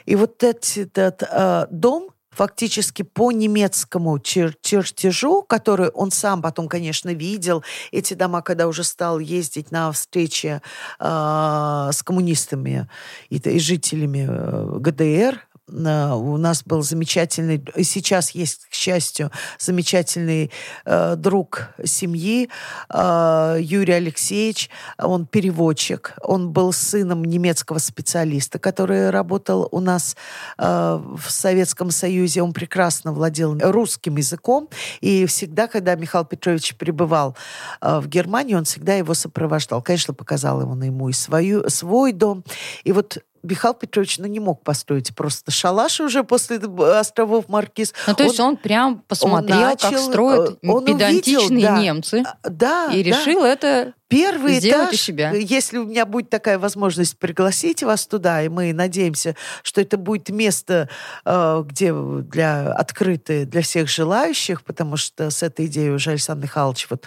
И 0.06 0.16
вот 0.16 0.44
этот, 0.44 0.78
этот 0.78 1.24
э, 1.30 1.68
дом, 1.70 2.10
фактически 2.40 3.02
по 3.02 3.34
немецкому 3.34 4.18
чер 4.18 4.56
чертежу, 4.62 5.44
который 5.44 5.90
он 5.90 6.10
сам 6.10 6.42
потом, 6.42 6.70
конечно, 6.70 7.14
видел, 7.14 7.66
эти 7.92 8.14
дома, 8.14 8.42
когда 8.42 8.68
уже 8.68 8.86
стал 8.86 9.20
ездить 9.20 9.72
на 9.72 9.92
встречи 9.92 10.62
э, 11.00 11.90
с 11.92 12.02
коммунистами 12.02 12.88
и, 13.30 13.40
и 13.40 13.60
жителями 13.60 14.26
э, 14.30 14.80
ГДР, 14.80 15.49
у 15.72 16.38
нас 16.38 16.64
был 16.64 16.82
замечательный, 16.82 17.64
и 17.76 17.84
сейчас 17.84 18.32
есть, 18.32 18.68
к 18.70 18.74
счастью, 18.74 19.32
замечательный 19.58 20.52
э, 20.86 21.16
друг 21.16 21.70
семьи 21.84 22.50
э, 22.90 23.58
Юрий 23.60 23.94
Алексеевич. 23.94 24.70
Он 24.98 25.26
переводчик. 25.26 26.14
Он 26.22 26.52
был 26.52 26.74
сыном 26.74 27.24
немецкого 27.24 27.80
специалиста, 27.80 28.60
который 28.60 29.10
работал 29.10 29.68
у 29.72 29.80
нас 29.80 30.16
э, 30.58 30.64
в 30.64 31.30
Советском 31.30 31.92
Союзе. 31.92 32.42
Он 32.42 32.54
прекрасно 32.54 33.12
владел 33.14 33.58
русским 33.60 34.18
языком. 34.18 34.70
И 35.02 35.26
всегда, 35.26 35.68
когда 35.68 35.96
Михаил 35.96 36.26
Петрович 36.26 36.76
пребывал 36.76 37.36
э, 37.82 38.00
в 38.00 38.08
Германии, 38.08 38.56
он 38.56 38.66
всегда 38.66 38.96
его 38.96 39.14
сопровождал. 39.14 39.82
Конечно, 39.82 40.14
показал 40.14 40.70
он 40.70 40.84
ему 40.84 41.10
и 41.10 41.14
свою, 41.14 41.70
свой 41.70 42.12
дом. 42.12 42.44
И 42.84 42.92
вот 42.92 43.20
Михаил 43.44 43.74
Петрович 43.74 44.18
ну, 44.18 44.26
не 44.28 44.40
мог 44.40 44.64
построить 44.64 45.16
просто 45.16 45.52
шалаш 45.52 46.00
уже 46.00 46.24
после 46.24 46.58
островов 46.58 47.48
Маркиз. 47.48 47.94
Ну, 48.08 48.16
то 48.16 48.24
он, 48.24 48.30
есть 48.30 48.40
он 48.40 48.58
прям 48.58 49.04
посмотрел, 49.08 49.58
он 49.58 49.64
начал, 49.64 49.90
как 49.90 50.00
строят 50.00 50.60
э, 50.62 50.68
он 50.70 50.86
педантичные 50.86 51.48
увидел, 51.48 51.62
да, 51.62 51.82
немцы. 51.82 52.24
Да, 52.44 52.90
и 52.92 53.04
решил 53.04 53.42
да. 53.42 53.50
это 53.50 53.94
Первый 54.10 54.56
Сделайте 54.56 54.96
этаж, 54.96 55.00
себя. 55.00 55.32
если 55.34 55.78
у 55.78 55.86
меня 55.86 56.08
будет 56.08 56.32
такая 56.32 56.58
возможность 56.58 57.16
пригласить 57.20 57.84
вас 57.84 58.08
туда, 58.08 58.42
и 58.42 58.50
мы 58.50 58.74
надеемся, 58.74 59.36
что 59.62 59.82
это 59.82 59.98
будет 59.98 60.30
место, 60.30 60.90
э, 61.26 61.64
где 61.68 61.94
для 61.94 62.74
открытое 62.74 63.46
для 63.46 63.62
всех 63.62 63.88
желающих, 63.88 64.64
потому 64.64 64.98
что 64.98 65.30
с 65.30 65.44
этой 65.44 65.68
идеей 65.68 65.92
уже 65.92 66.10
Александр 66.10 66.46
Михайлович, 66.46 66.88
вот, 66.90 67.06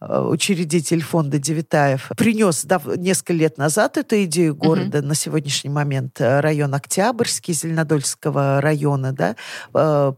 э, 0.00 0.20
учредитель 0.20 1.00
фонда 1.00 1.38
Девитаев, 1.38 2.10
принес 2.16 2.64
да, 2.64 2.82
несколько 2.96 3.34
лет 3.34 3.56
назад 3.56 3.96
эту 3.96 4.24
идею 4.24 4.56
города, 4.56 4.98
угу. 4.98 5.06
на 5.06 5.14
сегодняшний 5.14 5.70
момент 5.70 6.20
э, 6.20 6.40
район 6.40 6.74
Октябрьский, 6.74 7.54
Зеленодольского 7.54 8.60
района, 8.60 9.12
да, 9.12 9.36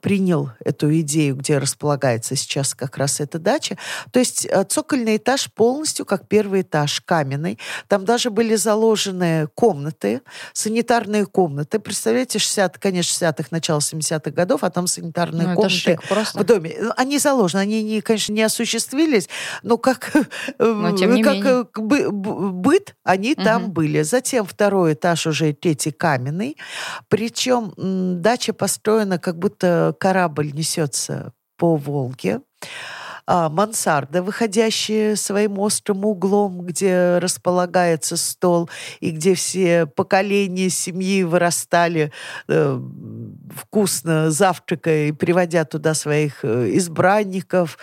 принял 0.01 0.51
эту 0.65 0.91
идею, 1.01 1.37
где 1.37 1.59
располагается 1.59 2.35
сейчас 2.35 2.75
как 2.75 2.97
раз 2.97 3.21
эта 3.21 3.39
дача. 3.39 3.77
То 4.11 4.21
есть 4.21 4.49
цокольный 4.69 5.19
этаж 5.19 5.53
полностью 5.53 6.07
как 6.17 6.29
первый 6.29 6.61
этаж, 6.61 7.01
каменный. 7.01 7.59
Там 7.89 8.05
даже 8.05 8.31
были 8.31 8.55
заложены 8.55 9.49
комнаты, 9.55 10.23
санитарные 10.53 11.27
комнаты. 11.27 11.81
Представляете, 11.81 12.39
60, 12.39 12.79
конечно, 12.79 13.27
60-х, 13.27 13.49
начало 13.51 13.81
70-х 13.81 14.31
годов, 14.31 14.63
а 14.63 14.71
там 14.71 14.87
санитарные 14.87 15.49
ну, 15.49 15.55
комнаты 15.55 15.99
в 16.35 16.45
доме. 16.45 16.77
Они 16.97 17.19
заложены, 17.19 17.63
они, 17.63 17.83
не, 17.83 18.01
конечно, 18.01 18.33
не 18.33 18.43
осуществились, 18.43 19.29
но 19.65 19.77
как, 19.77 20.13
но, 20.59 20.97
тем 20.97 21.15
не 21.15 21.23
как 21.25 21.35
менее. 21.35 22.11
быт 22.13 22.95
они 23.03 23.33
угу. 23.33 23.43
там 23.43 23.73
были. 23.73 24.03
Затем 24.03 24.47
второй 24.47 24.93
этаж 24.93 25.27
уже 25.27 25.53
третий 25.53 25.91
каменный. 25.91 26.57
Причем 27.09 27.73
дача 28.23 28.53
построена, 28.53 29.19
как 29.19 29.37
будто 29.37 29.97
корабль 29.99 30.53
несется 30.53 31.33
по 31.57 31.77
Волге 31.77 32.41
а, 33.27 33.49
мансарда, 33.49 34.23
выходящая 34.23 35.17
своим 35.17 35.59
острым 35.59 36.05
углом, 36.05 36.61
где 36.61 37.19
располагается 37.19 38.17
стол 38.17 38.69
и 39.01 39.11
где 39.11 39.35
все 39.35 39.87
поколения 39.87 40.69
семьи 40.69 41.23
вырастали 41.23 42.13
э, 42.49 42.81
вкусно 43.51 44.31
завтракая 44.31 45.09
и 45.09 45.13
приводя 45.13 45.65
туда 45.65 45.95
своих 45.95 46.45
э, 46.45 46.71
избранников 46.77 47.79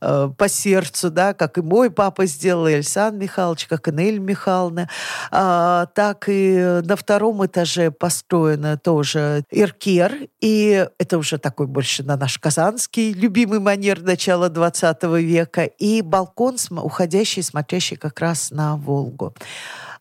э, 0.00 0.30
по 0.36 0.48
сердцу, 0.48 1.10
да, 1.10 1.34
как 1.34 1.58
и 1.58 1.62
мой 1.62 1.90
папа 1.90 2.26
сделал, 2.26 2.66
и 2.66 2.74
Александр 2.74 3.22
Михайлович, 3.22 3.66
как 3.66 3.88
и 3.88 3.92
Нель 3.92 4.18
Михайловна. 4.18 4.88
А, 5.30 5.86
так 5.86 6.24
и 6.28 6.80
на 6.84 6.96
втором 6.96 7.44
этаже 7.44 7.90
построено 7.90 8.78
тоже 8.78 9.44
Иркер, 9.50 10.28
и 10.40 10.86
это 10.98 11.18
уже 11.18 11.38
такой 11.38 11.66
больше 11.66 12.02
на 12.02 12.16
наш 12.16 12.38
казанский 12.38 13.12
любимый 13.12 13.60
манер 13.60 14.02
начала 14.02 14.48
20 14.48 15.02
века, 15.20 15.64
и 15.64 16.02
балкон, 16.02 16.56
уходящий, 16.70 17.42
смотрящий 17.42 17.96
как 17.96 18.20
раз 18.20 18.50
на 18.50 18.76
Волгу. 18.76 19.34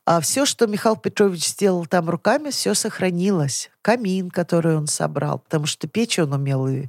А 0.06 0.20
все, 0.20 0.46
что 0.46 0.68
Михаил 0.68 0.96
Петрович 0.96 1.48
сделал 1.48 1.86
там 1.86 2.10
руками, 2.10 2.50
все 2.50 2.74
сохранилось. 2.74 3.70
Камин, 3.82 4.32
который 4.32 4.76
он 4.76 4.88
собрал, 4.88 5.40
потому 5.40 5.66
что 5.68 5.88
печь 5.88 6.18
он 6.20 6.34
умел 6.34 6.68
и 6.68 6.88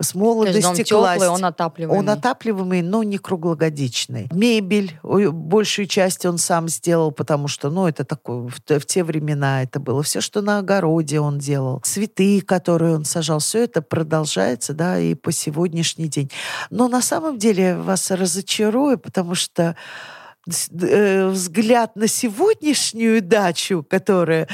с 0.00 0.14
молодости 0.14 0.60
То 0.60 0.72
есть 0.72 0.90
дом 0.90 1.14
теплый, 1.14 1.28
он 1.28 1.44
отапливаемый. 1.44 1.98
Он 1.98 2.10
отапливаемый, 2.10 2.82
но 2.82 3.02
не 3.02 3.16
круглогодичный. 3.16 4.28
Мебель, 4.30 4.98
большую 5.02 5.86
часть 5.86 6.26
он 6.26 6.36
сам 6.36 6.68
сделал, 6.68 7.12
потому 7.12 7.48
что, 7.48 7.70
ну, 7.70 7.86
это 7.86 8.04
такое, 8.04 8.48
в, 8.48 8.58
в 8.58 8.86
те 8.86 9.04
времена 9.04 9.62
это 9.62 9.80
было. 9.80 10.02
Все, 10.02 10.20
что 10.20 10.42
на 10.42 10.58
огороде 10.58 11.18
он 11.18 11.38
делал. 11.38 11.80
Цветы, 11.80 12.42
которые 12.42 12.94
он 12.94 13.06
сажал, 13.06 13.38
все 13.38 13.64
это 13.64 13.80
продолжается, 13.80 14.74
да, 14.74 14.98
и 14.98 15.14
по 15.14 15.32
сегодняшний 15.32 16.08
день. 16.08 16.30
Но 16.68 16.88
на 16.88 17.00
самом 17.00 17.38
деле 17.38 17.76
вас 17.76 18.10
разочарую, 18.10 18.98
потому 18.98 19.34
что 19.34 19.76
взгляд 20.46 21.96
на 21.96 22.06
сегодняшнюю 22.06 23.22
дачу, 23.22 23.84
которая 23.88 24.48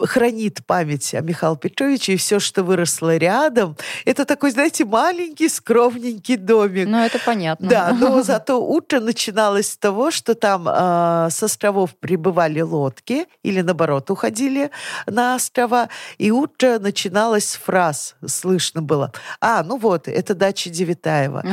хранит 0.00 0.64
память 0.66 1.14
о 1.14 1.20
Михаиле 1.20 1.56
Петровиче, 1.56 2.14
и 2.14 2.16
все, 2.16 2.40
что 2.40 2.62
выросло 2.62 3.16
рядом, 3.16 3.76
это 4.04 4.24
такой, 4.24 4.50
знаете, 4.50 4.84
маленький, 4.84 5.48
скромненький 5.48 6.36
домик. 6.36 6.88
Ну, 6.88 6.98
это 6.98 7.18
понятно. 7.18 7.68
Да, 7.68 7.96
но 7.98 8.22
зато 8.22 8.64
утро 8.64 9.00
начиналось 9.00 9.70
с 9.72 9.76
того, 9.76 10.10
что 10.10 10.34
там 10.34 10.66
э, 10.68 11.28
с 11.30 11.42
островов 11.42 11.94
прибывали 11.96 12.60
лодки, 12.60 13.26
или 13.42 13.60
наоборот, 13.60 14.10
уходили 14.10 14.70
на 15.06 15.34
острова, 15.34 15.88
и 16.18 16.30
утро 16.30 16.78
начиналось 16.78 17.50
с 17.50 17.56
фраз, 17.56 18.14
слышно 18.26 18.82
было. 18.82 19.12
А, 19.40 19.62
ну 19.62 19.76
вот, 19.76 20.08
это 20.08 20.34
дача 20.34 20.70
Девитаева. 20.70 21.44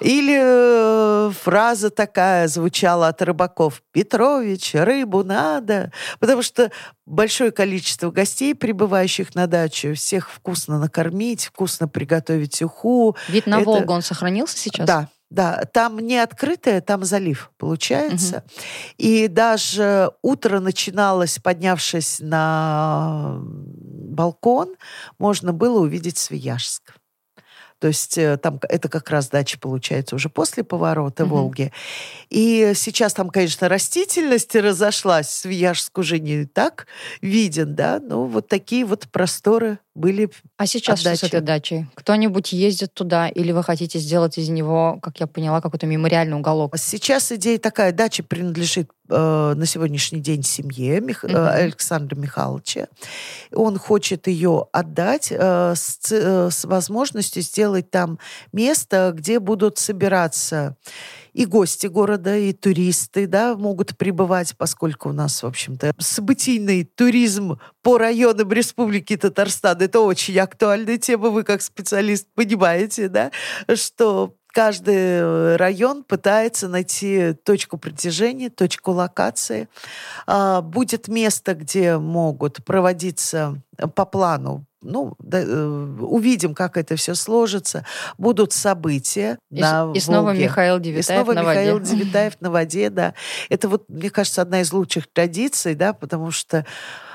Или 0.00 0.38
э, 0.40 1.30
фраза 1.42 1.90
такая 1.90 2.48
звучала 2.48 3.08
от 3.08 3.22
рыбаков. 3.22 3.82
Петрович, 3.92 4.74
рыбу 4.74 5.24
надо. 5.24 5.92
Потому 6.18 6.42
что 6.42 6.70
большое 7.06 7.50
количество 7.50 7.81
гостей, 8.12 8.54
прибывающих 8.54 9.34
на 9.34 9.46
дачу, 9.46 9.94
всех 9.94 10.30
вкусно 10.30 10.78
накормить, 10.78 11.46
вкусно 11.46 11.88
приготовить 11.88 12.62
уху. 12.62 13.16
Вид 13.28 13.46
на 13.46 13.56
Это... 13.60 13.64
Волгу, 13.64 13.92
он 13.92 14.02
сохранился 14.02 14.56
сейчас? 14.56 14.86
Да, 14.86 15.08
да, 15.30 15.64
там 15.72 15.98
не 15.98 16.18
открытое, 16.18 16.80
там 16.82 17.04
залив 17.04 17.50
получается. 17.56 18.44
Угу. 18.44 18.64
И 18.98 19.28
даже 19.28 20.10
утро 20.20 20.60
начиналось, 20.60 21.38
поднявшись 21.38 22.18
на 22.20 23.38
балкон, 23.42 24.76
можно 25.18 25.52
было 25.52 25.80
увидеть 25.80 26.18
Свияжск. 26.18 26.94
То 27.82 27.88
есть 27.88 28.16
э, 28.16 28.36
там 28.36 28.60
это 28.68 28.88
как 28.88 29.10
раз 29.10 29.28
дача 29.28 29.58
получается 29.58 30.14
уже 30.14 30.28
после 30.28 30.62
поворота 30.62 31.24
mm-hmm. 31.24 31.26
Волги. 31.26 31.72
И 32.30 32.74
сейчас 32.76 33.12
там, 33.12 33.28
конечно, 33.28 33.68
растительность 33.68 34.54
разошлась. 34.54 35.28
Свияжск 35.28 35.98
уже 35.98 36.20
не 36.20 36.44
так 36.44 36.86
виден, 37.22 37.74
да, 37.74 37.98
но 38.00 38.26
вот 38.26 38.46
такие 38.46 38.84
вот 38.84 39.08
просторы 39.10 39.80
были 39.94 40.30
А 40.56 40.66
сейчас 40.66 41.00
что 41.00 41.14
с 41.14 41.22
этой 41.22 41.40
дачей? 41.40 41.86
Кто-нибудь 41.94 42.52
ездит 42.52 42.94
туда 42.94 43.28
или 43.28 43.52
вы 43.52 43.62
хотите 43.62 43.98
сделать 43.98 44.38
из 44.38 44.48
него, 44.48 44.98
как 45.02 45.20
я 45.20 45.26
поняла, 45.26 45.60
какой-то 45.60 45.86
мемориальный 45.86 46.36
уголок? 46.36 46.76
Сейчас 46.78 47.30
идея 47.32 47.58
такая, 47.58 47.92
дача 47.92 48.22
принадлежит 48.22 48.90
э, 49.10 49.54
на 49.54 49.66
сегодняшний 49.66 50.20
день 50.20 50.42
семье 50.42 51.00
Мих... 51.00 51.24
mm-hmm. 51.24 51.48
Александра 51.48 52.16
Михайловича. 52.16 52.88
Он 53.52 53.78
хочет 53.78 54.28
ее 54.28 54.66
отдать 54.72 55.28
э, 55.30 55.74
с, 55.76 55.98
э, 56.10 56.48
с 56.50 56.64
возможностью 56.64 57.42
сделать 57.42 57.90
там 57.90 58.18
место, 58.52 59.12
где 59.14 59.40
будут 59.40 59.78
собираться 59.78 60.76
и 61.32 61.46
гости 61.46 61.86
города, 61.86 62.36
и 62.36 62.52
туристы, 62.52 63.26
да, 63.26 63.56
могут 63.56 63.96
прибывать, 63.96 64.56
поскольку 64.56 65.10
у 65.10 65.12
нас, 65.12 65.42
в 65.42 65.46
общем-то, 65.46 65.92
событийный 65.98 66.84
туризм 66.84 67.58
по 67.82 67.98
районам 67.98 68.52
Республики 68.52 69.16
Татарстан, 69.16 69.80
это 69.80 70.00
очень 70.00 70.38
актуальная 70.38 70.98
тема, 70.98 71.30
вы 71.30 71.42
как 71.42 71.62
специалист 71.62 72.26
понимаете, 72.34 73.08
да, 73.08 73.30
что 73.74 74.34
каждый 74.52 75.56
район 75.56 76.04
пытается 76.04 76.68
найти 76.68 77.32
точку 77.44 77.78
притяжения, 77.78 78.50
точку 78.50 78.92
локации. 78.92 79.68
А, 80.26 80.60
будет 80.60 81.08
место, 81.08 81.54
где 81.54 81.96
могут 81.96 82.64
проводиться 82.64 83.62
по 83.94 84.04
плану 84.04 84.66
ну, 84.82 85.14
да, 85.18 85.40
э, 85.40 85.96
увидим, 86.00 86.54
как 86.54 86.76
это 86.76 86.96
все 86.96 87.14
сложится. 87.14 87.84
Будут 88.18 88.52
события 88.52 89.38
и, 89.50 89.60
на 89.60 89.92
И 89.94 90.00
снова 90.00 90.26
Волге. 90.26 90.44
Михаил 90.44 90.78
Девитаев 90.78 91.20
и 91.20 91.24
снова 91.24 91.34
на 91.34 91.40
Михаил 91.40 91.74
воде. 91.78 91.90
Девитаев 91.90 92.40
на 92.40 92.50
воде, 92.50 92.90
да. 92.90 93.14
Это 93.48 93.68
вот, 93.68 93.88
мне 93.88 94.10
кажется, 94.10 94.42
одна 94.42 94.60
из 94.60 94.72
лучших 94.72 95.06
традиций, 95.12 95.74
да, 95.74 95.92
потому 95.92 96.30
что 96.30 96.66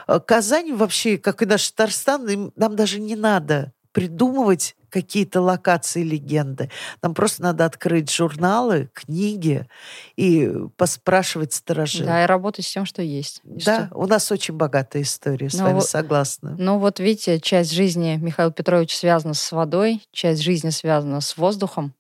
э, 0.07 0.20
Казань 0.26 0.76
вообще, 0.76 1.18
как 1.18 1.41
и 1.41 1.45
наш 1.45 1.70
Татарстан, 1.72 2.51
нам 2.55 2.76
даже 2.76 2.99
не 2.99 3.15
надо 3.15 3.74
придумывать 3.91 4.76
какие-то 4.90 5.42
локации 5.42 6.04
легенды. 6.04 6.70
Нам 7.02 7.14
просто 7.14 7.44
надо 7.44 7.66
открыть 7.66 8.12
журналы, 8.12 8.90
книги 8.94 9.68
и 10.16 10.52
поспрашивать 10.76 11.54
сторожей. 11.54 12.06
Да, 12.06 12.24
и 12.24 12.28
работать 12.28 12.66
с 12.66 12.72
тем, 12.72 12.86
что 12.86 13.02
есть. 13.02 13.42
Да, 13.44 13.88
что... 13.88 13.98
у 13.98 14.06
нас 14.06 14.32
очень 14.32 14.56
богатая 14.56 15.04
история, 15.04 15.50
с 15.50 15.56
ну, 15.56 15.64
вами 15.64 15.76
вот, 15.76 15.86
согласна. 15.86 16.56
Ну 16.58 16.80
вот 16.80 17.00
видите, 17.00 17.40
часть 17.40 17.72
жизни 17.72 18.18
Михаила 18.22 18.52
Петровича 18.52 18.96
связана 18.96 19.34
с 19.34 19.52
водой, 19.52 20.02
часть 20.12 20.42
жизни 20.42 20.70
связана 20.70 21.22
с 21.22 21.38
воздухом. 21.38 21.94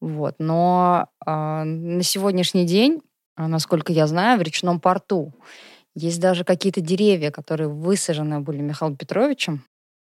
Вот. 0.00 0.34
Но 0.38 1.08
э, 1.24 1.30
на 1.30 2.02
сегодняшний 2.02 2.66
день, 2.66 3.00
насколько 3.36 3.92
я 3.92 4.06
знаю, 4.06 4.38
в 4.38 4.42
речном 4.42 4.80
порту 4.80 5.32
есть 5.94 6.20
даже 6.20 6.44
какие-то 6.44 6.80
деревья, 6.80 7.30
которые 7.30 7.68
высажены 7.68 8.40
были 8.40 8.60
Михаилом 8.60 8.96
Петровичем. 8.96 9.64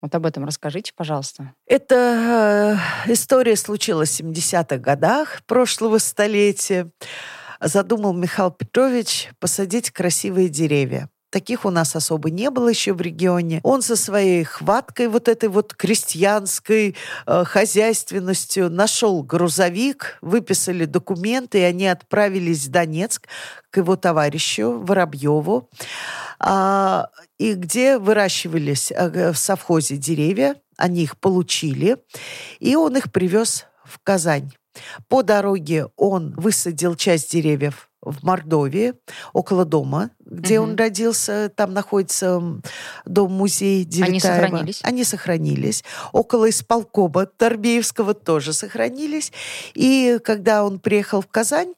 Вот 0.03 0.13
об 0.15 0.25
этом 0.25 0.43
расскажите, 0.43 0.91
пожалуйста. 0.93 1.53
Эта 1.65 2.77
э, 3.07 3.13
история 3.13 3.55
случилась 3.55 4.19
в 4.19 4.25
70-х 4.25 4.75
годах 4.79 5.41
прошлого 5.45 5.97
столетия. 5.97 6.91
Задумал 7.61 8.11
Михаил 8.11 8.51
Петрович 8.51 9.29
посадить 9.39 9.91
красивые 9.91 10.49
деревья. 10.49 11.09
Таких 11.33 11.65
у 11.65 11.71
нас 11.71 11.95
особо 11.95 12.29
не 12.29 12.51
было 12.51 12.69
еще 12.69 12.93
в 12.93 13.01
регионе. 13.01 13.59
Он 13.63 13.81
со 13.81 13.95
своей 13.95 14.43
хваткой 14.43 15.07
вот 15.07 15.27
этой 15.27 15.49
вот 15.49 15.73
крестьянской 15.73 16.95
э, 17.25 17.43
хозяйственностью 17.43 18.69
нашел 18.69 19.23
грузовик, 19.23 20.19
выписали 20.21 20.85
документы, 20.85 21.61
и 21.61 21.63
они 21.63 21.87
отправились 21.87 22.67
в 22.67 22.69
Донецк 22.69 23.27
к 23.71 23.77
его 23.77 23.95
товарищу 23.95 24.73
Воробьеву 24.73 25.71
а, 26.39 27.09
и 27.39 27.53
где 27.53 27.97
выращивались 27.97 28.91
а, 28.91 29.31
в 29.33 29.35
совхозе 29.35 29.97
деревья, 29.97 30.57
они 30.77 31.01
их 31.01 31.17
получили, 31.17 31.97
и 32.59 32.75
он 32.75 32.95
их 32.95 33.11
привез 33.11 33.65
в 33.83 33.97
Казань. 34.03 34.53
По 35.07 35.23
дороге 35.23 35.87
он 35.95 36.35
высадил 36.37 36.93
часть 36.95 37.31
деревьев 37.31 37.89
в 38.03 38.23
Мордовии, 38.23 38.93
около 39.33 39.65
дома, 39.65 40.11
где 40.19 40.59
угу. 40.59 40.69
он 40.69 40.75
родился. 40.75 41.51
Там 41.55 41.73
находится 41.73 42.41
дом-музей 43.05 43.85
Девятаева. 43.85 44.11
Они 44.11 44.19
сохранились? 44.19 44.79
Они 44.83 45.03
сохранились. 45.03 45.83
Около 46.11 46.49
исполкома 46.49 47.25
Торбеевского 47.25 48.13
тоже 48.13 48.53
сохранились. 48.53 49.31
И 49.73 50.19
когда 50.23 50.63
он 50.63 50.79
приехал 50.79 51.21
в 51.21 51.27
Казань, 51.27 51.73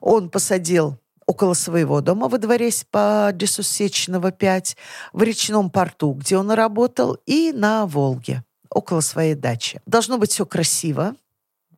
он 0.00 0.30
посадил 0.30 0.98
около 1.26 1.54
своего 1.54 2.00
дома 2.00 2.28
во 2.28 2.38
дворе 2.38 2.70
по 2.90 3.28
адресу 3.28 3.62
Сеченова 3.62 4.32
5, 4.32 4.76
в 5.12 5.22
речном 5.22 5.70
порту, 5.70 6.12
где 6.12 6.36
он 6.36 6.50
работал, 6.50 7.16
и 7.24 7.52
на 7.52 7.86
Волге, 7.86 8.42
около 8.68 9.00
своей 9.00 9.34
дачи. 9.34 9.80
Должно 9.86 10.18
быть 10.18 10.32
все 10.32 10.44
красиво, 10.44 11.14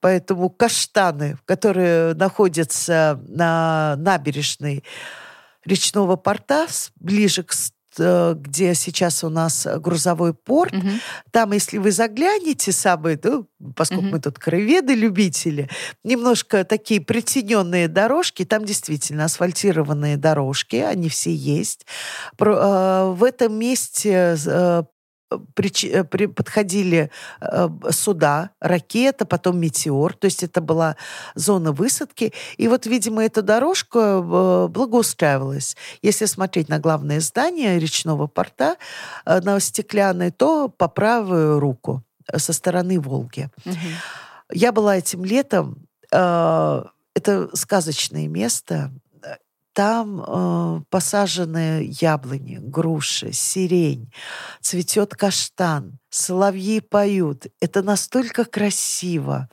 поэтому 0.03 0.51
каштаны, 0.51 1.39
которые 1.47 2.13
находятся 2.13 3.19
на 3.27 3.97
набережной 3.97 4.85
речного 5.65 6.17
порта, 6.17 6.67
ближе 6.97 7.43
к 7.43 7.55
Э, 7.99 8.35
где 8.37 8.75
сейчас 8.75 9.23
у 9.23 9.29
нас 9.29 9.67
грузовой 9.79 10.33
порт, 10.33 10.73
угу. 10.73 10.89
там, 11.31 11.53
если 11.53 11.77
вы 11.77 11.91
заглянете 11.91 12.73
самые, 12.73 13.21
ну, 13.23 13.47
поскольку 13.77 14.05
угу. 14.05 14.13
мы 14.13 14.21
тут 14.21 14.39
краеведы, 14.39 14.95
любители, 14.95 15.69
немножко 16.03 16.65
такие 16.65 17.01
притененные 17.03 17.89
дорожки, 17.89 18.45
там 18.45 18.65
действительно 18.65 19.27
асфальтированные 19.27 20.17
дорожки, 20.17 20.77
они 20.77 21.09
все 21.09 21.35
есть. 21.35 21.87
Э, 22.41 23.13
в 23.15 23.25
этом 23.25 23.59
месте 23.59 24.37
э, 24.47 24.83
при, 25.55 25.71
э, 25.89 26.05
при, 26.05 26.27
подходили 26.27 27.11
э, 27.41 27.69
суда, 27.91 28.51
ракета, 28.61 29.25
потом 29.25 29.59
метеор, 29.59 30.15
то 30.15 30.27
есть 30.27 30.43
это 30.43 30.61
была 30.61 30.97
зона 31.35 31.73
высадки. 31.73 32.33
И 32.57 32.69
вот, 32.69 32.87
видимо, 32.87 33.25
эта 33.25 33.43
дорожка 33.43 33.99
э, 33.99 34.69
благоустраивалась. 34.69 35.77
Если 36.03 36.27
смотреть 36.27 36.69
на 36.69 36.79
главное 36.79 37.21
здание 37.21 37.79
речного 37.79 38.27
порта, 38.27 38.77
э, 39.25 39.41
на 39.41 39.61
стеклянное, 39.61 40.31
то 40.31 40.69
по 40.69 40.89
правую 40.89 41.61
руку 41.61 42.03
э, 42.33 42.39
со 42.39 42.53
стороны 42.53 43.01
Волги. 43.01 43.49
Угу. 43.65 43.77
Я 44.53 44.73
была 44.73 44.97
этим 44.97 45.25
летом. 45.25 45.87
Э, 46.11 46.85
это 47.15 47.49
сказочное 47.55 48.29
место. 48.29 48.91
Там 49.75 50.23
э, 50.27 50.81
посажены 50.91 51.89
яблони, 52.01 52.59
груши, 52.61 53.33
сирень, 53.33 54.13
цветет 54.61 55.15
каштан, 55.15 55.99
соловьи 56.11 56.81
поют. 56.81 57.47
Это 57.59 57.83
настолько 57.83 58.45
красиво, 58.45 59.49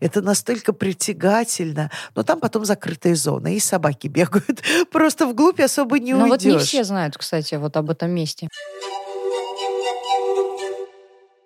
это 0.00 0.22
настолько 0.22 0.72
притягательно. 0.72 1.90
Но 2.16 2.24
там 2.24 2.40
потом 2.40 2.64
закрытая 2.64 3.14
зона, 3.14 3.54
и 3.54 3.60
собаки 3.60 4.08
бегают. 4.08 4.60
Просто 4.90 5.26
вглубь 5.26 5.60
особо 5.60 6.00
не 6.00 6.14
Но 6.14 6.24
уйдешь. 6.24 6.52
вот 6.52 6.58
не 6.58 6.58
все 6.58 6.82
знают, 6.82 7.16
кстати, 7.16 7.54
вот 7.54 7.76
об 7.76 7.90
этом 7.90 8.10
месте. 8.10 8.48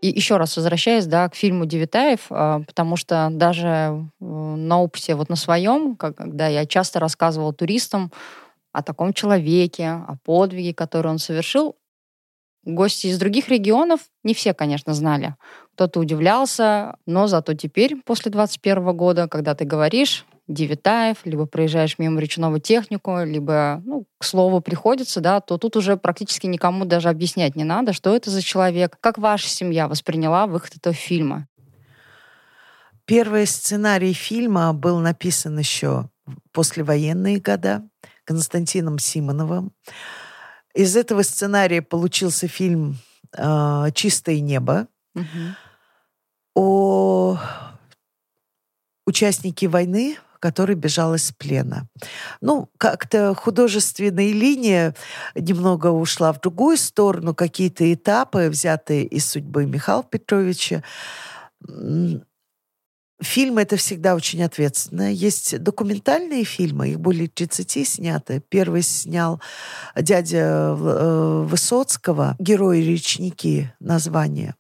И 0.05 0.09
еще 0.09 0.37
раз 0.37 0.55
возвращаясь 0.59 1.07
да, 1.07 1.31
к 1.31 1.35
фильму 1.35 1.65
Девитаев, 1.65 2.27
а, 2.29 2.61
потому 2.61 2.95
что 2.95 3.31
даже 3.33 3.67
э, 4.21 4.25
на 4.27 4.83
опыте, 4.83 5.15
вот 5.15 5.31
на 5.31 5.37
своем, 5.37 5.97
когда 5.97 6.47
я 6.47 6.67
часто 6.67 7.01
рассказывала 7.01 7.55
туристам 7.55 8.13
о 8.75 8.83
таком 8.83 9.15
человеке, 9.15 9.89
о 9.89 10.17
подвиге, 10.23 10.75
который 10.75 11.11
он 11.11 11.19
совершил, 11.19 11.77
гости 12.65 13.09
из 13.09 13.19
других 13.19 13.49
регионов 13.49 14.01
не 14.23 14.35
все, 14.35 14.55
конечно, 14.55 14.95
знали. 14.95 15.35
Кто-то 15.75 16.01
удивлялся, 16.01 16.97
но 17.07 17.27
зато 17.27 17.55
теперь, 17.55 17.97
после 18.05 18.31
21 18.31 18.97
года, 18.97 19.29
когда 19.29 19.55
ты 19.55 19.65
говоришь 19.65 20.27
Девитаев, 20.47 21.19
либо 21.25 21.47
проезжаешь 21.47 21.99
мимо 21.99 22.21
речного 22.21 22.61
технику, 22.61 23.19
либо, 23.25 23.81
ну, 23.85 24.07
к 24.19 24.25
слову, 24.25 24.61
приходится, 24.61 25.21
да, 25.21 25.41
то 25.41 25.57
тут 25.57 25.77
уже 25.77 25.97
практически 25.97 26.47
никому 26.47 26.85
даже 26.85 27.09
объяснять 27.09 27.57
не 27.57 27.65
надо, 27.65 27.95
что 27.95 28.15
это 28.15 28.31
за 28.31 28.43
человек, 28.43 28.99
как 29.01 29.17
ваша 29.17 29.49
семья 29.49 29.89
восприняла 29.89 30.47
выход 30.47 30.77
этого 30.77 30.95
фильма. 30.95 31.49
Первый 33.07 33.47
сценарий 33.47 34.13
фильма 34.13 34.73
был 34.75 34.99
написан 34.99 35.59
еще 35.59 36.09
послевоенные 36.53 37.39
года 37.39 37.83
Константином 38.25 38.99
Симоновым. 38.99 39.73
Из 40.75 40.97
этого 40.97 41.23
сценария 41.23 41.83
получился 41.83 42.49
фильм 42.49 42.99
э, 43.37 43.87
«Чистое 43.95 44.41
небо» 44.41 44.89
угу. 45.15 45.25
о 46.55 47.39
участнике 49.07 49.69
войны, 49.69 50.17
который 50.41 50.75
бежал 50.75 51.15
из 51.15 51.33
плена. 51.33 51.89
Ну, 52.41 52.69
как-то 52.77 53.35
художественная 53.35 54.33
линия 54.33 54.95
немного 55.35 55.87
ушла 55.87 56.33
в 56.33 56.41
другую 56.41 56.77
сторону, 56.77 57.35
какие-то 57.35 57.91
этапы, 57.93 58.51
взятые 58.51 59.07
из 59.07 59.31
судьбы 59.31 59.65
Михаила 59.65 60.03
Петровича. 60.05 60.83
Фильмы— 63.25 63.63
это 63.63 63.77
всегда 63.77 64.15
очень 64.15 64.43
ответственно. 64.43 65.13
Есть 65.13 65.59
документальные 65.59 66.45
фильмы, 66.45 66.91
их 66.91 67.01
более 67.01 67.29
30 67.29 67.89
сняты. 67.89 68.43
Первый 68.49 68.83
снял 68.83 69.41
дядя 69.97 70.77
э, 70.79 71.47
Высоцкого 71.49 72.37
«Герои-речники» 72.39 73.73
название. 73.81 74.55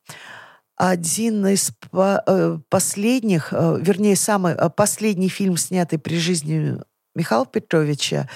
Один 0.76 1.46
из 1.46 1.72
э, 1.92 2.58
последних, 2.68 3.52
э, 3.52 3.78
вернее, 3.80 4.16
самый 4.16 4.56
последний 4.76 5.28
фильм, 5.28 5.56
снятый 5.56 5.98
при 5.98 6.18
жизни 6.18 6.78
Михаила 7.14 7.46
Петровича, 7.46 8.28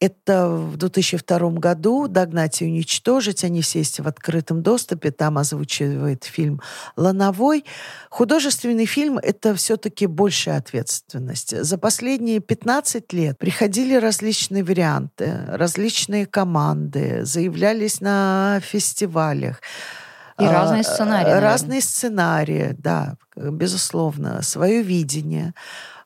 это 0.00 0.48
в 0.48 0.76
2002 0.78 1.50
году 1.50 2.08
«Догнать 2.08 2.62
и 2.62 2.64
уничтожить». 2.64 3.44
Они 3.44 3.60
все 3.60 3.80
есть 3.80 4.00
в 4.00 4.08
открытом 4.08 4.62
доступе. 4.62 5.10
Там 5.10 5.36
озвучивает 5.36 6.24
фильм 6.24 6.60
«Лановой». 6.96 7.64
Художественный 8.08 8.86
фильм— 8.86 9.18
это 9.22 9.54
все-таки 9.54 10.06
большая 10.06 10.58
ответственность. 10.58 11.64
За 11.64 11.78
последние 11.78 12.40
15 12.40 13.12
лет 13.12 13.38
приходили 13.38 13.94
различные 13.94 14.64
варианты, 14.64 15.44
различные 15.46 16.26
команды, 16.26 17.24
заявлялись 17.24 18.00
на 18.00 18.60
фестивалях. 18.62 19.60
И 20.38 20.44
разные 20.44 20.82
сценарии. 20.82 21.24
Наверное. 21.24 21.40
Разные 21.40 21.80
сценарии, 21.82 22.74
да, 22.78 23.16
безусловно. 23.36 24.40
Свое 24.42 24.82
видение. 24.82 25.52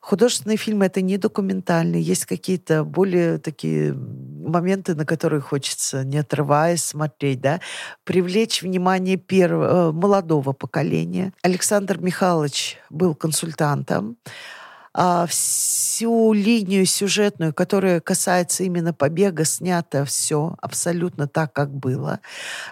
Художественный 0.05 0.55
фильм— 0.55 0.81
это 0.83 1.01
не 1.01 1.17
документальный. 1.17 1.99
Есть 1.99 2.27
какие-то 2.27 2.83
более 2.83 3.39
такие 3.39 3.91
моменты, 3.93 4.93
на 4.93 5.03
которые 5.03 5.41
хочется, 5.41 6.03
не 6.03 6.19
отрываясь, 6.19 6.83
смотреть, 6.83 7.41
да, 7.41 7.59
привлечь 8.03 8.61
внимание 8.61 9.17
первого, 9.17 9.89
э, 9.89 9.91
молодого 9.91 10.53
поколения. 10.53 11.33
Александр 11.41 11.97
Михайлович 11.97 12.77
был 12.91 13.15
консультантом. 13.15 14.17
А 14.93 15.25
всю 15.25 16.33
линию 16.33 16.85
сюжетную, 16.85 17.51
которая 17.51 17.99
касается 17.99 18.63
именно 18.63 18.93
побега, 18.93 19.43
снято 19.43 20.05
все 20.05 20.55
абсолютно 20.61 21.27
так, 21.27 21.51
как 21.51 21.73
было. 21.73 22.19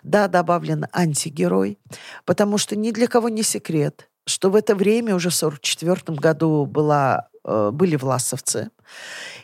Да, 0.03 0.27
добавлен 0.27 0.85
антигерой, 0.93 1.79
потому 2.25 2.59
что 2.59 2.75
ни 2.75 2.91
для 2.91 3.07
кого 3.07 3.27
не 3.27 3.41
секрет, 3.41 4.07
что 4.25 4.49
в 4.49 4.55
это 4.55 4.75
время, 4.75 5.15
уже 5.15 5.29
в 5.29 5.35
1944 5.35 6.17
году, 6.17 6.65
была, 6.65 7.27
э, 7.43 7.71
были 7.71 7.95
власовцы, 7.95 8.69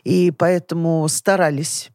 и 0.04 0.32
поэтому 0.32 1.08
старались 1.08 1.90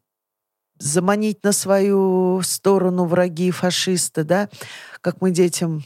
заманить 0.77 1.43
на 1.43 1.51
свою 1.51 2.41
сторону 2.43 3.05
враги 3.05 3.51
фашисты, 3.51 4.23
да, 4.23 4.49
как 5.01 5.21
мы 5.21 5.31
детям 5.31 5.83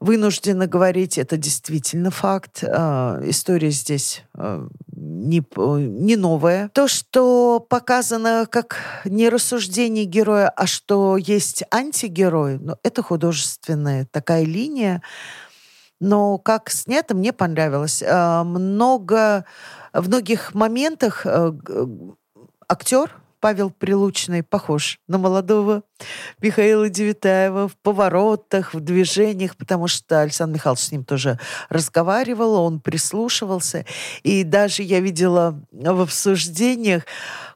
вынуждены 0.00 0.66
говорить, 0.66 1.18
это 1.18 1.36
действительно 1.36 2.10
факт. 2.10 2.62
Э, 2.62 3.22
история 3.24 3.70
здесь 3.70 4.22
э, 4.34 4.68
не, 4.94 5.42
не 5.56 6.16
новая. 6.16 6.68
То, 6.74 6.88
что 6.88 7.58
показано 7.60 8.46
как 8.50 8.76
не 9.04 9.28
рассуждение 9.28 10.04
героя, 10.04 10.48
а 10.50 10.66
что 10.66 11.16
есть 11.16 11.64
антигерой, 11.70 12.58
ну, 12.58 12.76
это 12.82 13.02
художественная 13.02 14.06
такая 14.10 14.44
линия, 14.44 15.02
но 16.04 16.38
как 16.38 16.70
снято, 16.70 17.14
мне 17.14 17.32
понравилось. 17.32 18.02
Э, 18.02 18.42
много, 18.42 19.46
в 19.92 20.08
многих 20.08 20.54
моментах 20.54 21.22
э, 21.24 21.52
актер 22.68 23.10
Павел 23.40 23.70
Прилучный 23.70 24.42
похож 24.42 25.00
на 25.08 25.16
молодого 25.16 25.82
Михаила 26.40 26.88
Девитаева 26.90 27.68
в 27.68 27.76
поворотах, 27.78 28.74
в 28.74 28.80
движениях, 28.80 29.56
потому 29.56 29.88
что 29.88 30.20
Александр 30.20 30.54
Михайлович 30.56 30.82
с 30.82 30.92
ним 30.92 31.04
тоже 31.04 31.38
разговаривал, 31.70 32.54
он 32.54 32.80
прислушивался. 32.80 33.86
И 34.22 34.44
даже 34.44 34.82
я 34.82 35.00
видела 35.00 35.58
в 35.72 36.02
обсуждениях, 36.02 37.04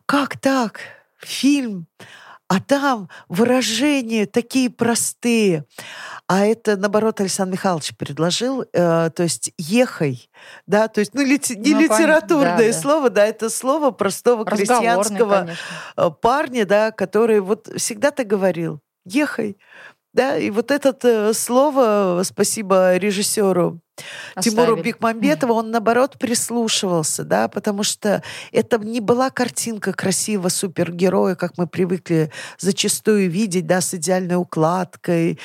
как 0.06 0.38
так? 0.38 0.80
Фильм 1.18 1.86
а 2.48 2.60
там 2.60 3.10
выражения 3.28 4.24
такие 4.24 4.70
простые. 4.70 5.66
А 6.28 6.44
это, 6.44 6.76
наоборот, 6.76 7.20
Александр 7.20 7.54
Михайлович 7.54 7.96
предложил, 7.96 8.62
э, 8.62 8.66
то 9.10 9.22
есть 9.22 9.52
«ехай», 9.56 10.28
да, 10.66 10.88
то 10.88 11.00
есть, 11.00 11.14
ну, 11.14 11.22
лити, 11.22 11.54
не 11.54 11.72
ну, 11.72 11.80
литературное 11.80 12.70
да, 12.70 12.78
слово, 12.78 13.08
да. 13.08 13.22
да, 13.22 13.26
это 13.26 13.48
слово 13.48 13.92
простого 13.92 14.44
крестьянского 14.44 15.40
конечно. 15.40 15.56
Э, 15.96 16.10
парня, 16.10 16.66
да, 16.66 16.90
который 16.90 17.40
вот 17.40 17.70
всегда 17.78 18.10
ты 18.10 18.24
говорил 18.24 18.80
«ехай», 19.06 19.56
да, 20.18 20.36
и 20.36 20.50
вот 20.50 20.72
это 20.72 20.96
э, 21.00 21.32
слово, 21.32 22.22
спасибо 22.24 22.96
режиссеру 22.96 23.80
Оставили. 24.34 24.66
Тимуру 24.66 24.82
Бекмамбетову, 24.82 25.54
он, 25.54 25.70
наоборот, 25.70 26.18
прислушивался, 26.18 27.24
да, 27.24 27.46
потому 27.46 27.84
что 27.84 28.22
это 28.50 28.78
не 28.78 29.00
была 29.00 29.30
картинка 29.30 29.92
красивого 29.92 30.48
супергероя, 30.48 31.36
как 31.36 31.56
мы 31.56 31.68
привыкли 31.68 32.32
зачастую 32.58 33.30
видеть, 33.30 33.66
да, 33.66 33.80
с 33.80 33.94
идеальной 33.94 34.36
укладкой, 34.36 35.38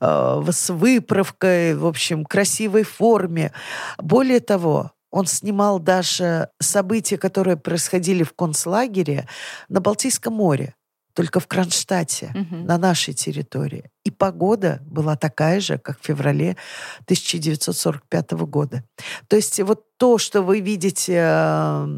э, 0.00 0.42
с 0.50 0.70
выправкой, 0.70 1.74
в 1.74 1.86
общем, 1.86 2.24
красивой 2.24 2.84
форме. 2.84 3.52
Более 3.98 4.40
того, 4.40 4.92
он 5.10 5.26
снимал 5.26 5.78
даже 5.78 6.48
события, 6.60 7.18
которые 7.18 7.58
происходили 7.58 8.22
в 8.22 8.32
концлагере 8.32 9.28
на 9.68 9.80
Балтийском 9.80 10.32
море 10.32 10.74
только 11.14 11.40
в 11.40 11.46
Кронштадте, 11.46 12.32
угу. 12.34 12.56
на 12.64 12.76
нашей 12.76 13.14
территории. 13.14 13.90
И 14.04 14.10
погода 14.10 14.80
была 14.84 15.16
такая 15.16 15.60
же, 15.60 15.78
как 15.78 16.00
в 16.00 16.04
феврале 16.04 16.56
1945 17.04 18.32
года. 18.32 18.84
То 19.28 19.36
есть 19.36 19.60
вот 19.60 19.84
то, 19.96 20.18
что 20.18 20.42
вы 20.42 20.60
видите 20.60 21.14
э, 21.16 21.88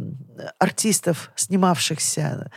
артистов, 0.59 1.31
снимавшихся 1.35 2.51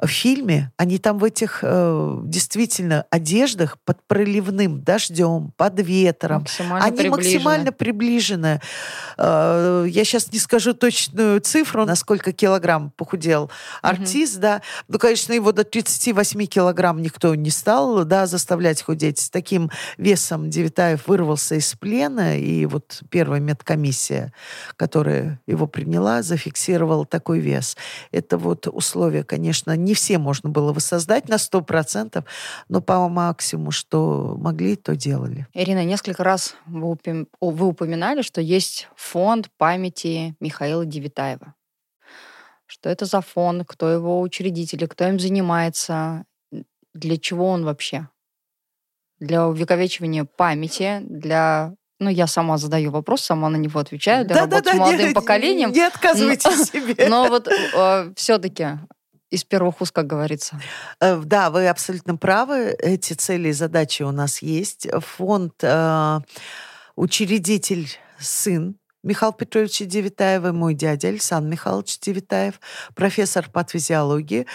в 0.00 0.08
фильме, 0.08 0.72
они 0.76 0.98
там 0.98 1.18
в 1.18 1.24
этих 1.24 1.60
э, 1.62 2.18
действительно 2.24 3.06
одеждах 3.10 3.78
под 3.84 4.02
проливным 4.06 4.82
дождем, 4.82 5.52
под 5.56 5.80
ветром. 5.80 6.40
Максимально 6.40 6.84
они 6.84 6.96
приближены. 6.96 7.16
максимально 7.16 7.72
приближены. 7.72 8.60
Э, 9.16 9.86
я 9.88 10.04
сейчас 10.04 10.30
не 10.32 10.38
скажу 10.38 10.74
точную 10.74 11.40
цифру, 11.40 11.86
на 11.86 11.96
сколько 11.96 12.32
килограмм 12.32 12.90
похудел 12.90 13.50
артист, 13.80 14.34
угу. 14.34 14.42
да. 14.42 14.62
Ну, 14.88 14.98
конечно, 14.98 15.32
его 15.32 15.52
до 15.52 15.64
38 15.64 16.44
килограмм 16.44 17.00
никто 17.00 17.34
не 17.34 17.50
стал, 17.50 18.04
да, 18.04 18.26
заставлять 18.26 18.82
худеть. 18.82 19.18
С 19.18 19.30
таким 19.30 19.70
весом 19.96 20.50
Девитаев 20.50 21.08
вырвался 21.08 21.54
из 21.54 21.72
плена, 21.74 22.38
и 22.38 22.66
вот 22.66 23.00
первая 23.10 23.40
медкомиссия, 23.40 24.34
которая 24.76 25.40
его 25.46 25.66
приняла, 25.66 26.20
зафиксировала 26.22 27.06
такой 27.06 27.38
вес. 27.38 27.78
Это 28.12 28.36
вот 28.36 28.66
условия, 28.66 29.24
конечно, 29.24 29.74
не 29.86 29.94
все 29.94 30.18
можно 30.18 30.50
было 30.50 30.72
воссоздать 30.72 31.28
на 31.28 31.36
100%, 31.36 32.24
но 32.68 32.80
по 32.82 33.08
максимуму, 33.08 33.70
что 33.70 34.36
могли, 34.38 34.76
то 34.76 34.94
делали. 34.94 35.46
Ирина, 35.54 35.84
несколько 35.84 36.22
раз 36.24 36.54
вы, 36.66 36.96
вы 37.40 37.66
упоминали, 37.66 38.22
что 38.22 38.40
есть 38.40 38.88
фонд 38.96 39.48
памяти 39.56 40.36
Михаила 40.40 40.84
Девитаева. 40.84 41.54
Что 42.66 42.90
это 42.90 43.06
за 43.06 43.20
фонд, 43.20 43.62
кто 43.66 43.88
его 43.88 44.20
учредители, 44.20 44.86
кто 44.86 45.08
им 45.08 45.18
занимается, 45.18 46.24
для 46.92 47.16
чего 47.16 47.48
он 47.48 47.64
вообще? 47.64 48.08
для 49.20 49.46
увековечивания 49.46 50.24
памяти, 50.24 51.00
для 51.02 51.74
ну, 51.98 52.10
я 52.10 52.26
сама 52.26 52.58
задаю 52.58 52.90
вопрос, 52.90 53.22
сама 53.22 53.48
на 53.48 53.56
него 53.56 53.80
отвечаю, 53.80 54.26
для 54.26 54.34
да, 54.34 54.40
работы 54.42 54.62
да, 54.64 54.70
да, 54.70 54.76
с 54.76 54.78
молодым 54.78 55.08
не, 55.08 55.14
поколением. 55.14 55.72
Не 55.72 55.80
отказывайте 55.80 56.50
но, 56.50 56.64
себе. 56.64 57.08
Но 57.08 57.28
вот 57.28 57.48
э, 57.48 58.12
все-таки 58.14 58.66
из 59.30 59.44
первых 59.44 59.80
уст, 59.80 59.92
как 59.92 60.06
говорится. 60.06 60.60
Э, 61.00 61.20
да, 61.24 61.50
вы 61.50 61.68
абсолютно 61.68 62.16
правы. 62.16 62.76
Эти 62.78 63.12
цели 63.14 63.48
и 63.48 63.52
задачи 63.52 64.02
у 64.02 64.12
нас 64.12 64.42
есть. 64.42 64.86
Фонд 65.16 65.54
э, 65.62 66.20
учредитель 66.94 67.88
сын 68.18 68.76
Михаила 69.02 69.32
Петровича 69.32 69.84
Девитаева, 69.84 70.50
мой 70.50 70.74
дядя 70.74 71.08
Александр 71.08 71.48
Михайлович 71.50 71.98
Девитаев, 72.00 72.60
профессор 72.94 73.48
по 73.48 73.62
физиологии 73.62 74.46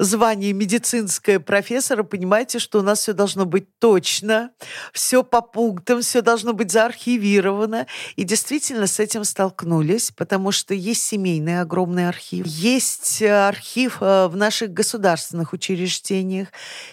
звание 0.00 0.52
медицинское 0.52 1.38
профессора, 1.38 2.02
понимаете, 2.02 2.58
что 2.58 2.80
у 2.80 2.82
нас 2.82 3.00
все 3.00 3.12
должно 3.12 3.44
быть 3.46 3.78
точно, 3.78 4.50
все 4.92 5.22
по 5.22 5.40
пунктам, 5.40 6.00
все 6.02 6.20
должно 6.20 6.52
быть 6.52 6.72
заархивировано. 6.72 7.86
И 8.16 8.24
действительно 8.24 8.86
с 8.86 8.98
этим 8.98 9.24
столкнулись, 9.24 10.10
потому 10.10 10.50
что 10.50 10.74
есть 10.74 11.02
семейный 11.02 11.60
огромный 11.60 12.08
архив, 12.08 12.46
есть 12.46 13.22
э, 13.22 13.46
архив 13.46 13.98
э, 14.00 14.26
в 14.26 14.36
наших 14.36 14.72
государственных 14.72 15.52
учреждениях. 15.52 16.48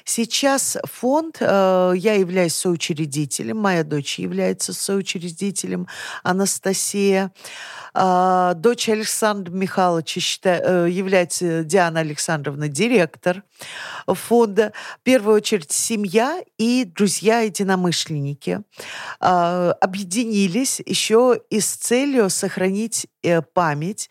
Сейчас 0.06 0.78
фонд, 0.84 1.38
э, 1.40 1.94
я 1.96 2.14
являюсь 2.14 2.54
соучредителем, 2.54 3.58
моя 3.58 3.84
дочь 3.84 4.20
является 4.20 4.74
соучредителем, 4.74 5.88
Анастасия. 6.24 7.32
Дочь 7.94 8.88
Александра 8.88 9.52
Михайловича 9.52 10.22
считаю, 10.22 10.90
является 10.90 11.66
Диана 11.66 12.00
Александровна 12.00 12.70
директор 12.92 13.44
фонда. 14.06 14.74
В 15.00 15.04
первую 15.04 15.38
очередь 15.38 15.72
семья 15.72 16.42
и 16.58 16.84
друзья-единомышленники 16.84 18.62
а, 19.20 19.72
объединились 19.80 20.82
еще 20.86 21.40
и 21.50 21.60
с 21.60 21.76
целью 21.76 22.30
сохранить 22.30 23.08
э, 23.24 23.42
память, 23.42 24.10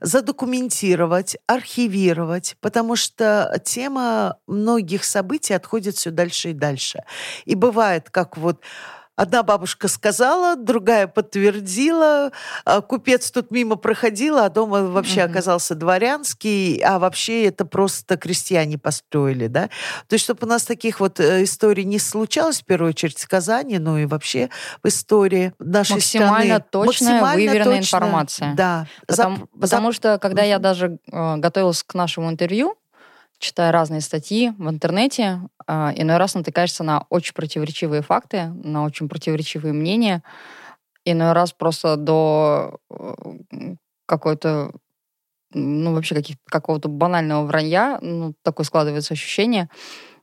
задокументировать, 0.00 1.36
архивировать, 1.46 2.56
потому 2.60 2.96
что 2.96 3.60
тема 3.64 4.38
многих 4.46 5.04
событий 5.04 5.52
отходит 5.52 5.96
все 5.96 6.10
дальше 6.10 6.50
и 6.50 6.54
дальше. 6.54 7.00
И 7.44 7.54
бывает, 7.54 8.08
как 8.10 8.36
вот 8.38 8.62
Одна 9.14 9.42
бабушка 9.42 9.88
сказала, 9.88 10.56
другая 10.56 11.06
подтвердила, 11.06 12.32
а 12.64 12.80
купец 12.80 13.30
тут 13.30 13.50
мимо 13.50 13.76
проходил, 13.76 14.38
а 14.38 14.48
дома 14.48 14.84
вообще 14.84 15.20
mm-hmm. 15.20 15.30
оказался 15.30 15.74
дворянский, 15.74 16.78
а 16.78 16.98
вообще 16.98 17.44
это 17.44 17.66
просто 17.66 18.16
крестьяне 18.16 18.78
построили, 18.78 19.48
да. 19.48 19.68
То 20.08 20.14
есть, 20.14 20.24
чтобы 20.24 20.46
у 20.46 20.48
нас 20.48 20.64
таких 20.64 20.98
вот 20.98 21.20
э, 21.20 21.44
историй 21.44 21.84
не 21.84 21.98
случалось, 21.98 22.62
в 22.62 22.64
первую 22.64 22.90
очередь, 22.90 23.18
в 23.18 23.28
Казани, 23.28 23.78
ну 23.78 23.98
и 23.98 24.06
вообще 24.06 24.48
в 24.82 24.88
истории 24.88 25.52
нашей 25.58 25.94
максимально 25.94 26.56
страны. 26.56 26.64
Точная, 26.70 26.86
максимально 26.86 27.34
выверенная 27.34 27.64
точная, 27.64 27.80
информация. 27.80 28.54
Да. 28.54 28.86
Потому, 29.06 29.36
за, 29.36 29.60
потому 29.60 29.86
за... 29.88 29.96
что, 29.96 30.18
когда 30.18 30.42
я 30.42 30.58
даже 30.58 30.98
э, 31.10 31.36
готовилась 31.36 31.82
к 31.82 31.92
нашему 31.92 32.30
интервью, 32.30 32.76
читая 33.42 33.72
разные 33.72 34.00
статьи 34.00 34.52
в 34.56 34.70
интернете, 34.70 35.40
а, 35.66 35.92
иной 35.96 36.16
раз 36.16 36.34
натыкаешься 36.34 36.84
на 36.84 37.06
очень 37.10 37.34
противоречивые 37.34 38.00
факты, 38.00 38.46
на 38.46 38.84
очень 38.84 39.08
противоречивые 39.08 39.72
мнения. 39.72 40.22
Иной 41.04 41.32
раз 41.32 41.52
просто 41.52 41.96
до 41.96 42.78
э, 42.88 43.74
какой-то 44.06 44.70
ну, 45.52 45.92
вообще 45.92 46.14
каких, 46.14 46.36
какого-то 46.48 46.88
банального 46.88 47.44
вранья, 47.44 47.98
ну, 48.00 48.34
такое 48.42 48.64
складывается 48.64 49.14
ощущение. 49.14 49.68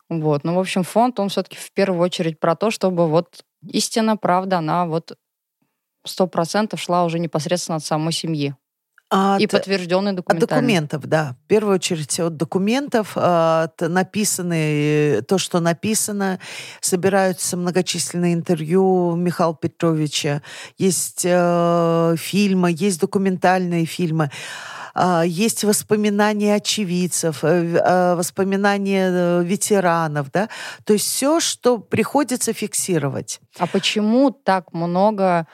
Вот. 0.08 0.46
Ну, 0.46 0.56
в 0.56 0.60
общем, 0.60 0.84
фонд, 0.84 1.20
он 1.20 1.28
все-таки 1.28 1.58
в 1.58 1.72
первую 1.74 2.02
очередь 2.02 2.40
про 2.40 2.56
то, 2.56 2.72
чтобы 2.72 3.08
вот 3.08 3.44
истина, 3.68 4.16
правда, 4.16 4.60
она 4.60 4.86
вот 4.86 5.18
сто 6.06 6.26
процентов 6.26 6.80
шла 6.80 7.04
уже 7.04 7.20
непосредственно 7.20 7.76
от 7.76 7.84
самой 7.84 8.14
семьи. 8.14 8.56
От, 9.10 9.42
и 9.42 9.48
подтвержденные 9.48 10.14
документы. 10.14 10.46
От 10.46 10.50
документов, 10.50 11.06
да. 11.08 11.36
В 11.46 11.48
первую 11.48 11.76
очередь 11.76 12.20
от 12.20 12.38
документов. 12.38 13.14
От 13.16 13.82
написаны, 13.82 15.24
то, 15.28 15.40
что 15.40 15.60
написано. 15.60 16.40
Собираются 16.80 17.58
многочисленные 17.58 18.36
интервью 18.36 19.16
Михаила 19.16 19.56
Петровича. 19.56 20.44
Есть 20.78 21.24
э, 21.26 22.16
фильмы, 22.18 22.72
есть 22.76 23.00
документальные 23.00 23.86
фильмы. 23.86 24.30
Есть 25.24 25.64
воспоминания 25.64 26.56
очевидцев, 26.56 27.44
uh, 27.44 28.16
воспоминания 28.16 29.40
ветеранов, 29.42 30.32
да, 30.32 30.50
то 30.84 30.94
есть 30.94 31.06
все, 31.06 31.40
что 31.40 31.78
приходится 31.78 32.54
фиксировать. 32.54 33.40
А 33.60 33.68
почему 33.68 34.32
так 34.32 34.74
много 34.74 35.48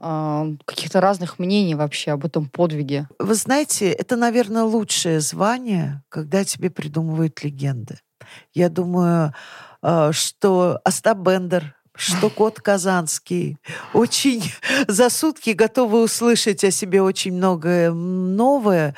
каких-то 0.00 1.00
разных 1.00 1.38
мнений 1.38 1.74
вообще 1.74 2.12
об 2.12 2.24
этом 2.24 2.48
подвиге. 2.48 3.08
Вы 3.18 3.34
знаете, 3.34 3.90
это, 3.90 4.16
наверное, 4.16 4.62
лучшее 4.64 5.20
звание, 5.20 6.02
когда 6.08 6.44
тебе 6.44 6.70
придумывают 6.70 7.42
легенды. 7.44 7.98
Я 8.54 8.68
думаю, 8.68 9.34
а, 9.82 10.12
что 10.12 10.80
Остап 10.84 11.18
Бендер, 11.18 11.76
что 11.94 12.30
кот 12.30 12.60
Казанский 12.60 13.58
очень 13.92 14.42
за 14.88 15.10
сутки 15.10 15.50
готовы 15.50 16.02
услышать 16.02 16.64
о 16.64 16.70
себе 16.70 17.02
очень 17.02 17.34
многое 17.34 17.92
новое. 17.92 18.94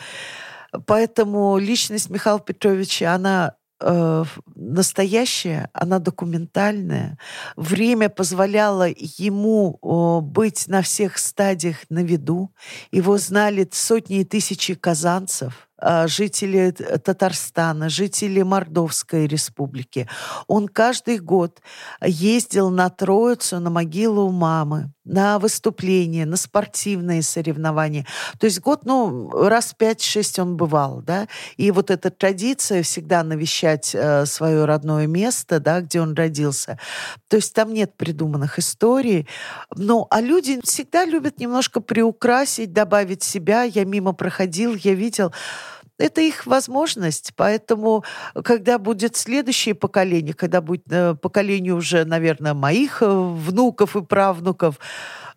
Поэтому 0.86 1.59
личность 1.59 2.09
Михаила 2.11 2.40
Петровича, 2.40 3.14
она 3.14 3.57
э, 3.82 4.24
настоящая, 4.54 5.68
она 5.72 5.98
документальная. 5.98 7.18
Время 7.56 8.08
позволяло 8.08 8.86
ему 8.88 9.78
э, 9.82 10.24
быть 10.24 10.68
на 10.68 10.82
всех 10.82 11.18
стадиях 11.18 11.76
на 11.88 12.02
виду. 12.02 12.54
Его 12.92 13.18
знали 13.18 13.68
сотни 13.72 14.20
и 14.20 14.24
тысячи 14.24 14.74
казанцев. 14.74 15.68
А, 15.84 16.06
жители 16.06 16.70
Татарстана, 16.70 17.88
жители 17.88 18.42
Мордовской 18.42 19.26
республики. 19.26 20.08
Он 20.46 20.68
каждый 20.68 21.18
год 21.18 21.60
ездил 22.00 22.70
на 22.70 22.88
Троицу, 22.88 23.58
на 23.58 23.68
могилу 23.68 24.30
мамы, 24.30 24.92
на 25.04 25.40
выступления, 25.40 26.24
на 26.24 26.36
спортивные 26.36 27.22
соревнования. 27.22 28.06
То 28.38 28.46
есть 28.46 28.60
год, 28.60 28.84
ну, 28.84 29.28
раз 29.32 29.74
пять-шесть 29.76 30.38
он 30.38 30.56
бывал, 30.56 31.02
да. 31.02 31.26
И 31.56 31.72
вот 31.72 31.90
эта 31.90 32.10
традиция 32.10 32.84
всегда 32.84 33.24
навещать 33.24 33.90
э, 33.92 34.24
свое 34.26 34.64
родное 34.64 35.08
место, 35.08 35.58
да, 35.58 35.80
где 35.80 36.00
он 36.00 36.14
родился. 36.14 36.78
То 37.26 37.36
есть 37.36 37.54
там 37.54 37.74
нет 37.74 37.96
придуманных 37.96 38.60
историй. 38.60 39.26
Ну, 39.74 40.06
а 40.10 40.20
люди 40.20 40.60
всегда 40.62 41.04
любят 41.04 41.40
немножко 41.40 41.80
приукрасить, 41.80 42.72
добавить 42.72 43.24
себя. 43.24 43.64
Я 43.64 43.84
мимо 43.84 44.12
проходил, 44.12 44.76
я 44.76 44.94
видел 44.94 45.32
это 46.03 46.20
их 46.20 46.46
возможность. 46.46 47.32
Поэтому, 47.36 48.05
когда 48.44 48.78
будет 48.78 49.16
следующее 49.16 49.74
поколение, 49.74 50.34
когда 50.34 50.61
будет 50.61 50.84
э, 50.90 51.14
поколение 51.14 51.74
уже, 51.74 52.05
наверное, 52.05 52.55
моих 52.55 53.03
э, 53.03 53.07
внуков 53.07 53.96
и 53.96 54.03
правнуков, 54.03 54.78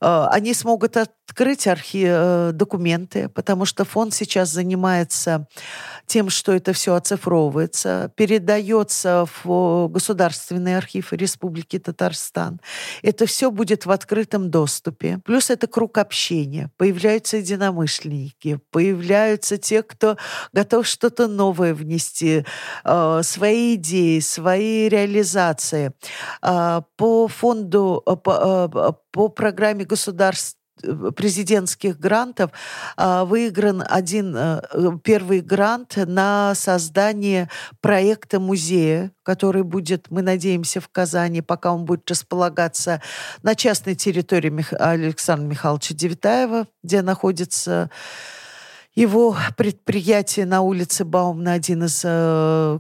э, 0.01 0.28
они 0.32 0.53
смогут 0.53 0.97
открыть 1.28 1.67
архи... 1.67 2.51
документы, 2.51 3.30
потому 3.30 3.65
что 3.65 3.86
фонд 3.86 4.13
сейчас 4.13 4.49
занимается 4.49 5.47
тем, 6.05 6.30
что 6.30 6.53
это 6.53 6.73
все 6.73 6.93
оцифровывается, 6.93 8.11
передается 8.15 9.26
в 9.43 9.88
Государственный 9.88 10.78
архив 10.78 11.13
Республики 11.13 11.80
Татарстан. 11.80 12.59
Это 13.01 13.26
все 13.26 13.51
будет 13.51 13.86
в 13.86 13.91
открытом 13.91 14.51
доступе. 14.51 15.19
Плюс 15.26 15.49
это 15.49 15.67
круг 15.67 15.97
общения. 15.97 16.71
Появляются 16.78 17.38
единомышленники, 17.38 18.59
появляются 18.71 19.57
те, 19.57 19.84
кто 19.84 20.17
готов 20.53 20.88
что-то 20.88 21.28
новое 21.28 21.73
внести, 21.73 22.45
э, 22.84 23.21
свои 23.23 23.76
идеи, 23.76 24.19
свои 24.19 24.89
реализации. 24.89 25.91
Э, 26.41 26.82
по 26.97 27.28
фонду, 27.28 28.03
э, 28.05 28.15
по, 28.15 28.99
по 29.11 29.30
программе 29.30 29.86
государств 29.86 30.57
президентских 31.15 31.99
грантов 31.99 32.51
выигран 32.97 33.83
один 33.88 34.38
первый 35.03 35.41
грант 35.41 35.97
на 35.97 36.53
создание 36.55 37.49
проекта 37.81 38.39
музея, 38.39 39.11
который 39.23 39.63
будет, 39.63 40.09
мы 40.09 40.21
надеемся, 40.21 40.79
в 40.81 40.89
Казани, 40.89 41.41
пока 41.41 41.73
он 41.73 41.86
будет 41.86 42.09
располагаться 42.09 43.01
на 43.43 43.55
частной 43.55 43.95
территории 43.95 44.65
Александра 44.75 45.47
Михайловича 45.47 45.95
Девитаева, 45.95 46.67
где 46.83 47.01
находится 47.01 47.89
его 48.95 49.35
предприятие 49.57 50.45
на 50.45 50.61
улице 50.61 51.03
Баумна, 51.03 51.53
один 51.53 51.83
из 51.83 52.01
э, 52.03 52.79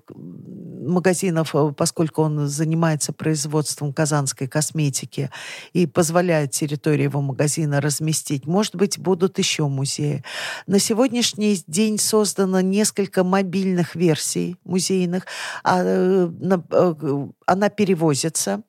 магазинов, 0.85 1.53
э, 1.53 1.73
поскольку 1.75 2.21
он 2.21 2.47
занимается 2.47 3.11
производством 3.11 3.91
казанской 3.91 4.47
косметики 4.47 5.29
и 5.73 5.85
позволяет 5.85 6.51
территории 6.51 7.03
его 7.03 7.21
магазина 7.21 7.81
разместить. 7.81 8.45
Может 8.45 8.75
быть, 8.75 8.97
будут 8.97 9.39
еще 9.39 9.67
музеи. 9.67 10.23
На 10.67 10.79
сегодняшний 10.79 11.61
день 11.67 11.99
создано 11.99 12.61
несколько 12.61 13.23
мобильных 13.23 13.95
версий 13.95 14.55
музейных. 14.63 15.25
А, 15.63 15.81
э, 15.83 16.27
на, 16.39 16.63
э, 16.71 17.27
она 17.45 17.69
перевозится, 17.69 18.61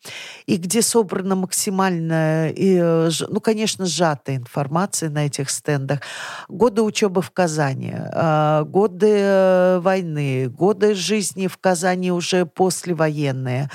и 0.46 0.56
где 0.56 0.82
собрана 0.82 1.34
максимально, 1.34 2.50
и, 2.50 2.78
э, 2.80 3.10
ну, 3.28 3.40
конечно, 3.40 3.86
сжатая 3.86 4.36
информация 4.36 5.10
на 5.10 5.26
этих 5.26 5.50
стендах. 5.50 6.00
Годы 6.48 6.82
учебы 6.82 7.22
в 7.22 7.30
Казани, 7.30 7.94
а, 7.96 8.64
годы 8.64 9.08
э, 9.10 9.78
войны, 9.80 10.48
годы 10.48 10.94
жизни 10.94 11.46
в 11.46 11.56
Казани 11.58 12.12
уже 12.12 12.44
послевоенные, 12.44 13.70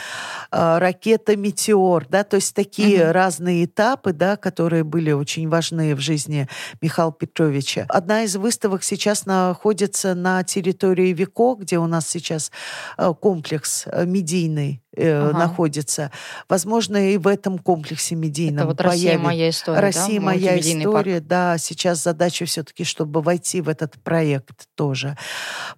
а, 0.51 0.79
ракета 0.79 1.35
«Метеор», 1.35 2.05
да, 2.07 2.23
то 2.23 2.35
есть 2.35 2.55
такие 2.55 3.05
угу. 3.05 3.13
разные 3.13 3.65
этапы, 3.65 4.13
да, 4.13 4.37
которые 4.37 4.83
были 4.83 5.11
очень 5.11 5.49
важны 5.49 5.95
в 5.95 5.99
жизни 5.99 6.47
Михаила 6.81 7.11
Петровича. 7.11 7.85
Одна 7.89 8.23
из 8.23 8.35
выставок 8.35 8.83
сейчас 8.83 9.25
находится 9.25 10.13
на 10.13 10.43
территории 10.43 11.13
ВИКО, 11.13 11.55
где 11.59 11.79
у 11.79 11.87
нас 11.87 12.07
сейчас 12.07 12.51
э, 12.97 13.11
комплекс 13.19 13.85
медийный 14.05 14.81
э, 14.95 15.29
ага. 15.29 15.37
находится. 15.37 16.11
Возможно, 16.49 17.11
и 17.11 17.17
в 17.17 17.27
этом 17.27 17.57
комплексе 17.57 18.15
медийном 18.15 18.59
Это 18.59 18.67
вот 18.67 18.81
«Россия 18.81 19.17
моя 19.17 19.49
история», 19.49 19.79
«Россия 19.79 20.19
да? 20.19 20.25
моя 20.25 20.59
история», 20.59 21.15
парк. 21.15 21.27
да. 21.27 21.57
Сейчас 21.57 22.03
задача 22.03 22.45
все-таки, 22.45 22.83
чтобы 22.83 23.21
войти 23.21 23.61
в 23.61 23.69
этот 23.69 24.01
проект 24.03 24.65
тоже. 24.75 25.17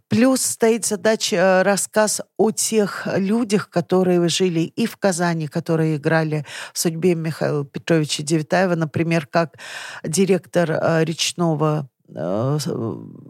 Плюс 0.08 0.42
стоит 0.42 0.86
задача 0.86 1.36
э, 1.36 1.62
рассказ 1.64 2.22
о 2.38 2.52
тех 2.52 3.08
людях, 3.16 3.70
которые 3.70 4.28
жили 4.30 4.62
и 4.62 4.86
в 4.86 4.98
Казани, 4.98 5.48
которые 5.48 5.98
играли 5.98 6.46
в 6.74 6.80
судьбе 6.80 7.16
Михаила 7.16 7.66
Петровича 7.66 8.24
Девятаева, 8.24 8.76
например, 8.76 9.28
как 9.28 9.58
директор 10.04 10.72
э, 10.72 11.04
речного 11.04 11.90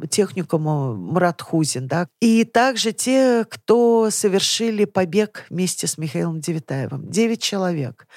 техникума 0.09 0.95
Муратхузин, 0.95 1.87
да, 1.87 2.07
и 2.19 2.43
также 2.43 2.91
те, 2.91 3.45
кто 3.47 4.09
совершили 4.09 4.85
побег 4.85 5.45
вместе 5.49 5.87
с 5.87 5.97
Михаилом 5.97 6.39
Девитаевым. 6.41 7.09
Девять 7.09 7.41
человек 7.41 8.07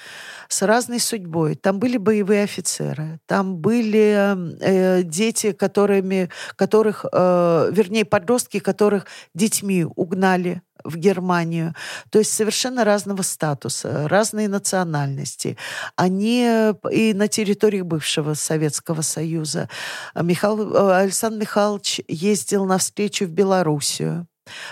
с 0.49 0.61
разной 0.63 0.99
судьбой. 0.99 1.55
Там 1.55 1.79
были 1.79 1.97
боевые 1.97 2.43
офицеры, 2.43 3.19
там 3.27 3.57
были 3.57 4.35
э, 4.61 5.03
дети, 5.03 5.51
которыми, 5.51 6.29
которых, 6.55 7.05
э, 7.11 7.69
вернее, 7.71 8.05
подростки, 8.05 8.59
которых 8.59 9.05
детьми 9.33 9.85
угнали 9.95 10.61
в 10.83 10.97
Германию. 10.97 11.73
То 12.09 12.19
есть 12.19 12.33
совершенно 12.33 12.83
разного 12.83 13.21
статуса, 13.21 14.07
разные 14.07 14.47
национальности. 14.47 15.57
Они 15.95 16.45
э, 16.47 16.73
и 16.91 17.13
на 17.13 17.27
территории 17.27 17.81
бывшего 17.81 18.33
Советского 18.33 19.01
Союза. 19.01 19.69
Михаил, 20.15 20.73
э, 20.73 20.95
Александр 20.97 21.41
Михайлович 21.41 22.01
ездил 22.07 22.65
на 22.65 22.77
встречу 22.77 23.25
в 23.25 23.29
Белоруссию 23.29 24.27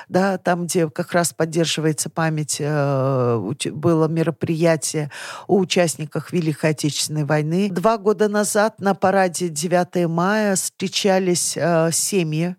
да, 0.08 0.38
там, 0.38 0.68
где 0.68 0.89
как 0.89 1.12
раз 1.12 1.34
поддерживается 1.34 2.10
память, 2.10 2.58
э, 2.60 3.53
было 3.72 4.08
мероприятие 4.08 5.12
о 5.47 5.58
участниках 5.58 6.32
Великой 6.32 6.70
Отечественной 6.70 7.26
войны. 7.26 7.70
Два 7.70 7.97
года 7.97 8.30
назад 8.30 8.80
на 8.80 8.93
параде 8.93 9.49
9 9.49 10.08
мая 10.08 10.56
встречались 10.56 11.58
семьи 11.91 12.56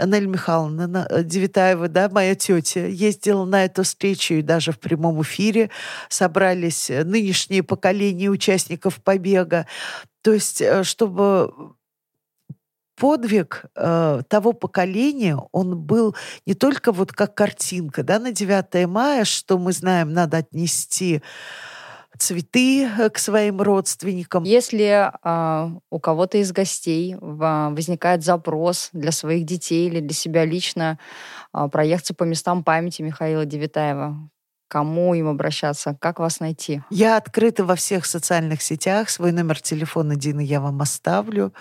Анель 0.00 0.26
Михайловна 0.26 1.06
э, 1.08 1.22
Девитаева, 1.22 1.88
да, 1.88 2.08
моя 2.08 2.34
тетя, 2.34 2.86
ездила 2.86 3.44
на 3.44 3.64
эту 3.64 3.82
встречу 3.82 4.34
и 4.34 4.42
даже 4.42 4.72
в 4.72 4.80
прямом 4.80 5.20
эфире 5.22 5.70
собрались 6.08 6.90
э, 6.90 7.04
нынешние 7.04 7.62
поколения 7.62 8.30
участников 8.30 9.02
побега. 9.02 9.66
То 10.22 10.32
есть, 10.32 10.60
э, 10.60 10.82
чтобы 10.84 11.52
подвиг 12.96 13.64
э, 13.74 14.22
того 14.28 14.52
поколения, 14.52 15.38
он 15.52 15.78
был 15.78 16.14
не 16.46 16.54
только 16.54 16.92
вот 16.92 17.12
как 17.12 17.34
картинка, 17.34 18.02
да, 18.02 18.18
на 18.18 18.30
9 18.32 18.86
мая, 18.86 19.24
что 19.24 19.58
мы 19.58 19.72
знаем, 19.72 20.12
надо 20.12 20.38
отнести 20.38 21.22
цветы 22.18 22.84
э, 22.86 23.10
к 23.10 23.18
своим 23.18 23.60
родственникам. 23.60 24.44
Если 24.44 25.10
э, 25.10 25.70
у 25.90 25.98
кого-то 25.98 26.38
из 26.38 26.52
гостей 26.52 27.16
возникает 27.20 28.24
запрос 28.24 28.90
для 28.92 29.12
своих 29.12 29.46
детей 29.46 29.88
или 29.88 30.00
для 30.00 30.14
себя 30.14 30.44
лично 30.44 30.98
э, 31.54 31.68
проехаться 31.68 32.14
по 32.14 32.24
местам 32.24 32.64
памяти 32.64 33.02
Михаила 33.02 33.44
Девитаева, 33.44 34.30
кому 34.68 35.14
им 35.14 35.28
обращаться, 35.28 35.96
как 36.00 36.20
вас 36.20 36.40
найти? 36.40 36.82
Я 36.90 37.16
открыта 37.16 37.64
во 37.64 37.74
всех 37.74 38.06
социальных 38.06 38.62
сетях. 38.62 39.10
Свой 39.10 39.32
номер 39.32 39.60
телефона 39.60 40.14
Дины 40.14 40.40
я 40.40 40.60
вам 40.60 40.80
оставлю. 40.80 41.52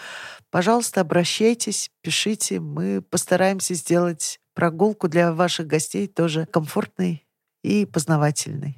Пожалуйста, 0.51 1.01
обращайтесь, 1.01 1.89
пишите. 2.01 2.59
Мы 2.59 3.01
постараемся 3.01 3.73
сделать 3.73 4.39
прогулку 4.53 5.07
для 5.07 5.33
ваших 5.33 5.67
гостей 5.67 6.07
тоже 6.07 6.45
комфортной 6.45 7.25
и 7.63 7.85
познавательной. 7.85 8.77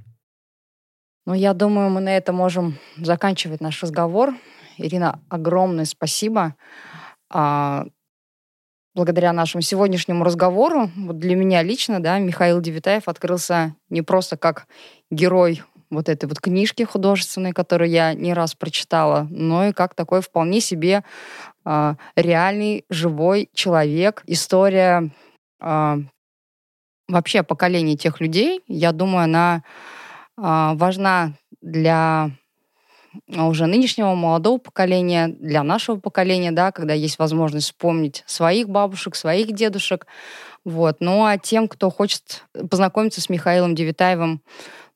Ну, 1.32 1.36
я 1.36 1.53
думаю, 1.53 1.89
мы 1.89 2.01
на 2.01 2.17
этом 2.17 2.36
можем 2.36 2.77
заканчивать 2.97 3.61
наш 3.61 3.82
разговор. 3.82 4.36
Ирина, 4.77 5.21
огромное 5.29 5.86
спасибо. 5.86 6.55
А, 7.29 7.86
благодаря 8.95 9.32
нашему 9.32 9.61
сегодняшнему 9.61 10.25
разговору, 10.25 10.91
вот 10.93 11.19
для 11.19 11.38
меня 11.38 11.63
лично, 11.63 12.01
да, 12.01 12.19
Михаил 12.19 12.59
Девитаев 12.59 13.07
открылся 13.07 13.77
не 13.89 14.01
просто 14.01 14.36
как 14.36 14.67
герой 15.09 15.63
вот 15.89 16.09
этой 16.09 16.25
вот 16.25 16.41
книжки 16.41 16.84
художественной, 16.84 17.53
которую 17.53 17.89
я 17.89 18.13
не 18.13 18.34
раз 18.34 18.53
прочитала, 18.53 19.25
но 19.29 19.67
и 19.67 19.71
как 19.71 19.95
такой 19.95 20.19
вполне 20.19 20.59
себе 20.59 21.05
э, 21.63 21.95
реальный, 22.17 22.84
живой 22.89 23.47
человек. 23.53 24.21
История 24.27 25.11
э, 25.61 25.95
вообще 27.07 27.43
поколения 27.43 27.95
тех 27.95 28.19
людей, 28.19 28.63
я 28.67 28.91
думаю, 28.91 29.23
она 29.23 29.63
важна 30.38 31.34
для 31.61 32.32
уже 33.27 33.65
нынешнего 33.65 34.13
молодого 34.15 34.57
поколения, 34.57 35.27
для 35.27 35.63
нашего 35.63 35.97
поколения, 35.97 36.51
да, 36.51 36.71
когда 36.71 36.93
есть 36.93 37.19
возможность 37.19 37.67
вспомнить 37.67 38.23
своих 38.25 38.69
бабушек, 38.69 39.15
своих 39.15 39.51
дедушек. 39.51 40.07
Вот. 40.63 40.97
Ну 40.99 41.25
а 41.25 41.38
тем, 41.38 41.67
кто 41.67 41.89
хочет 41.89 42.45
познакомиться 42.69 43.21
с 43.21 43.29
Михаилом 43.29 43.75
Девитаевым 43.75 44.41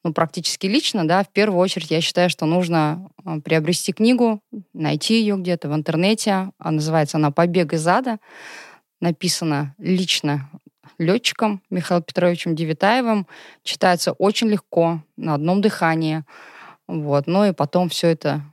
ну, 0.06 0.14
практически 0.14 0.68
лично, 0.68 1.08
да, 1.08 1.24
в 1.24 1.30
первую 1.30 1.60
очередь 1.60 1.90
я 1.90 2.00
считаю, 2.00 2.30
что 2.30 2.46
нужно 2.46 3.10
а, 3.24 3.40
приобрести 3.40 3.92
книгу, 3.92 4.40
найти 4.72 5.20
ее 5.20 5.36
где-то 5.36 5.68
в 5.68 5.74
интернете. 5.74 6.52
А 6.60 6.70
называется 6.70 7.18
она 7.18 7.32
«Побег 7.32 7.74
из 7.74 7.88
ада». 7.88 8.20
Написана 9.02 9.74
лично 9.80 10.48
летчиком 10.98 11.62
Михаилом 11.70 12.04
Петровичем 12.04 12.56
Девитаевым. 12.56 13.28
Читается 13.64 14.12
очень 14.14 14.48
легко, 14.48 15.02
на 15.18 15.34
одном 15.36 15.62
дыхании. 15.62 16.24
Вот. 16.88 17.28
Ну 17.28 17.46
и 17.46 17.52
потом 17.52 17.90
все 17.90 18.08
это 18.08 18.44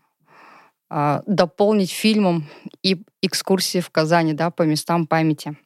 а, 0.88 1.22
дополнить 1.26 1.90
фильмом 1.90 2.47
и 2.82 3.03
экскурсией 3.22 3.82
в 3.82 3.90
Казани, 3.90 4.32
да, 4.32 4.51
по 4.51 4.62
местам 4.62 5.07
памяти. 5.07 5.57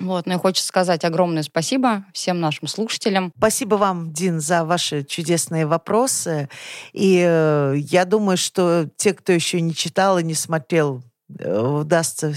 Вот, 0.00 0.26
ну 0.26 0.34
и 0.34 0.38
хочется 0.38 0.68
сказать 0.68 1.04
огромное 1.04 1.42
спасибо 1.42 2.04
всем 2.12 2.38
нашим 2.38 2.68
слушателям. 2.68 3.32
Спасибо 3.36 3.74
вам, 3.74 4.12
Дин, 4.12 4.38
за 4.40 4.64
ваши 4.64 5.02
чудесные 5.02 5.66
вопросы. 5.66 6.48
И 6.92 7.20
э, 7.26 7.74
я 7.76 8.04
думаю, 8.04 8.36
что 8.36 8.88
те, 8.96 9.12
кто 9.12 9.32
еще 9.32 9.60
не 9.60 9.74
читал 9.74 10.18
и 10.18 10.22
не 10.22 10.34
смотрел 10.34 11.02
Э, 11.02 11.07
удастся 11.28 12.34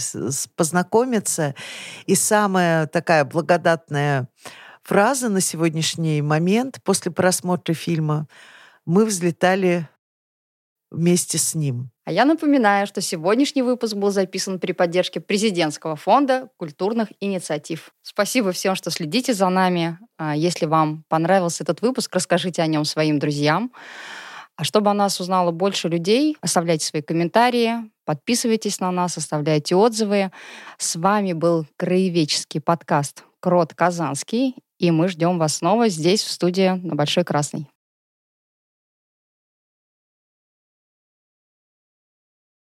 познакомиться. 0.56 1.56
И 2.06 2.16
самая 2.16 2.88
такая 2.88 3.26
благодатная 3.26 4.28
фраза 4.84 5.30
на 5.30 5.42
сегодняшний 5.42 6.22
момент 6.22 6.80
после 6.84 7.12
просмотра 7.12 7.74
фильма 7.74 8.28
«Мы 8.86 9.06
взлетали 9.06 9.88
вместе 10.92 11.38
с 11.38 11.56
ним». 11.56 11.89
А 12.04 12.12
я 12.12 12.26
напоминаю, 12.26 12.88
что 12.88 13.00
сегодняшний 13.00 13.62
выпуск 13.62 13.96
был 13.96 14.12
записан 14.12 14.60
при 14.60 14.74
поддержке 14.74 15.22
Президентского 15.22 15.96
фонда 15.96 16.50
культурных 16.58 17.10
инициатив. 17.22 17.94
Спасибо 18.02 18.52
всем, 18.52 18.76
что 18.76 18.89
следите 18.89 19.34
за 19.34 19.48
нами. 19.50 19.98
А 20.18 20.36
если 20.36 20.66
вам 20.66 21.06
понравился 21.08 21.64
этот 21.64 21.82
выпуск, 21.82 22.14
расскажите 22.14 22.62
о 22.62 22.68
нем 22.68 22.86
своим 22.86 23.20
друзьям. 23.20 23.72
А 24.62 24.64
чтобы 24.64 24.91
о 24.91 24.93
нас 24.93 25.20
узнало 25.20 25.49
больше 25.49 25.89
людей, 25.89 26.38
оставляйте 26.39 26.86
свои 26.86 27.01
комментарии, 27.01 27.89
подписывайтесь 28.05 28.80
на 28.80 28.91
нас, 28.91 29.18
оставляйте 29.18 29.76
отзывы. 29.76 30.32
С 30.78 30.95
вами 30.97 31.34
был 31.34 31.66
краеведческий 31.78 32.62
подкаст 32.62 33.24
«Крот 33.39 33.74
Казанский», 33.74 34.53
и 34.78 34.91
мы 34.91 35.07
ждем 35.07 35.39
вас 35.39 35.55
снова 35.55 35.89
здесь, 35.89 36.22
в 36.22 36.30
студии 36.30 36.80
на 36.84 36.93
Большой 36.93 37.24
Красной. 37.24 37.70